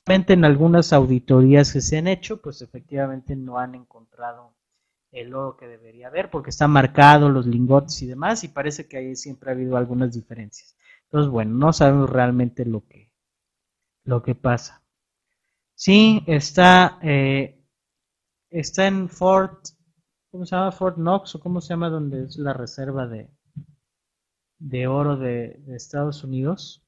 en 0.07 0.45
algunas 0.45 0.93
auditorías 0.93 1.73
que 1.73 1.81
se 1.81 1.97
han 1.97 2.07
hecho, 2.07 2.41
pues 2.41 2.61
efectivamente 2.61 3.35
no 3.35 3.57
han 3.59 3.75
encontrado 3.75 4.55
el 5.11 5.33
oro 5.33 5.57
que 5.57 5.67
debería 5.67 6.07
haber, 6.07 6.29
porque 6.29 6.51
está 6.51 6.67
marcado 6.67 7.29
los 7.29 7.47
lingotes 7.47 8.01
y 8.01 8.07
demás, 8.07 8.43
y 8.43 8.49
parece 8.49 8.87
que 8.87 8.97
ahí 8.97 9.15
siempre 9.15 9.49
ha 9.49 9.53
habido 9.53 9.77
algunas 9.77 10.13
diferencias. 10.13 10.75
Entonces, 11.05 11.31
bueno, 11.31 11.55
no 11.55 11.73
sabemos 11.73 12.09
realmente 12.09 12.65
lo 12.65 12.85
que, 12.87 13.11
lo 14.03 14.21
que 14.21 14.35
pasa. 14.35 14.83
Sí, 15.73 16.23
está, 16.27 16.99
eh, 17.01 17.63
está 18.49 18.87
en 18.87 19.09
Fort, 19.09 19.69
¿cómo 20.29 20.45
se 20.45 20.55
llama? 20.55 20.71
Fort 20.71 20.97
Knox 20.97 21.35
o 21.35 21.39
cómo 21.39 21.61
se 21.61 21.69
llama 21.69 21.89
donde 21.89 22.25
es 22.25 22.37
la 22.37 22.53
reserva 22.53 23.07
de, 23.07 23.29
de 24.59 24.87
oro 24.87 25.17
de, 25.17 25.63
Estados 25.69 26.23
Unidos. 26.23 26.85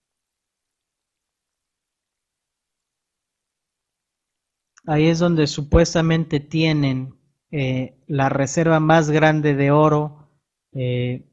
Ahí 4.86 5.08
es 5.08 5.20
donde 5.20 5.48
supuestamente 5.48 6.40
tienen 6.40 7.16
eh, 7.52 8.00
la 8.08 8.30
reserva 8.30 8.80
más 8.80 9.12
grande 9.12 9.56
de 9.56 9.72
oro 9.72 10.30
eh, 10.74 11.28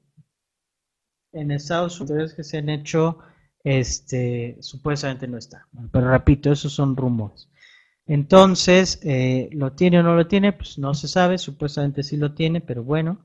en 1.33 1.51
Estados 1.51 2.01
Unidos 2.01 2.35
que 2.35 2.45
se 2.45 2.59
han 2.59 2.69
hecho 2.69 3.19
este, 3.65 4.57
supuestamente 4.61 5.29
no 5.29 5.39
está. 5.39 5.69
Pero 5.93 6.11
repito, 6.11 6.51
esos 6.51 6.73
son 6.73 6.97
rumores. 6.97 7.49
Entonces, 8.07 9.01
eh, 9.03 9.51
¿lo 9.53 9.73
tiene 9.73 10.01
o 10.01 10.03
no 10.03 10.17
lo 10.17 10.27
tiene? 10.27 10.53
Pues 10.53 10.79
no 10.79 10.95
se 10.95 11.09
sabe, 11.09 11.37
supuestamente 11.39 12.03
sí 12.03 12.17
lo 12.17 12.33
tiene, 12.33 12.61
pero 12.61 12.83
bueno. 12.83 13.19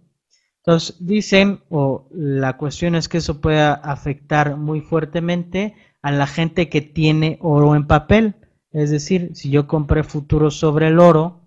Entonces, 0.58 0.96
dicen, 1.00 1.62
o 1.70 2.08
la 2.12 2.58
cuestión 2.58 2.96
es 2.96 3.08
que 3.08 3.18
eso 3.18 3.42
pueda 3.42 3.74
afectar 3.74 4.58
muy 4.58 4.82
fuertemente 4.82 5.76
a 6.02 6.12
la 6.12 6.28
gente 6.28 6.70
que 6.70 6.82
tiene 6.82 7.38
oro 7.42 7.76
en 7.76 7.88
papel. 7.88 8.36
Es 8.74 8.90
decir, 8.90 9.36
si 9.36 9.52
yo 9.52 9.68
compré 9.68 10.04
futuros 10.04 10.56
sobre 10.56 10.88
el 10.88 11.00
oro, 11.00 11.42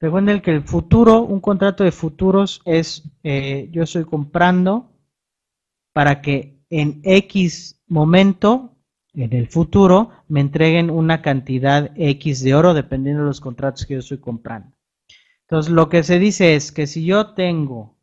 recuerden 0.00 0.42
que 0.42 0.50
el 0.50 0.62
futuro, 0.62 1.22
un 1.22 1.40
contrato 1.40 1.84
de 1.84 1.92
futuros 1.92 2.60
es, 2.64 3.04
eh, 3.22 3.68
yo 3.70 3.84
estoy 3.84 4.04
comprando 4.04 4.90
para 5.92 6.20
que 6.20 6.60
en 6.68 7.00
X 7.04 7.80
momento, 7.86 8.76
en 9.14 9.32
el 9.32 9.46
futuro, 9.46 10.10
me 10.26 10.40
entreguen 10.40 10.90
una 10.90 11.22
cantidad 11.22 11.92
X 11.94 12.42
de 12.42 12.54
oro 12.56 12.74
dependiendo 12.74 13.22
de 13.22 13.28
los 13.28 13.40
contratos 13.40 13.86
que 13.86 13.94
yo 13.94 14.00
estoy 14.00 14.18
comprando. 14.18 14.76
Entonces, 15.42 15.72
lo 15.72 15.88
que 15.88 16.02
se 16.02 16.18
dice 16.18 16.56
es 16.56 16.72
que 16.72 16.88
si 16.88 17.04
yo 17.04 17.34
tengo, 17.34 17.96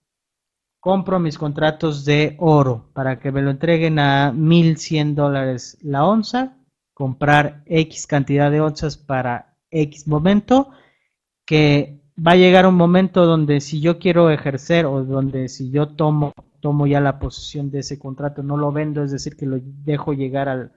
compro 0.80 1.20
mis 1.20 1.38
contratos 1.38 2.06
de 2.06 2.38
oro 2.40 2.90
para 2.94 3.20
que 3.20 3.34
me 3.34 3.42
lo 3.42 3.52
entreguen 3.52 4.00
a 4.00 4.32
1100 4.32 5.14
dólares 5.14 5.78
la 5.82 6.06
onza, 6.06 6.58
comprar 7.04 7.64
X 7.66 8.08
cantidad 8.08 8.50
de 8.50 8.62
onzas 8.62 8.96
para 8.96 9.58
X 9.72 10.08
momento, 10.08 10.70
que 11.46 12.00
va 12.18 12.32
a 12.32 12.38
llegar 12.38 12.66
un 12.66 12.76
momento 12.76 13.26
donde 13.26 13.60
si 13.60 13.82
yo 13.82 14.00
quiero 14.00 14.30
ejercer 14.30 14.86
o 14.86 15.04
donde 15.04 15.50
si 15.50 15.70
yo 15.70 15.90
tomo, 15.90 16.32
tomo 16.62 16.88
ya 16.88 17.02
la 17.02 17.20
posesión 17.20 17.72
de 17.72 17.80
ese 17.80 18.00
contrato, 18.00 18.42
no 18.42 18.56
lo 18.56 18.72
vendo, 18.72 19.04
es 19.04 19.12
decir, 19.12 19.36
que 19.36 19.46
lo 19.46 19.60
dejo 19.62 20.14
llegar 20.14 20.48
al, 20.48 20.72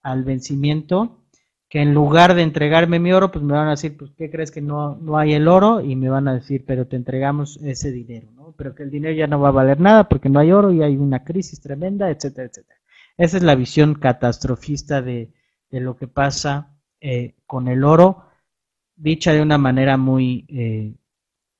al 0.00 0.22
vencimiento, 0.22 1.24
que 1.68 1.82
en 1.82 1.92
lugar 1.92 2.36
de 2.36 2.42
entregarme 2.42 3.00
mi 3.00 3.12
oro, 3.12 3.32
pues 3.32 3.44
me 3.44 3.54
van 3.54 3.66
a 3.66 3.72
decir, 3.72 3.96
pues, 3.96 4.12
¿qué 4.16 4.30
crees 4.30 4.52
que 4.52 4.62
no, 4.62 4.94
no 4.94 5.18
hay 5.18 5.32
el 5.32 5.48
oro? 5.48 5.80
Y 5.80 5.96
me 5.96 6.08
van 6.08 6.28
a 6.28 6.34
decir, 6.34 6.62
pero 6.64 6.86
te 6.86 6.94
entregamos 6.94 7.56
ese 7.64 7.90
dinero, 7.90 8.30
¿no? 8.30 8.54
Pero 8.56 8.76
que 8.76 8.84
el 8.84 8.92
dinero 8.92 9.12
ya 9.12 9.26
no 9.26 9.40
va 9.40 9.48
a 9.48 9.58
valer 9.58 9.80
nada 9.80 10.08
porque 10.08 10.28
no 10.28 10.38
hay 10.38 10.52
oro 10.52 10.70
y 10.70 10.84
hay 10.84 10.96
una 10.96 11.24
crisis 11.24 11.60
tremenda, 11.60 12.10
etcétera, 12.10 12.46
etcétera. 12.46 12.78
Esa 13.16 13.38
es 13.38 13.42
la 13.42 13.56
visión 13.56 13.94
catastrofista 13.94 15.02
de, 15.02 15.32
de 15.74 15.80
lo 15.80 15.96
que 15.96 16.06
pasa 16.06 16.70
eh, 17.00 17.34
con 17.46 17.66
el 17.66 17.82
oro, 17.82 18.26
dicha 18.94 19.32
de 19.32 19.42
una 19.42 19.58
manera 19.58 19.96
muy, 19.96 20.46
eh, 20.48 20.94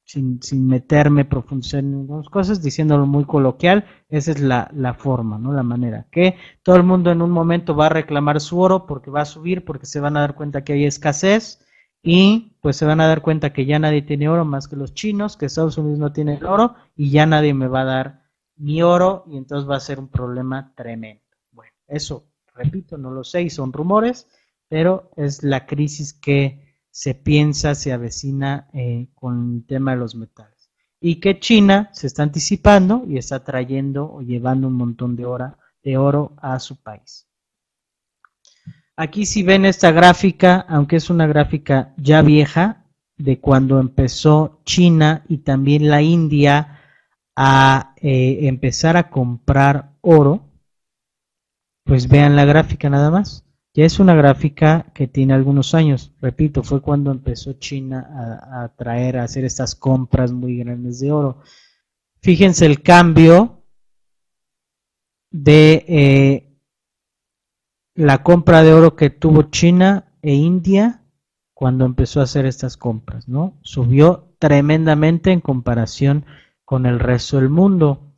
sin, 0.04 0.40
sin, 0.40 0.68
meterme 0.68 1.24
profundizar 1.24 1.80
en 1.80 1.94
algunas 1.94 2.28
cosas, 2.28 2.62
diciéndolo 2.62 3.06
muy 3.06 3.24
coloquial, 3.24 3.86
esa 4.08 4.30
es 4.30 4.40
la, 4.40 4.70
la, 4.72 4.94
forma, 4.94 5.36
¿no? 5.36 5.52
La 5.52 5.64
manera. 5.64 6.06
Que 6.12 6.36
todo 6.62 6.76
el 6.76 6.84
mundo 6.84 7.10
en 7.10 7.22
un 7.22 7.32
momento 7.32 7.74
va 7.74 7.86
a 7.86 7.88
reclamar 7.88 8.40
su 8.40 8.60
oro 8.60 8.86
porque 8.86 9.10
va 9.10 9.22
a 9.22 9.24
subir, 9.24 9.64
porque 9.64 9.86
se 9.86 9.98
van 9.98 10.16
a 10.16 10.20
dar 10.20 10.36
cuenta 10.36 10.62
que 10.62 10.74
hay 10.74 10.84
escasez 10.84 11.66
y 12.00 12.56
pues 12.60 12.76
se 12.76 12.86
van 12.86 13.00
a 13.00 13.08
dar 13.08 13.20
cuenta 13.20 13.52
que 13.52 13.66
ya 13.66 13.80
nadie 13.80 14.02
tiene 14.02 14.28
oro 14.28 14.44
más 14.44 14.68
que 14.68 14.76
los 14.76 14.94
chinos, 14.94 15.36
que 15.36 15.46
Estados 15.46 15.76
Unidos 15.76 15.98
no 15.98 16.12
tiene 16.12 16.36
el 16.36 16.46
oro 16.46 16.76
y 16.94 17.10
ya 17.10 17.26
nadie 17.26 17.52
me 17.52 17.66
va 17.66 17.80
a 17.80 17.84
dar 17.84 18.22
mi 18.54 18.80
oro 18.80 19.24
y 19.26 19.38
entonces 19.38 19.68
va 19.68 19.76
a 19.76 19.80
ser 19.80 19.98
un 19.98 20.06
problema 20.06 20.72
tremendo. 20.76 21.24
Bueno, 21.50 21.72
eso 21.88 22.28
repito, 22.55 22.96
no 22.96 23.11
lo 23.11 23.24
sé 23.24 23.42
y 23.42 23.50
son 23.50 23.72
rumores, 23.72 24.28
pero 24.68 25.11
es 25.16 25.42
la 25.42 25.66
crisis 25.66 26.12
que 26.12 26.78
se 26.90 27.14
piensa, 27.14 27.74
se 27.74 27.92
avecina 27.92 28.68
eh, 28.72 29.09
con 29.14 29.57
el 29.57 29.66
tema 29.66 29.92
de 29.92 29.98
los 29.98 30.14
metales. 30.14 30.70
Y 31.00 31.20
que 31.20 31.38
China 31.38 31.90
se 31.92 32.07
está 32.07 32.22
anticipando 32.22 33.05
y 33.07 33.18
está 33.18 33.44
trayendo 33.44 34.11
o 34.11 34.22
llevando 34.22 34.68
un 34.68 34.74
montón 34.74 35.16
de, 35.16 35.26
de 35.82 35.96
oro 35.98 36.34
a 36.38 36.59
su 36.61 36.82
país. 36.82 37.28
Aquí 38.96 39.26
si 39.26 39.42
ven 39.42 39.64
esta 39.64 39.90
gráfica, 39.90 40.64
aunque 40.68 40.96
es 40.96 41.11
una 41.11 41.26
gráfica 41.26 41.92
ya 41.96 42.22
vieja, 42.22 42.84
de 43.16 43.40
cuando 43.40 43.80
empezó 43.80 44.61
China 44.64 45.24
y 45.28 45.38
también 45.38 45.88
la 45.88 46.02
India 46.02 46.80
a 47.36 47.94
eh, 47.96 48.40
empezar 48.42 48.96
a 48.96 49.11
comprar 49.11 49.92
oro, 50.00 50.43
pues 51.85 52.09
vean 52.09 52.37
la 52.37 52.45
gráfica 52.45 52.91
nada 52.91 53.11
más. 53.11 53.45
Ya 53.74 53.85
es 53.85 53.99
una 53.99 54.14
gráfica 54.14 54.87
que 54.95 55.09
tiene 55.09 55.35
algunos 55.35 55.74
años. 55.74 56.12
Repito, 56.20 56.62
fue 56.62 56.80
cuando 56.80 57.11
empezó 57.11 57.55
China 57.55 58.09
a, 58.53 58.68
traer, 58.76 59.18
a 59.18 59.24
hacer 59.24 59.45
estas 59.45 59.74
compras 59.74 60.32
muy 60.32 60.59
grandes 60.59 61.01
de 61.01 61.11
oro. 61.11 61.41
Fíjense 62.22 62.66
el 62.66 62.82
cambio 62.82 63.64
de 65.30 65.85
eh, 65.89 66.59
la 67.95 68.22
compra 68.22 68.62
de 68.62 68.72
oro 68.72 68.95
que 68.95 69.11
tuvo 69.11 69.43
China 69.51 70.12
e 70.22 70.35
India 70.35 71.03
cuando 71.53 71.85
empezó 71.85 72.20
a 72.20 72.24
hacer 72.24 72.47
estas 72.47 72.76
compras, 72.76 73.28
¿no? 73.28 73.59
Subió 73.62 74.35
tremendamente 74.39 75.32
en 75.32 75.41
comparación 75.41 76.24
con 76.64 76.87
el 76.87 77.01
resto 77.01 77.39
del 77.39 77.49
mundo 77.49 78.13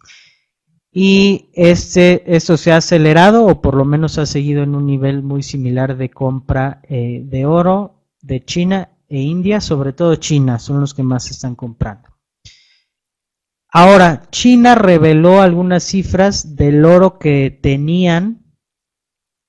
y 0.99 1.51
este, 1.53 2.23
esto 2.35 2.57
se 2.57 2.73
ha 2.73 2.79
acelerado 2.79 3.45
o 3.45 3.61
por 3.61 3.75
lo 3.75 3.85
menos 3.85 4.17
ha 4.17 4.25
seguido 4.25 4.63
en 4.63 4.75
un 4.75 4.87
nivel 4.87 5.23
muy 5.23 5.43
similar 5.43 5.99
de 5.99 6.09
compra 6.09 6.81
eh, 6.89 7.21
de 7.23 7.45
oro 7.45 8.07
de 8.23 8.43
China 8.43 8.89
e 9.07 9.21
India, 9.21 9.61
sobre 9.61 9.93
todo 9.93 10.17
China, 10.17 10.59
son 10.59 10.81
los 10.81 10.95
que 10.95 11.03
más 11.03 11.31
están 11.31 11.55
comprando. 11.55 12.09
Ahora, 13.71 14.23
China 14.31 14.75
reveló 14.75 15.43
algunas 15.43 15.83
cifras 15.83 16.57
del 16.57 16.83
oro 16.87 17.19
que 17.19 17.51
tenían 17.51 18.47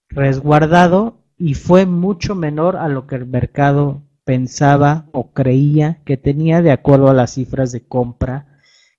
resguardado 0.10 1.24
y 1.38 1.54
fue 1.54 1.86
mucho 1.86 2.36
menor 2.36 2.76
a 2.76 2.90
lo 2.90 3.08
que 3.08 3.16
el 3.16 3.26
mercado 3.26 4.04
pensaba 4.26 5.08
o 5.14 5.32
creía 5.32 6.02
que 6.04 6.18
tenía 6.18 6.62
de 6.62 6.72
acuerdo 6.72 7.08
a 7.08 7.14
las 7.14 7.36
cifras 7.36 7.72
de 7.72 7.88
compra 7.88 8.57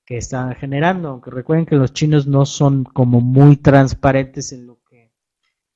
que 0.09 0.16
están 0.16 0.54
generando, 0.54 1.11
aunque 1.11 1.30
recuerden 1.30 1.66
que 1.66 1.76
los 1.76 1.92
chinos 1.92 2.26
no 2.26 2.46
son 2.46 2.84
como 2.84 3.20
muy 3.20 3.59
transparentes 3.59 4.52
en 4.52 4.66
lo 4.66 4.78
que, 4.88 5.12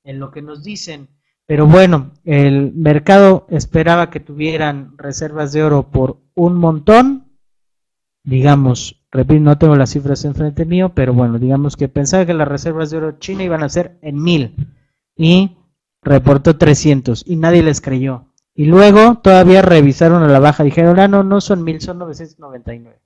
en 0.04 0.18
lo 0.18 0.30
que 0.30 0.40
nos 0.40 0.64
dicen. 0.64 1.10
Pero 1.44 1.66
bueno, 1.66 2.12
el 2.24 2.72
mercado 2.72 3.46
esperaba 3.50 4.08
que 4.08 4.20
tuvieran 4.20 4.96
reservas 4.96 5.52
de 5.52 5.62
oro 5.62 5.90
por 5.90 6.22
un 6.34 6.54
montón, 6.54 7.36
digamos, 8.24 9.04
repito, 9.10 9.42
no 9.42 9.58
tengo 9.58 9.76
las 9.76 9.90
cifras 9.90 10.24
enfrente 10.24 10.64
mío, 10.64 10.92
pero 10.94 11.12
bueno, 11.12 11.38
digamos 11.38 11.76
que 11.76 11.88
pensaba 11.88 12.24
que 12.24 12.32
las 12.32 12.48
reservas 12.48 12.88
de 12.88 12.96
oro 12.96 13.18
china 13.18 13.44
iban 13.44 13.62
a 13.62 13.68
ser 13.68 13.98
en 14.00 14.22
mil 14.22 14.56
y 15.14 15.58
reportó 16.00 16.56
300 16.56 17.24
y 17.26 17.36
nadie 17.36 17.62
les 17.62 17.82
creyó. 17.82 18.32
Y 18.54 18.64
luego 18.64 19.16
todavía 19.16 19.60
revisaron 19.60 20.22
a 20.22 20.28
la 20.28 20.38
baja, 20.38 20.64
dijeron, 20.64 20.98
ah, 21.00 21.06
no, 21.06 21.22
no 21.22 21.42
son 21.42 21.62
mil, 21.62 21.82
son 21.82 21.98
999. 21.98 23.01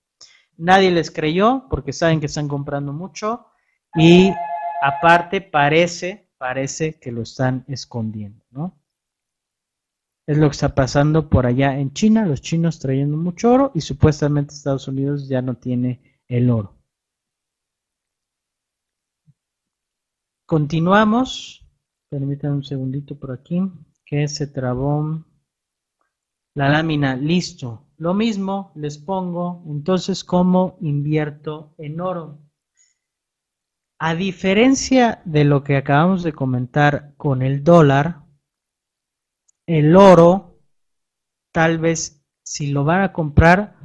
Nadie 0.59 0.90
les 0.90 1.11
creyó 1.11 1.66
porque 1.68 1.92
saben 1.92 2.20
que 2.20 2.26
están 2.26 2.48
comprando 2.48 2.92
mucho 2.92 3.46
y 3.94 4.32
aparte 4.82 5.40
parece, 5.40 6.28
parece 6.38 6.98
que 6.98 7.12
lo 7.12 7.22
están 7.22 7.64
escondiendo, 7.68 8.44
¿no? 8.50 8.78
Es 10.26 10.38
lo 10.38 10.48
que 10.48 10.54
está 10.54 10.74
pasando 10.74 11.28
por 11.28 11.46
allá 11.46 11.78
en 11.78 11.92
China, 11.92 12.26
los 12.26 12.42
chinos 12.42 12.80
trayendo 12.80 13.16
mucho 13.16 13.52
oro 13.52 13.70
y 13.74 13.80
supuestamente 13.80 14.54
Estados 14.54 14.88
Unidos 14.88 15.28
ya 15.28 15.40
no 15.40 15.54
tiene 15.54 16.20
el 16.26 16.50
oro. 16.50 16.76
Continuamos. 20.46 21.64
Permítanme 22.09 22.57
un 22.57 22.64
segundito 22.64 23.18
por 23.18 23.32
aquí. 23.32 23.61
Que 24.04 24.28
se 24.28 24.46
trabó 24.46 25.24
la 26.57 26.70
lámina. 26.70 27.14
Listo. 27.14 27.86
Lo 27.98 28.14
mismo 28.14 28.72
les 28.74 28.98
pongo, 28.98 29.62
entonces, 29.68 30.24
¿cómo 30.24 30.76
invierto 30.80 31.74
en 31.78 32.00
oro? 32.00 32.40
A 33.98 34.14
diferencia 34.14 35.22
de 35.24 35.44
lo 35.44 35.62
que 35.62 35.76
acabamos 35.76 36.22
de 36.22 36.32
comentar 36.32 37.14
con 37.16 37.42
el 37.42 37.62
dólar, 37.62 38.22
el 39.66 39.96
oro, 39.96 40.61
tal 41.52 41.78
vez 41.78 42.26
si 42.42 42.68
lo 42.68 42.84
van 42.84 43.02
a 43.02 43.12
comprar, 43.12 43.76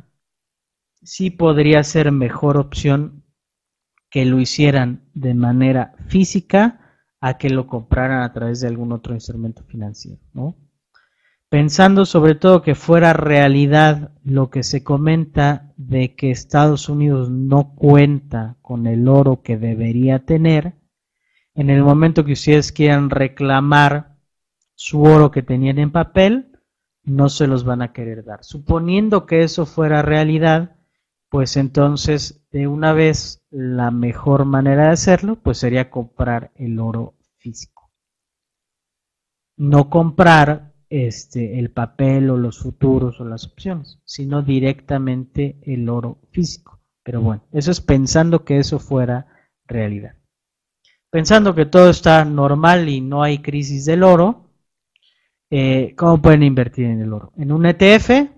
sí 1.01 1.30
podría 1.30 1.84
ser 1.84 2.11
mejor 2.11 2.57
opción 2.57 3.24
que 4.09 4.26
lo 4.26 4.39
hicieran 4.39 5.09
de 5.13 5.34
manera 5.34 5.95
física 6.07 7.05
a 7.22 7.38
que 7.38 7.49
lo 7.49 7.67
compraran 7.67 8.24
a 8.24 8.34
través 8.34 8.59
de 8.59 8.67
algún 8.67 8.91
otro 8.91 9.13
instrumento 9.13 9.63
financiero, 9.63 10.22
¿no? 10.34 10.70
Pensando 11.52 12.06
sobre 12.06 12.36
todo 12.36 12.62
que 12.62 12.76
fuera 12.76 13.12
realidad 13.12 14.14
lo 14.24 14.49
que 14.49 14.64
se 14.64 14.86
comenta 14.86 15.74
de 15.76 16.16
que 16.16 16.32
Estados 16.32 16.88
Unidos 16.88 17.30
no 17.30 17.76
cuenta 17.76 18.56
con 18.62 18.88
el 18.88 19.10
oro 19.10 19.41
que 19.41 19.58
debería 19.58 20.20
tener, 20.20 20.76
en 21.54 21.70
el 21.70 21.84
momento 21.84 22.24
que 22.24 22.32
ustedes 22.32 22.72
quieran 22.72 23.10
reclamar 23.10 24.16
su 24.76 25.04
oro 25.04 25.30
que 25.30 25.43
tenían 25.43 25.78
en 25.78 25.91
papel, 25.91 26.58
no 27.04 27.28
se 27.28 27.47
los 27.47 27.66
van 27.66 27.82
a 27.82 27.91
querer 27.91 28.24
dar. 28.24 28.45
Suponiendo 28.45 29.26
que 29.26 29.43
eso 29.43 29.66
fuera 29.66 30.02
realidad, 30.02 30.78
pues 31.28 31.58
entonces 31.58 32.47
de 32.52 32.68
una 32.68 32.93
vez 32.93 33.43
la 33.49 33.91
mejor 33.91 34.45
manera 34.45 34.84
de 34.84 34.91
hacerlo, 34.91 35.36
pues 35.36 35.58
sería 35.58 35.89
comprar 35.89 36.54
el 36.56 36.80
oro 36.80 37.16
físico. 37.39 37.91
No 39.58 39.89
comprar 39.89 40.70
este, 40.91 41.57
el 41.57 41.71
papel 41.71 42.29
o 42.29 42.37
los 42.37 42.59
futuros 42.59 43.21
o 43.21 43.25
las 43.25 43.47
opciones, 43.47 44.01
sino 44.03 44.41
directamente 44.41 45.57
el 45.63 45.87
oro 45.87 46.19
físico. 46.31 46.81
Pero 47.01 47.21
bueno, 47.21 47.43
eso 47.53 47.71
es 47.71 47.79
pensando 47.79 48.43
que 48.43 48.59
eso 48.59 48.77
fuera 48.77 49.25
realidad. 49.65 50.17
Pensando 51.09 51.55
que 51.55 51.65
todo 51.65 51.89
está 51.89 52.25
normal 52.25 52.89
y 52.89 52.99
no 52.99 53.23
hay 53.23 53.39
crisis 53.39 53.85
del 53.85 54.03
oro, 54.03 54.51
eh, 55.49 55.95
¿cómo 55.95 56.21
pueden 56.21 56.43
invertir 56.43 56.87
en 56.87 56.99
el 56.99 57.13
oro? 57.13 57.31
En 57.37 57.53
un 57.53 57.65
ETF, 57.65 58.29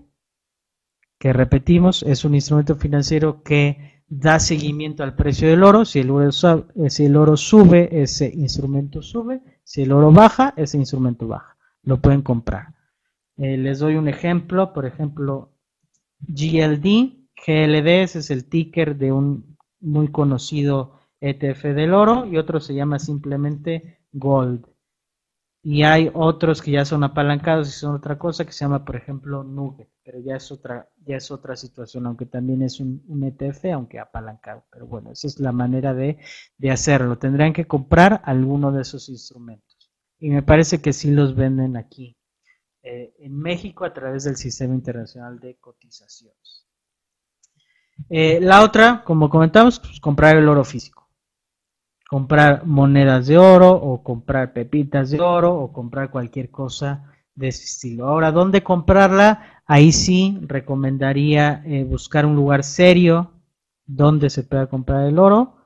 que 1.18 1.32
repetimos, 1.32 2.04
es 2.04 2.24
un 2.24 2.36
instrumento 2.36 2.76
financiero 2.76 3.42
que 3.42 4.04
da 4.06 4.38
seguimiento 4.38 5.02
al 5.02 5.16
precio 5.16 5.48
del 5.48 5.64
oro. 5.64 5.84
Si 5.84 5.98
el 5.98 6.10
oro, 6.10 6.28
eh, 6.28 6.90
si 6.90 7.04
el 7.04 7.16
oro 7.16 7.36
sube, 7.36 7.88
ese 8.02 8.28
instrumento 8.32 9.02
sube. 9.02 9.42
Si 9.64 9.82
el 9.82 9.90
oro 9.90 10.12
baja, 10.12 10.54
ese 10.56 10.76
instrumento 10.78 11.26
baja. 11.26 11.53
Lo 11.84 12.00
pueden 12.00 12.22
comprar. 12.22 12.74
Eh, 13.36 13.56
les 13.56 13.78
doy 13.78 13.96
un 13.96 14.08
ejemplo, 14.08 14.72
por 14.72 14.86
ejemplo, 14.86 15.52
GLD, 16.20 17.28
GLD, 17.46 18.02
ese 18.02 18.20
es 18.20 18.30
el 18.30 18.48
ticker 18.48 18.96
de 18.96 19.12
un 19.12 19.56
muy 19.80 20.08
conocido 20.08 20.98
ETF 21.20 21.64
del 21.74 21.94
oro 21.94 22.26
y 22.26 22.36
otro 22.36 22.60
se 22.60 22.74
llama 22.74 22.98
simplemente 22.98 23.98
Gold. 24.12 24.66
Y 25.62 25.82
hay 25.82 26.10
otros 26.12 26.60
que 26.60 26.72
ya 26.72 26.84
son 26.84 27.04
apalancados 27.04 27.68
y 27.68 27.72
son 27.72 27.94
otra 27.94 28.18
cosa 28.18 28.44
que 28.44 28.52
se 28.52 28.66
llama, 28.66 28.84
por 28.84 28.96
ejemplo, 28.96 29.42
Nugget, 29.42 29.88
pero 30.04 30.20
ya 30.20 30.36
es 30.36 30.52
otra, 30.52 30.90
ya 31.06 31.16
es 31.16 31.30
otra 31.30 31.56
situación, 31.56 32.06
aunque 32.06 32.26
también 32.26 32.60
es 32.60 32.80
un, 32.80 33.02
ETF, 33.08 33.72
aunque 33.72 33.98
apalancado. 33.98 34.64
Pero 34.70 34.86
bueno, 34.86 35.10
esa 35.12 35.26
es 35.26 35.40
la 35.40 35.52
manera 35.52 35.94
de, 35.94 36.18
hacerlo. 36.70 37.16
Tendrían 37.16 37.54
que 37.54 37.66
comprar 37.66 38.20
alguno 38.26 38.72
de 38.72 38.82
esos 38.82 39.08
instrumentos. 39.08 39.73
Y 40.18 40.30
me 40.30 40.42
parece 40.42 40.80
que 40.80 40.92
sí 40.92 41.10
los 41.10 41.34
venden 41.34 41.76
aquí, 41.76 42.16
eh, 42.82 43.14
en 43.18 43.38
México, 43.38 43.84
a 43.84 43.92
través 43.92 44.24
del 44.24 44.36
Sistema 44.36 44.74
Internacional 44.74 45.38
de 45.38 45.56
Cotizaciones. 45.56 46.66
Eh, 48.08 48.40
la 48.40 48.62
otra, 48.62 49.04
como 49.04 49.28
comentamos, 49.28 49.78
pues 49.80 50.00
comprar 50.00 50.36
el 50.36 50.48
oro 50.48 50.64
físico 50.64 51.04
comprar 52.14 52.64
monedas 52.64 53.26
de 53.26 53.38
oro 53.38 53.70
o 53.72 54.04
comprar 54.04 54.52
pepitas 54.52 55.10
de 55.10 55.20
oro 55.20 55.52
o 55.56 55.72
comprar 55.72 56.10
cualquier 56.10 56.48
cosa 56.48 57.10
de 57.34 57.48
ese 57.48 57.64
estilo. 57.64 58.06
Ahora, 58.06 58.30
¿dónde 58.30 58.62
comprarla? 58.62 59.62
Ahí 59.66 59.90
sí 59.90 60.38
recomendaría 60.42 61.62
eh, 61.66 61.82
buscar 61.82 62.26
un 62.26 62.36
lugar 62.36 62.62
serio 62.62 63.32
donde 63.86 64.30
se 64.30 64.44
pueda 64.44 64.68
comprar 64.68 65.08
el 65.08 65.18
oro 65.18 65.56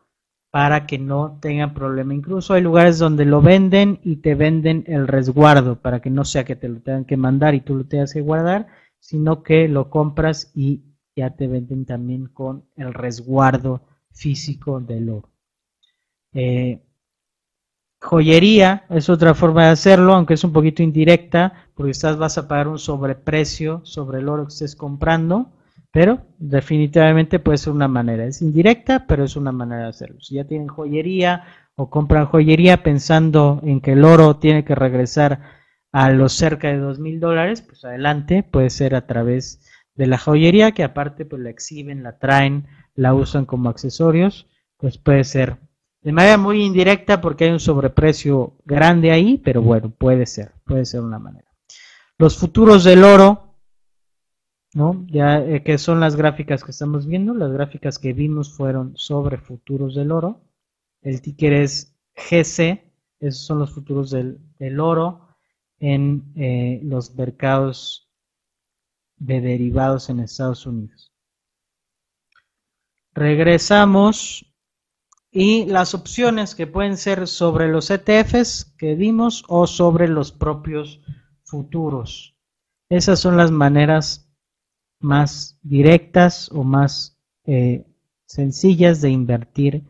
para 0.50 0.86
que 0.86 0.98
no 0.98 1.38
tengan 1.40 1.74
problema. 1.74 2.14
Incluso 2.14 2.54
hay 2.54 2.62
lugares 2.62 2.98
donde 2.98 3.24
lo 3.24 3.42
venden 3.42 4.00
y 4.02 4.16
te 4.16 4.34
venden 4.34 4.84
el 4.86 5.06
resguardo 5.06 5.80
para 5.80 6.00
que 6.00 6.10
no 6.10 6.24
sea 6.24 6.44
que 6.44 6.56
te 6.56 6.68
lo 6.68 6.80
tengan 6.80 7.04
que 7.04 7.16
mandar 7.16 7.54
y 7.54 7.60
tú 7.60 7.74
lo 7.74 7.84
tengas 7.84 8.12
que 8.12 8.20
guardar, 8.20 8.66
sino 8.98 9.42
que 9.42 9.68
lo 9.68 9.90
compras 9.90 10.50
y 10.54 10.84
ya 11.14 11.34
te 11.36 11.48
venden 11.48 11.84
también 11.84 12.26
con 12.26 12.64
el 12.76 12.94
resguardo 12.94 13.82
físico 14.10 14.80
del 14.80 15.10
oro. 15.10 15.30
Eh, 16.32 16.82
joyería 18.00 18.86
es 18.90 19.08
otra 19.08 19.34
forma 19.34 19.64
de 19.64 19.70
hacerlo, 19.70 20.14
aunque 20.14 20.34
es 20.34 20.44
un 20.44 20.52
poquito 20.52 20.82
indirecta, 20.82 21.70
porque 21.74 21.90
estás 21.90 22.16
vas 22.16 22.38
a 22.38 22.48
pagar 22.48 22.68
un 22.68 22.78
sobreprecio 22.78 23.80
sobre 23.84 24.20
el 24.20 24.28
oro 24.28 24.44
que 24.44 24.52
estés 24.52 24.76
comprando, 24.76 25.52
pero 25.90 26.26
definitivamente 26.38 27.38
puede 27.38 27.58
ser 27.58 27.72
una 27.72 27.88
manera. 27.88 28.24
Es 28.24 28.42
indirecta, 28.42 29.06
pero 29.06 29.24
es 29.24 29.36
una 29.36 29.52
manera 29.52 29.82
de 29.82 29.88
hacerlo. 29.88 30.20
Si 30.20 30.34
ya 30.34 30.44
tienen 30.44 30.68
joyería 30.68 31.44
o 31.76 31.90
compran 31.90 32.26
joyería 32.26 32.82
pensando 32.82 33.60
en 33.62 33.80
que 33.80 33.92
el 33.92 34.04
oro 34.04 34.36
tiene 34.36 34.64
que 34.64 34.74
regresar 34.74 35.40
a 35.92 36.10
los 36.10 36.32
cerca 36.32 36.68
de 36.68 36.78
dos 36.78 36.98
mil 36.98 37.20
dólares, 37.20 37.62
pues 37.62 37.84
adelante, 37.84 38.42
puede 38.42 38.70
ser 38.70 38.94
a 38.94 39.06
través 39.06 39.60
de 39.94 40.06
la 40.06 40.18
joyería, 40.18 40.72
que 40.72 40.84
aparte 40.84 41.24
pues 41.24 41.42
la 41.42 41.50
exhiben, 41.50 42.02
la 42.02 42.18
traen, 42.18 42.66
la 42.94 43.14
usan 43.14 43.46
como 43.46 43.68
accesorios, 43.68 44.46
pues 44.76 44.98
puede 44.98 45.24
ser 45.24 45.56
de 46.02 46.12
manera 46.12 46.38
muy 46.38 46.64
indirecta 46.64 47.20
porque 47.20 47.44
hay 47.44 47.50
un 47.50 47.60
sobreprecio 47.60 48.56
grande 48.64 49.10
ahí, 49.10 49.38
pero 49.38 49.62
bueno, 49.62 49.90
puede 49.90 50.26
ser, 50.26 50.52
puede 50.64 50.84
ser 50.84 51.00
una 51.00 51.18
manera. 51.18 51.48
Los 52.16 52.36
futuros 52.36 52.84
del 52.84 53.04
oro, 53.04 53.47
¿no? 54.74 55.04
Ya 55.08 55.38
eh, 55.38 55.62
que 55.62 55.78
son 55.78 56.00
las 56.00 56.16
gráficas 56.16 56.64
que 56.64 56.70
estamos 56.70 57.06
viendo, 57.06 57.34
las 57.34 57.52
gráficas 57.52 57.98
que 57.98 58.12
vimos 58.12 58.52
fueron 58.52 58.96
sobre 58.96 59.38
futuros 59.38 59.94
del 59.94 60.12
oro. 60.12 60.42
El 61.02 61.22
ticker 61.22 61.52
es 61.52 61.96
GC, 62.14 62.92
esos 63.20 63.44
son 63.44 63.58
los 63.58 63.72
futuros 63.72 64.10
del, 64.10 64.80
oro 64.80 65.28
en 65.78 66.32
eh, 66.36 66.80
los 66.82 67.14
mercados 67.14 68.10
de 69.16 69.40
derivados 69.40 70.10
en 70.10 70.20
Estados 70.20 70.66
Unidos. 70.66 71.12
Regresamos 73.14 74.44
y 75.30 75.66
las 75.66 75.94
opciones 75.94 76.54
que 76.54 76.66
pueden 76.66 76.96
ser 76.96 77.26
sobre 77.26 77.68
los 77.68 77.90
ETFs 77.90 78.74
que 78.78 78.94
vimos 78.94 79.44
o 79.48 79.66
sobre 79.66 80.08
los 80.08 80.32
propios 80.32 81.00
futuros. 81.44 82.36
Esas 82.88 83.20
son 83.20 83.36
las 83.36 83.50
maneras 83.50 84.27
más 85.00 85.58
directas 85.62 86.50
o 86.52 86.64
más 86.64 87.18
eh, 87.44 87.84
sencillas 88.26 89.00
de 89.00 89.10
invertir 89.10 89.84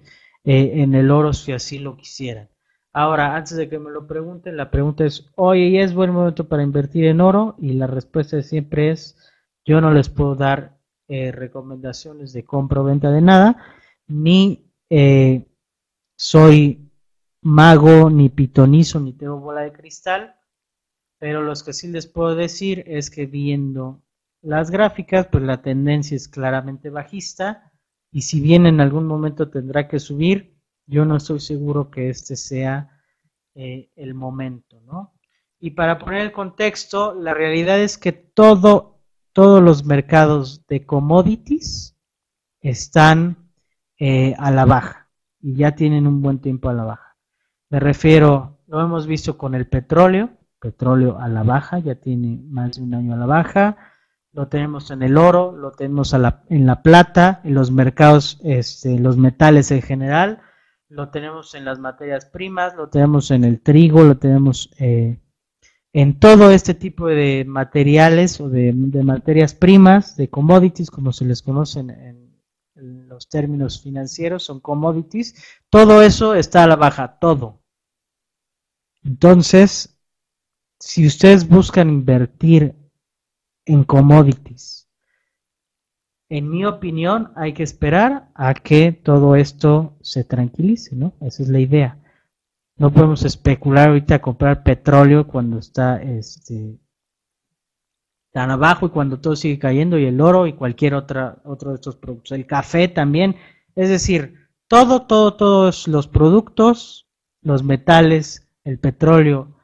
eh, 0.45 0.83
en 0.83 0.95
el 0.95 1.11
oro 1.11 1.33
si 1.33 1.53
así 1.53 1.79
lo 1.79 1.97
quisieran. 1.97 2.49
Ahora, 2.93 3.37
antes 3.37 3.57
de 3.57 3.69
que 3.69 3.79
me 3.79 3.91
lo 3.91 4.07
pregunten, 4.07 4.57
la 4.57 4.71
pregunta 4.71 5.05
es, 5.05 5.31
oye, 5.37 5.83
¿es 5.83 5.95
buen 5.95 6.11
momento 6.11 6.49
para 6.49 6.63
invertir 6.63 7.05
en 7.05 7.21
oro? 7.21 7.55
Y 7.59 7.73
la 7.73 7.87
respuesta 7.87 8.41
siempre 8.43 8.91
es, 8.91 9.17
yo 9.65 9.81
no 9.81 9.93
les 9.93 10.09
puedo 10.09 10.35
dar 10.35 10.79
eh, 11.07 11.33
recomendaciones 11.33 12.33
de 12.33 12.45
compra 12.45 12.81
o 12.81 12.85
venta 12.85 13.11
de 13.11 13.21
nada, 13.21 13.57
ni 14.07 14.65
soy 16.17 16.91
mago, 17.43 18.11
ni 18.11 18.29
pitonizo, 18.29 19.01
ni 19.01 19.13
tengo 19.13 19.39
bola 19.39 19.63
de 19.63 19.73
cristal, 19.73 20.35
pero 21.19 21.43
lo 21.43 21.53
que 21.55 21.73
sí 21.73 21.89
les 21.89 22.07
puedo 22.07 22.35
decir 22.35 22.85
es 22.87 23.11
que 23.11 23.27
viendo 23.27 24.03
las 24.43 24.71
gráficas, 24.71 25.27
pues 25.27 25.43
la 25.43 25.63
tendencia 25.63 26.17
es 26.17 26.29
claramente 26.29 26.91
bajista 26.91 27.73
y 28.11 28.23
si 28.23 28.41
bien 28.41 28.67
en 28.67 28.81
algún 28.81 29.07
momento 29.07 29.51
tendrá 29.51 29.89
que 29.89 29.99
subir, 29.99 30.57
yo 30.87 31.05
no 31.05 31.17
estoy 31.17 31.41
seguro 31.41 31.91
que 31.91 32.09
este 32.09 32.37
sea 32.37 32.91
eh, 33.55 33.91
el 33.97 34.15
momento, 34.15 34.81
¿no? 34.83 35.15
Y 35.61 35.73
para 35.73 35.99
poner 35.99 36.23
el 36.23 36.33
contexto, 36.33 37.15
la 37.15 37.35
realidad 37.35 37.81
es 37.81 37.99
que 37.99 38.13
todo, 38.13 39.01
todos 39.33 39.63
los 39.63 39.85
mercados 39.85 40.67
de 40.69 40.87
commodities 40.87 41.97
están 42.61 43.51
eh, 43.99 44.35
a 44.39 44.51
la 44.53 44.65
baja 44.65 45.11
y 45.41 45.57
ya 45.57 45.75
tienen 45.75 46.07
un 46.07 46.23
buen 46.23 46.39
tiempo 46.39 46.69
a 46.69 46.75
la 46.75 46.85
baja. 46.85 47.17
Me 47.71 47.81
refiero, 47.81 48.61
lo 48.69 48.81
hemos 48.81 49.07
visto 49.07 49.37
con 49.37 49.55
el 49.55 49.67
petróleo, 49.67 50.31
petróleo 50.61 51.19
a 51.19 51.29
la 51.29 51.43
baja, 51.43 51.81
ya 51.81 51.97
tiene 51.97 52.41
más 52.49 52.77
de 52.77 52.83
un 52.83 52.95
año 52.95 53.15
a 53.15 53.17
la 53.17 53.27
baja, 53.27 53.77
lo 54.33 54.49
tenemos 54.49 54.91
en 54.91 55.03
el 55.03 55.17
oro, 55.17 55.57
lo 55.57 55.73
tenemos 55.73 56.15
en 56.15 56.67
la 56.67 56.83
plata, 56.83 57.41
en 57.45 57.55
los 57.55 57.71
mercados, 57.71 58.41
este, 58.45 58.99
los 58.99 59.17
metales 59.17 59.71
en 59.71 59.83
general, 59.83 60.43
lo 60.89 61.11
tenemos 61.11 61.55
en 61.55 61.65
las 61.65 61.79
materias 61.79 62.25
primas, 62.27 62.75
lo 62.75 62.89
tenemos 62.89 63.31
en 63.31 63.45
el 63.45 63.61
trigo, 63.61 64.05
lo 64.05 64.17
tenemos 64.17 64.71
eh, 64.79 65.21
en 65.93 66.19
todo 66.19 66.51
este 66.51 66.75
tipo 66.75 67.07
de 67.07 67.45
materiales 67.47 68.41
o 68.41 68.49
de, 68.49 68.73
materias 68.73 69.55
primas, 69.55 70.17
de 70.17 70.31
commodities, 70.31 70.91
como 70.91 71.13
se 71.13 71.25
les 71.25 71.43
conocen 71.43 71.91
en, 71.91 72.29
los 73.09 73.29
términos 73.29 73.83
financieros, 73.83 74.45
son 74.45 74.61
commodities, 74.61 75.35
todo 75.69 76.01
eso 76.01 76.37
está 76.37 76.63
a 76.63 76.69
la 76.69 76.77
baja, 76.77 77.19
todo. 77.19 77.65
Entonces, 79.03 79.99
si 80.79 81.05
ustedes 81.05 81.49
buscan 81.49 81.89
invertir 81.89 82.77
en 83.69 83.85
commodities, 83.85 84.89
en 86.31 86.51
mi 86.51 86.67
opinión, 86.67 87.33
hay 87.37 87.55
que 87.55 87.63
esperar 87.63 88.29
a 88.35 88.53
que 88.53 88.93
todo 88.93 89.35
esto 89.35 89.97
se 90.03 90.25
tranquilice, 90.25 90.95
¿no? 90.95 91.15
Esa 91.21 91.43
es 91.43 91.49
la 91.49 91.59
idea. 91.59 91.99
No 92.77 92.93
podemos 92.93 93.25
especular 93.25 93.89
ahorita 93.89 94.17
a 94.17 94.23
comprar 94.23 94.63
petróleo 94.63 95.27
cuando 95.27 95.59
está 95.59 96.03
este, 96.03 96.79
tan 98.31 98.51
abajo 98.51 98.87
y 98.87 98.91
cuando 98.91 99.21
todo 99.21 99.37
sigue 99.37 99.59
cayendo 99.59 99.99
y 99.99 100.05
el 100.05 100.21
oro 100.21 100.47
y 100.47 100.53
cualquier 100.53 100.95
otra, 100.95 101.39
otro 101.45 101.71
de 101.71 101.77
estos 101.77 101.97
productos. 101.97 102.33
El 102.33 102.47
café 102.47 102.89
también. 102.89 103.37
Es 103.75 103.89
decir, 103.89 104.35
todo, 104.69 105.07
todo, 105.07 105.35
todos 105.35 105.89
los 105.89 106.09
productos, 106.09 107.09
los 107.41 107.63
metales, 107.63 108.51
el 108.65 108.79
petróleo 108.79 109.58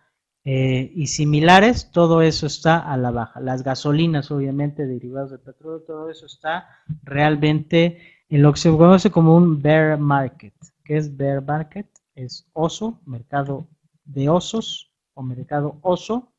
eh, 0.44 0.92
y 0.94 1.06
similares, 1.06 1.90
todo 1.90 2.22
eso 2.22 2.46
está 2.46 2.78
a 2.78 2.96
la 2.96 3.10
baja. 3.10 3.40
Las 3.40 3.62
gasolinas, 3.62 4.30
obviamente, 4.30 4.86
derivados 4.86 5.30
del 5.30 5.40
petróleo, 5.40 5.80
todo 5.80 6.10
eso 6.10 6.26
está 6.26 6.68
realmente 7.02 7.98
en 8.28 8.42
lo 8.42 8.52
que 8.52 8.60
se 8.60 8.70
conoce 8.70 9.10
como 9.10 9.36
un 9.36 9.62
bear 9.62 9.98
market. 9.98 10.54
¿Qué 10.84 10.96
es 10.96 11.16
bear 11.16 11.42
market? 11.42 11.88
es 12.14 12.48
oso, 12.52 13.00
mercado 13.06 13.68
de 14.04 14.28
osos 14.28 14.92
o 15.14 15.22
mercado 15.22 15.78
oso. 15.82 16.32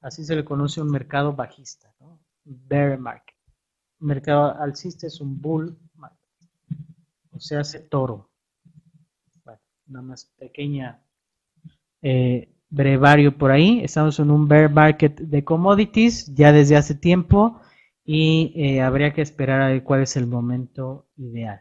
Así 0.00 0.24
se 0.24 0.34
le 0.34 0.44
conoce 0.44 0.80
un 0.80 0.90
mercado 0.90 1.34
bajista, 1.34 1.94
¿no? 2.00 2.20
bear 2.44 2.98
market. 2.98 3.36
mercado 3.98 4.54
alcista 4.58 5.06
es 5.06 5.20
un 5.20 5.40
bull 5.40 5.78
market, 5.94 6.18
o 7.32 7.38
sea, 7.38 7.60
hace 7.60 7.80
toro. 7.80 8.30
Bueno, 9.44 9.60
una 9.88 10.02
más 10.02 10.24
pequeña 10.38 11.02
eh, 12.00 12.50
brevario 12.70 13.36
por 13.36 13.50
ahí. 13.50 13.80
Estamos 13.82 14.18
en 14.18 14.30
un 14.30 14.48
bear 14.48 14.70
market 14.70 15.20
de 15.20 15.44
commodities 15.44 16.32
ya 16.34 16.52
desde 16.52 16.76
hace 16.76 16.94
tiempo 16.94 17.60
y 18.04 18.52
eh, 18.56 18.80
habría 18.80 19.12
que 19.12 19.22
esperar 19.22 19.60
a 19.60 19.68
ver 19.68 19.82
cuál 19.82 20.02
es 20.02 20.16
el 20.16 20.26
momento 20.26 21.08
ideal. 21.16 21.60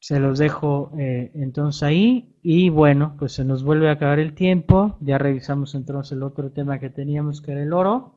Se 0.00 0.20
los 0.20 0.38
dejo 0.38 0.92
eh, 0.98 1.32
entonces 1.34 1.82
ahí 1.82 2.38
y 2.42 2.70
bueno, 2.70 3.16
pues 3.18 3.32
se 3.32 3.44
nos 3.44 3.64
vuelve 3.64 3.88
a 3.88 3.92
acabar 3.92 4.18
el 4.18 4.34
tiempo. 4.34 4.96
Ya 5.00 5.18
revisamos 5.18 5.74
entonces 5.74 6.12
el 6.12 6.22
otro 6.22 6.50
tema 6.52 6.78
que 6.78 6.90
teníamos 6.90 7.42
que 7.42 7.52
era 7.52 7.62
el 7.62 7.72
oro 7.72 8.16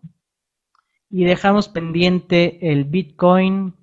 y 1.09 1.25
dejamos 1.25 1.67
pendiente 1.67 2.71
el 2.71 2.85
Bitcoin 2.85 3.75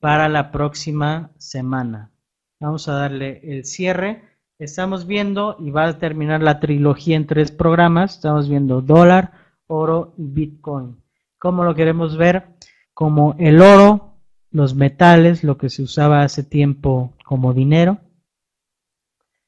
para 0.00 0.28
la 0.28 0.52
próxima 0.52 1.32
semana. 1.38 2.12
Vamos 2.60 2.88
a 2.88 2.94
darle 2.94 3.40
el 3.42 3.64
cierre. 3.64 4.35
Estamos 4.58 5.06
viendo 5.06 5.56
y 5.58 5.70
va 5.70 5.86
a 5.86 5.98
terminar 5.98 6.42
la 6.42 6.60
trilogía 6.60 7.16
en 7.16 7.26
tres 7.26 7.52
programas. 7.52 8.14
Estamos 8.14 8.48
viendo 8.48 8.80
dólar, 8.80 9.32
oro 9.66 10.14
y 10.16 10.24
Bitcoin. 10.28 10.96
¿Cómo 11.38 11.62
lo 11.62 11.74
queremos 11.74 12.16
ver? 12.16 12.46
Como 12.94 13.34
el 13.38 13.60
oro, 13.60 14.14
los 14.50 14.74
metales, 14.74 15.44
lo 15.44 15.58
que 15.58 15.68
se 15.68 15.82
usaba 15.82 16.22
hace 16.22 16.42
tiempo 16.42 17.12
como 17.26 17.52
dinero. 17.52 17.98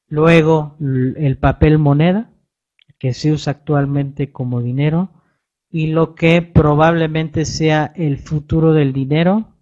Luego 0.09 0.77
el 0.79 1.39
papel 1.39 1.79
moneda, 1.79 2.31
que 2.99 3.15
se 3.15 3.33
usa 3.33 3.53
actualmente 3.53 4.31
como 4.31 4.61
dinero. 4.61 5.09
Y 5.71 5.87
lo 5.87 6.15
que 6.15 6.43
probablemente 6.43 7.47
sea 7.47 7.93
el 7.97 8.19
futuro 8.19 8.75
del 8.75 8.93
dinero, 8.93 9.55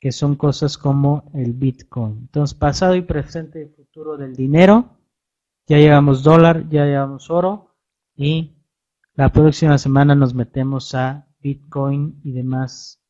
que 0.00 0.10
son 0.10 0.34
cosas 0.34 0.76
como 0.78 1.30
el 1.32 1.52
Bitcoin. 1.52 2.18
Entonces, 2.22 2.58
pasado 2.58 2.96
y 2.96 3.02
presente 3.02 3.72
del 4.16 4.34
dinero. 4.34 4.96
Ya 5.66 5.78
llevamos 5.78 6.22
dólar, 6.22 6.68
ya 6.68 6.84
llevamos 6.84 7.30
oro. 7.30 7.76
Y 8.16 8.56
la 9.14 9.30
próxima 9.30 9.78
semana 9.78 10.14
nos 10.14 10.34
metemos 10.34 10.94
a 10.94 11.28
Bitcoin 11.40 12.20
y 12.24 12.32
demás 12.32 13.00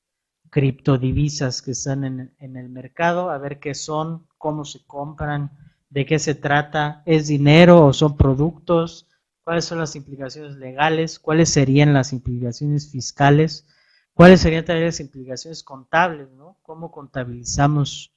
criptodivisas 0.50 1.62
que 1.62 1.70
están 1.72 2.04
en, 2.04 2.56
el 2.56 2.68
mercado, 2.68 3.30
a 3.30 3.38
ver 3.38 3.60
qué 3.60 3.74
son, 3.74 4.26
cómo 4.36 4.64
se 4.64 4.84
compran, 4.84 5.52
de 5.88 6.04
qué 6.06 6.18
se 6.18 6.34
trata, 6.34 7.02
es 7.06 7.28
dinero 7.28 7.86
o 7.86 7.92
son 7.92 8.16
productos, 8.16 9.08
cuáles 9.44 9.64
son 9.64 9.78
las 9.78 9.94
implicaciones 9.94 10.56
legales, 10.56 11.18
cuáles 11.18 11.50
serían 11.50 11.92
las 11.92 12.12
implicaciones 12.12 12.90
fiscales, 12.90 13.66
cuáles 14.12 14.40
serían 14.40 14.64
también 14.64 14.86
las 14.86 15.00
implicaciones 15.00 15.62
contables, 15.62 16.30
¿no? 16.32 16.58
Cómo 16.62 16.90
contabilizamos 16.90 18.12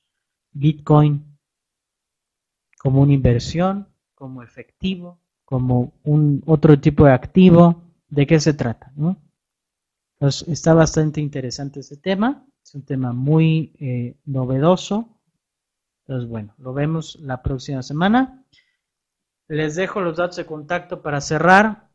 Bitcoin 0.52 1.33
como 2.84 3.00
una 3.00 3.14
inversión, 3.14 3.88
como 4.14 4.44
efectivo, 4.44 5.18
como 5.46 5.94
un 6.04 6.44
otro 6.46 6.78
tipo 6.82 7.06
de 7.06 7.14
activo, 7.14 7.82
de 8.10 8.28
qué 8.28 8.42
se 8.42 8.54
trata, 8.54 8.92
¿no? 8.98 9.18
está 10.20 10.74
bastante 10.74 11.20
interesante 11.20 11.80
ese 11.80 11.98
tema, 11.98 12.46
es 12.62 12.76
un 12.76 12.84
tema 12.84 13.14
muy 13.14 13.74
eh, 13.80 14.16
novedoso. 14.26 15.18
Entonces, 16.06 16.30
bueno, 16.30 16.54
lo 16.58 16.74
vemos 16.74 17.18
la 17.22 17.42
próxima 17.42 17.84
semana. 17.84 18.46
Les 19.48 19.76
dejo 19.76 20.00
los 20.00 20.18
datos 20.18 20.38
de 20.38 20.46
contacto 20.46 21.02
para 21.02 21.20
cerrar. 21.20 21.90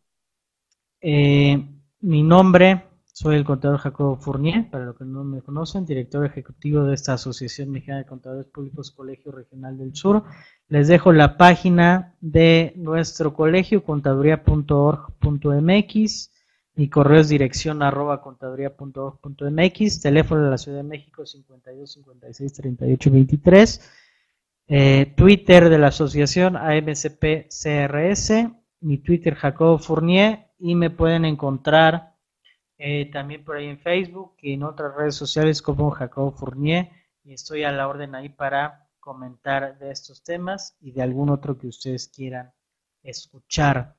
Eh, 1.01 1.67
mi 2.01 2.23
nombre, 2.23 2.85
soy 3.19 3.35
el 3.35 3.45
contador 3.45 3.79
Jacobo 3.79 4.17
Fournier, 4.17 4.71
para 4.71 4.85
los 4.85 4.97
que 4.97 5.05
no 5.05 5.25
me 5.25 5.43
conocen, 5.43 5.85
director 5.85 6.25
ejecutivo 6.25 6.85
de 6.85 6.95
esta 6.95 7.15
Asociación 7.15 7.73
Mexicana 7.73 7.99
de 7.99 8.07
Contadores 8.07 8.47
Públicos 8.47 8.93
Colegio 8.93 9.33
Regional 9.33 9.77
del 9.77 9.97
Sur. 9.97 10.23
Les 10.69 10.87
dejo 10.87 11.13
la 11.13 11.37
página 11.37 12.15
de 12.21 12.73
nuestro 12.77 13.35
colegio, 13.35 13.83
contaduría.org.mx 13.83 16.33
mi 16.77 16.89
correo 16.89 17.19
es 17.19 17.29
dirección 17.29 17.83
arroba 17.83 18.23
contaduría.org.mx, 18.23 20.01
teléfono 20.01 20.45
de 20.45 20.51
la 20.51 20.59
Ciudad 20.59 20.79
de 20.79 20.85
México 20.85 21.27
52 21.27 21.93
56 21.95 22.53
38 22.53 23.11
23, 23.11 23.91
Twitter 25.17 25.71
de 25.71 25.79
la 25.79 25.89
asociación 25.89 26.57
AMCP 26.57 27.49
CRS, 27.49 28.49
mi 28.83 28.99
Twitter 28.99 29.35
Jacobo 29.35 29.81
Fournier 29.81 30.51
y 30.61 30.77
me 30.77 30.91
pueden 30.91 31.25
encontrar 31.25 32.18
eh, 32.79 33.11
también 33.11 33.45
por 33.45 33.57
ahí 33.57 33.67
en 33.67 33.79
Facebook 33.79 34.35
y 34.41 34.53
en 34.53 34.63
otras 34.63 34.95
redes 34.95 35.17
sociales 35.17 35.61
como 35.61 35.91
Jacobo 35.91 36.33
Fournier 36.33 36.91
y 37.25 37.35
estoy 37.35 37.65
a 37.65 37.73
la 37.73 37.89
orden 37.89 38.15
ahí 38.15 38.29
para 38.29 38.89
comentar 39.01 39.79
de 39.79 39.91
estos 39.91 40.23
temas 40.23 40.77
y 40.81 40.93
de 40.93 41.03
algún 41.03 41.29
otro 41.29 41.59
que 41.59 41.67
ustedes 41.67 42.09
quieran 42.09 42.53
escuchar. 43.03 43.97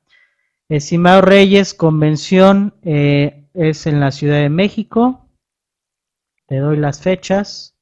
Estimado 0.70 1.22
Reyes, 1.22 1.74
convención 1.74 2.74
eh, 2.84 3.50
es 3.54 3.86
en 3.86 4.00
la 4.00 4.12
Ciudad 4.12 4.38
de 4.38 4.50
México. 4.50 5.28
Te 6.48 6.58
doy 6.58 6.78
las 6.78 7.02
fechas. 7.02 7.76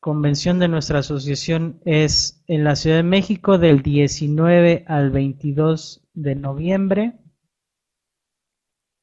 Convención 0.00 0.58
de 0.58 0.68
nuestra 0.68 0.98
asociación 0.98 1.80
es 1.84 2.42
en 2.46 2.64
la 2.64 2.76
Ciudad 2.76 2.96
de 2.96 3.02
México 3.02 3.56
del 3.56 3.82
19 3.82 4.84
al 4.86 5.10
22 5.10 6.06
de 6.12 6.34
noviembre. 6.34 7.18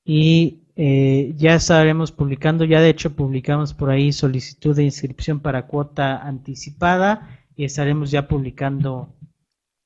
Y 0.04 0.62
eh, 0.76 1.34
ya 1.38 1.56
estaremos 1.56 2.12
publicando, 2.12 2.66
ya 2.66 2.82
de 2.82 2.90
hecho 2.90 3.16
publicamos 3.16 3.74
por 3.74 3.90
ahí 3.90 4.12
solicitud 4.12 4.76
de 4.76 4.84
inscripción 4.84 5.40
para 5.40 5.68
cuota 5.68 6.18
anticipada 6.18 7.40
y 7.56 7.66
estaremos 7.66 8.10
ya 8.10 8.28
publicando 8.28 9.14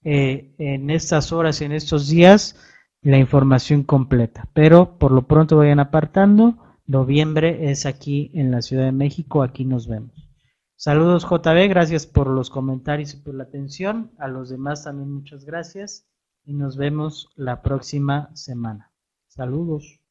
eh, 0.04 0.54
en 0.60 0.90
estas 0.90 1.32
horas 1.32 1.60
y 1.62 1.66
en 1.66 1.72
estos 1.72 2.08
días 2.08 2.56
la 3.02 3.18
información 3.18 3.84
completa. 3.84 4.48
Pero 4.54 4.98
por 4.98 5.12
lo 5.12 5.28
pronto 5.28 5.58
vayan 5.58 5.80
apartando. 5.80 6.58
Noviembre 6.88 7.72
es 7.72 7.86
aquí 7.86 8.32
en 8.34 8.52
la 8.52 8.62
Ciudad 8.62 8.86
de 8.86 8.92
México. 8.92 9.44
Aquí 9.44 9.66
nos 9.66 9.88
vemos. 9.88 10.30
Saludos 10.76 11.26
JB, 11.26 11.68
gracias 11.70 12.06
por 12.06 12.28
los 12.28 12.50
comentarios 12.50 13.14
y 13.14 13.18
por 13.18 13.34
la 13.34 13.44
atención. 13.44 14.12
A 14.20 14.28
los 14.28 14.50
demás 14.50 14.84
también 14.84 15.12
muchas 15.12 15.46
gracias 15.46 16.08
y 16.46 16.54
nos 16.54 16.78
vemos 16.78 17.30
la 17.36 17.62
próxima 17.62 18.30
semana. 18.36 18.92
Saludos. 19.28 20.05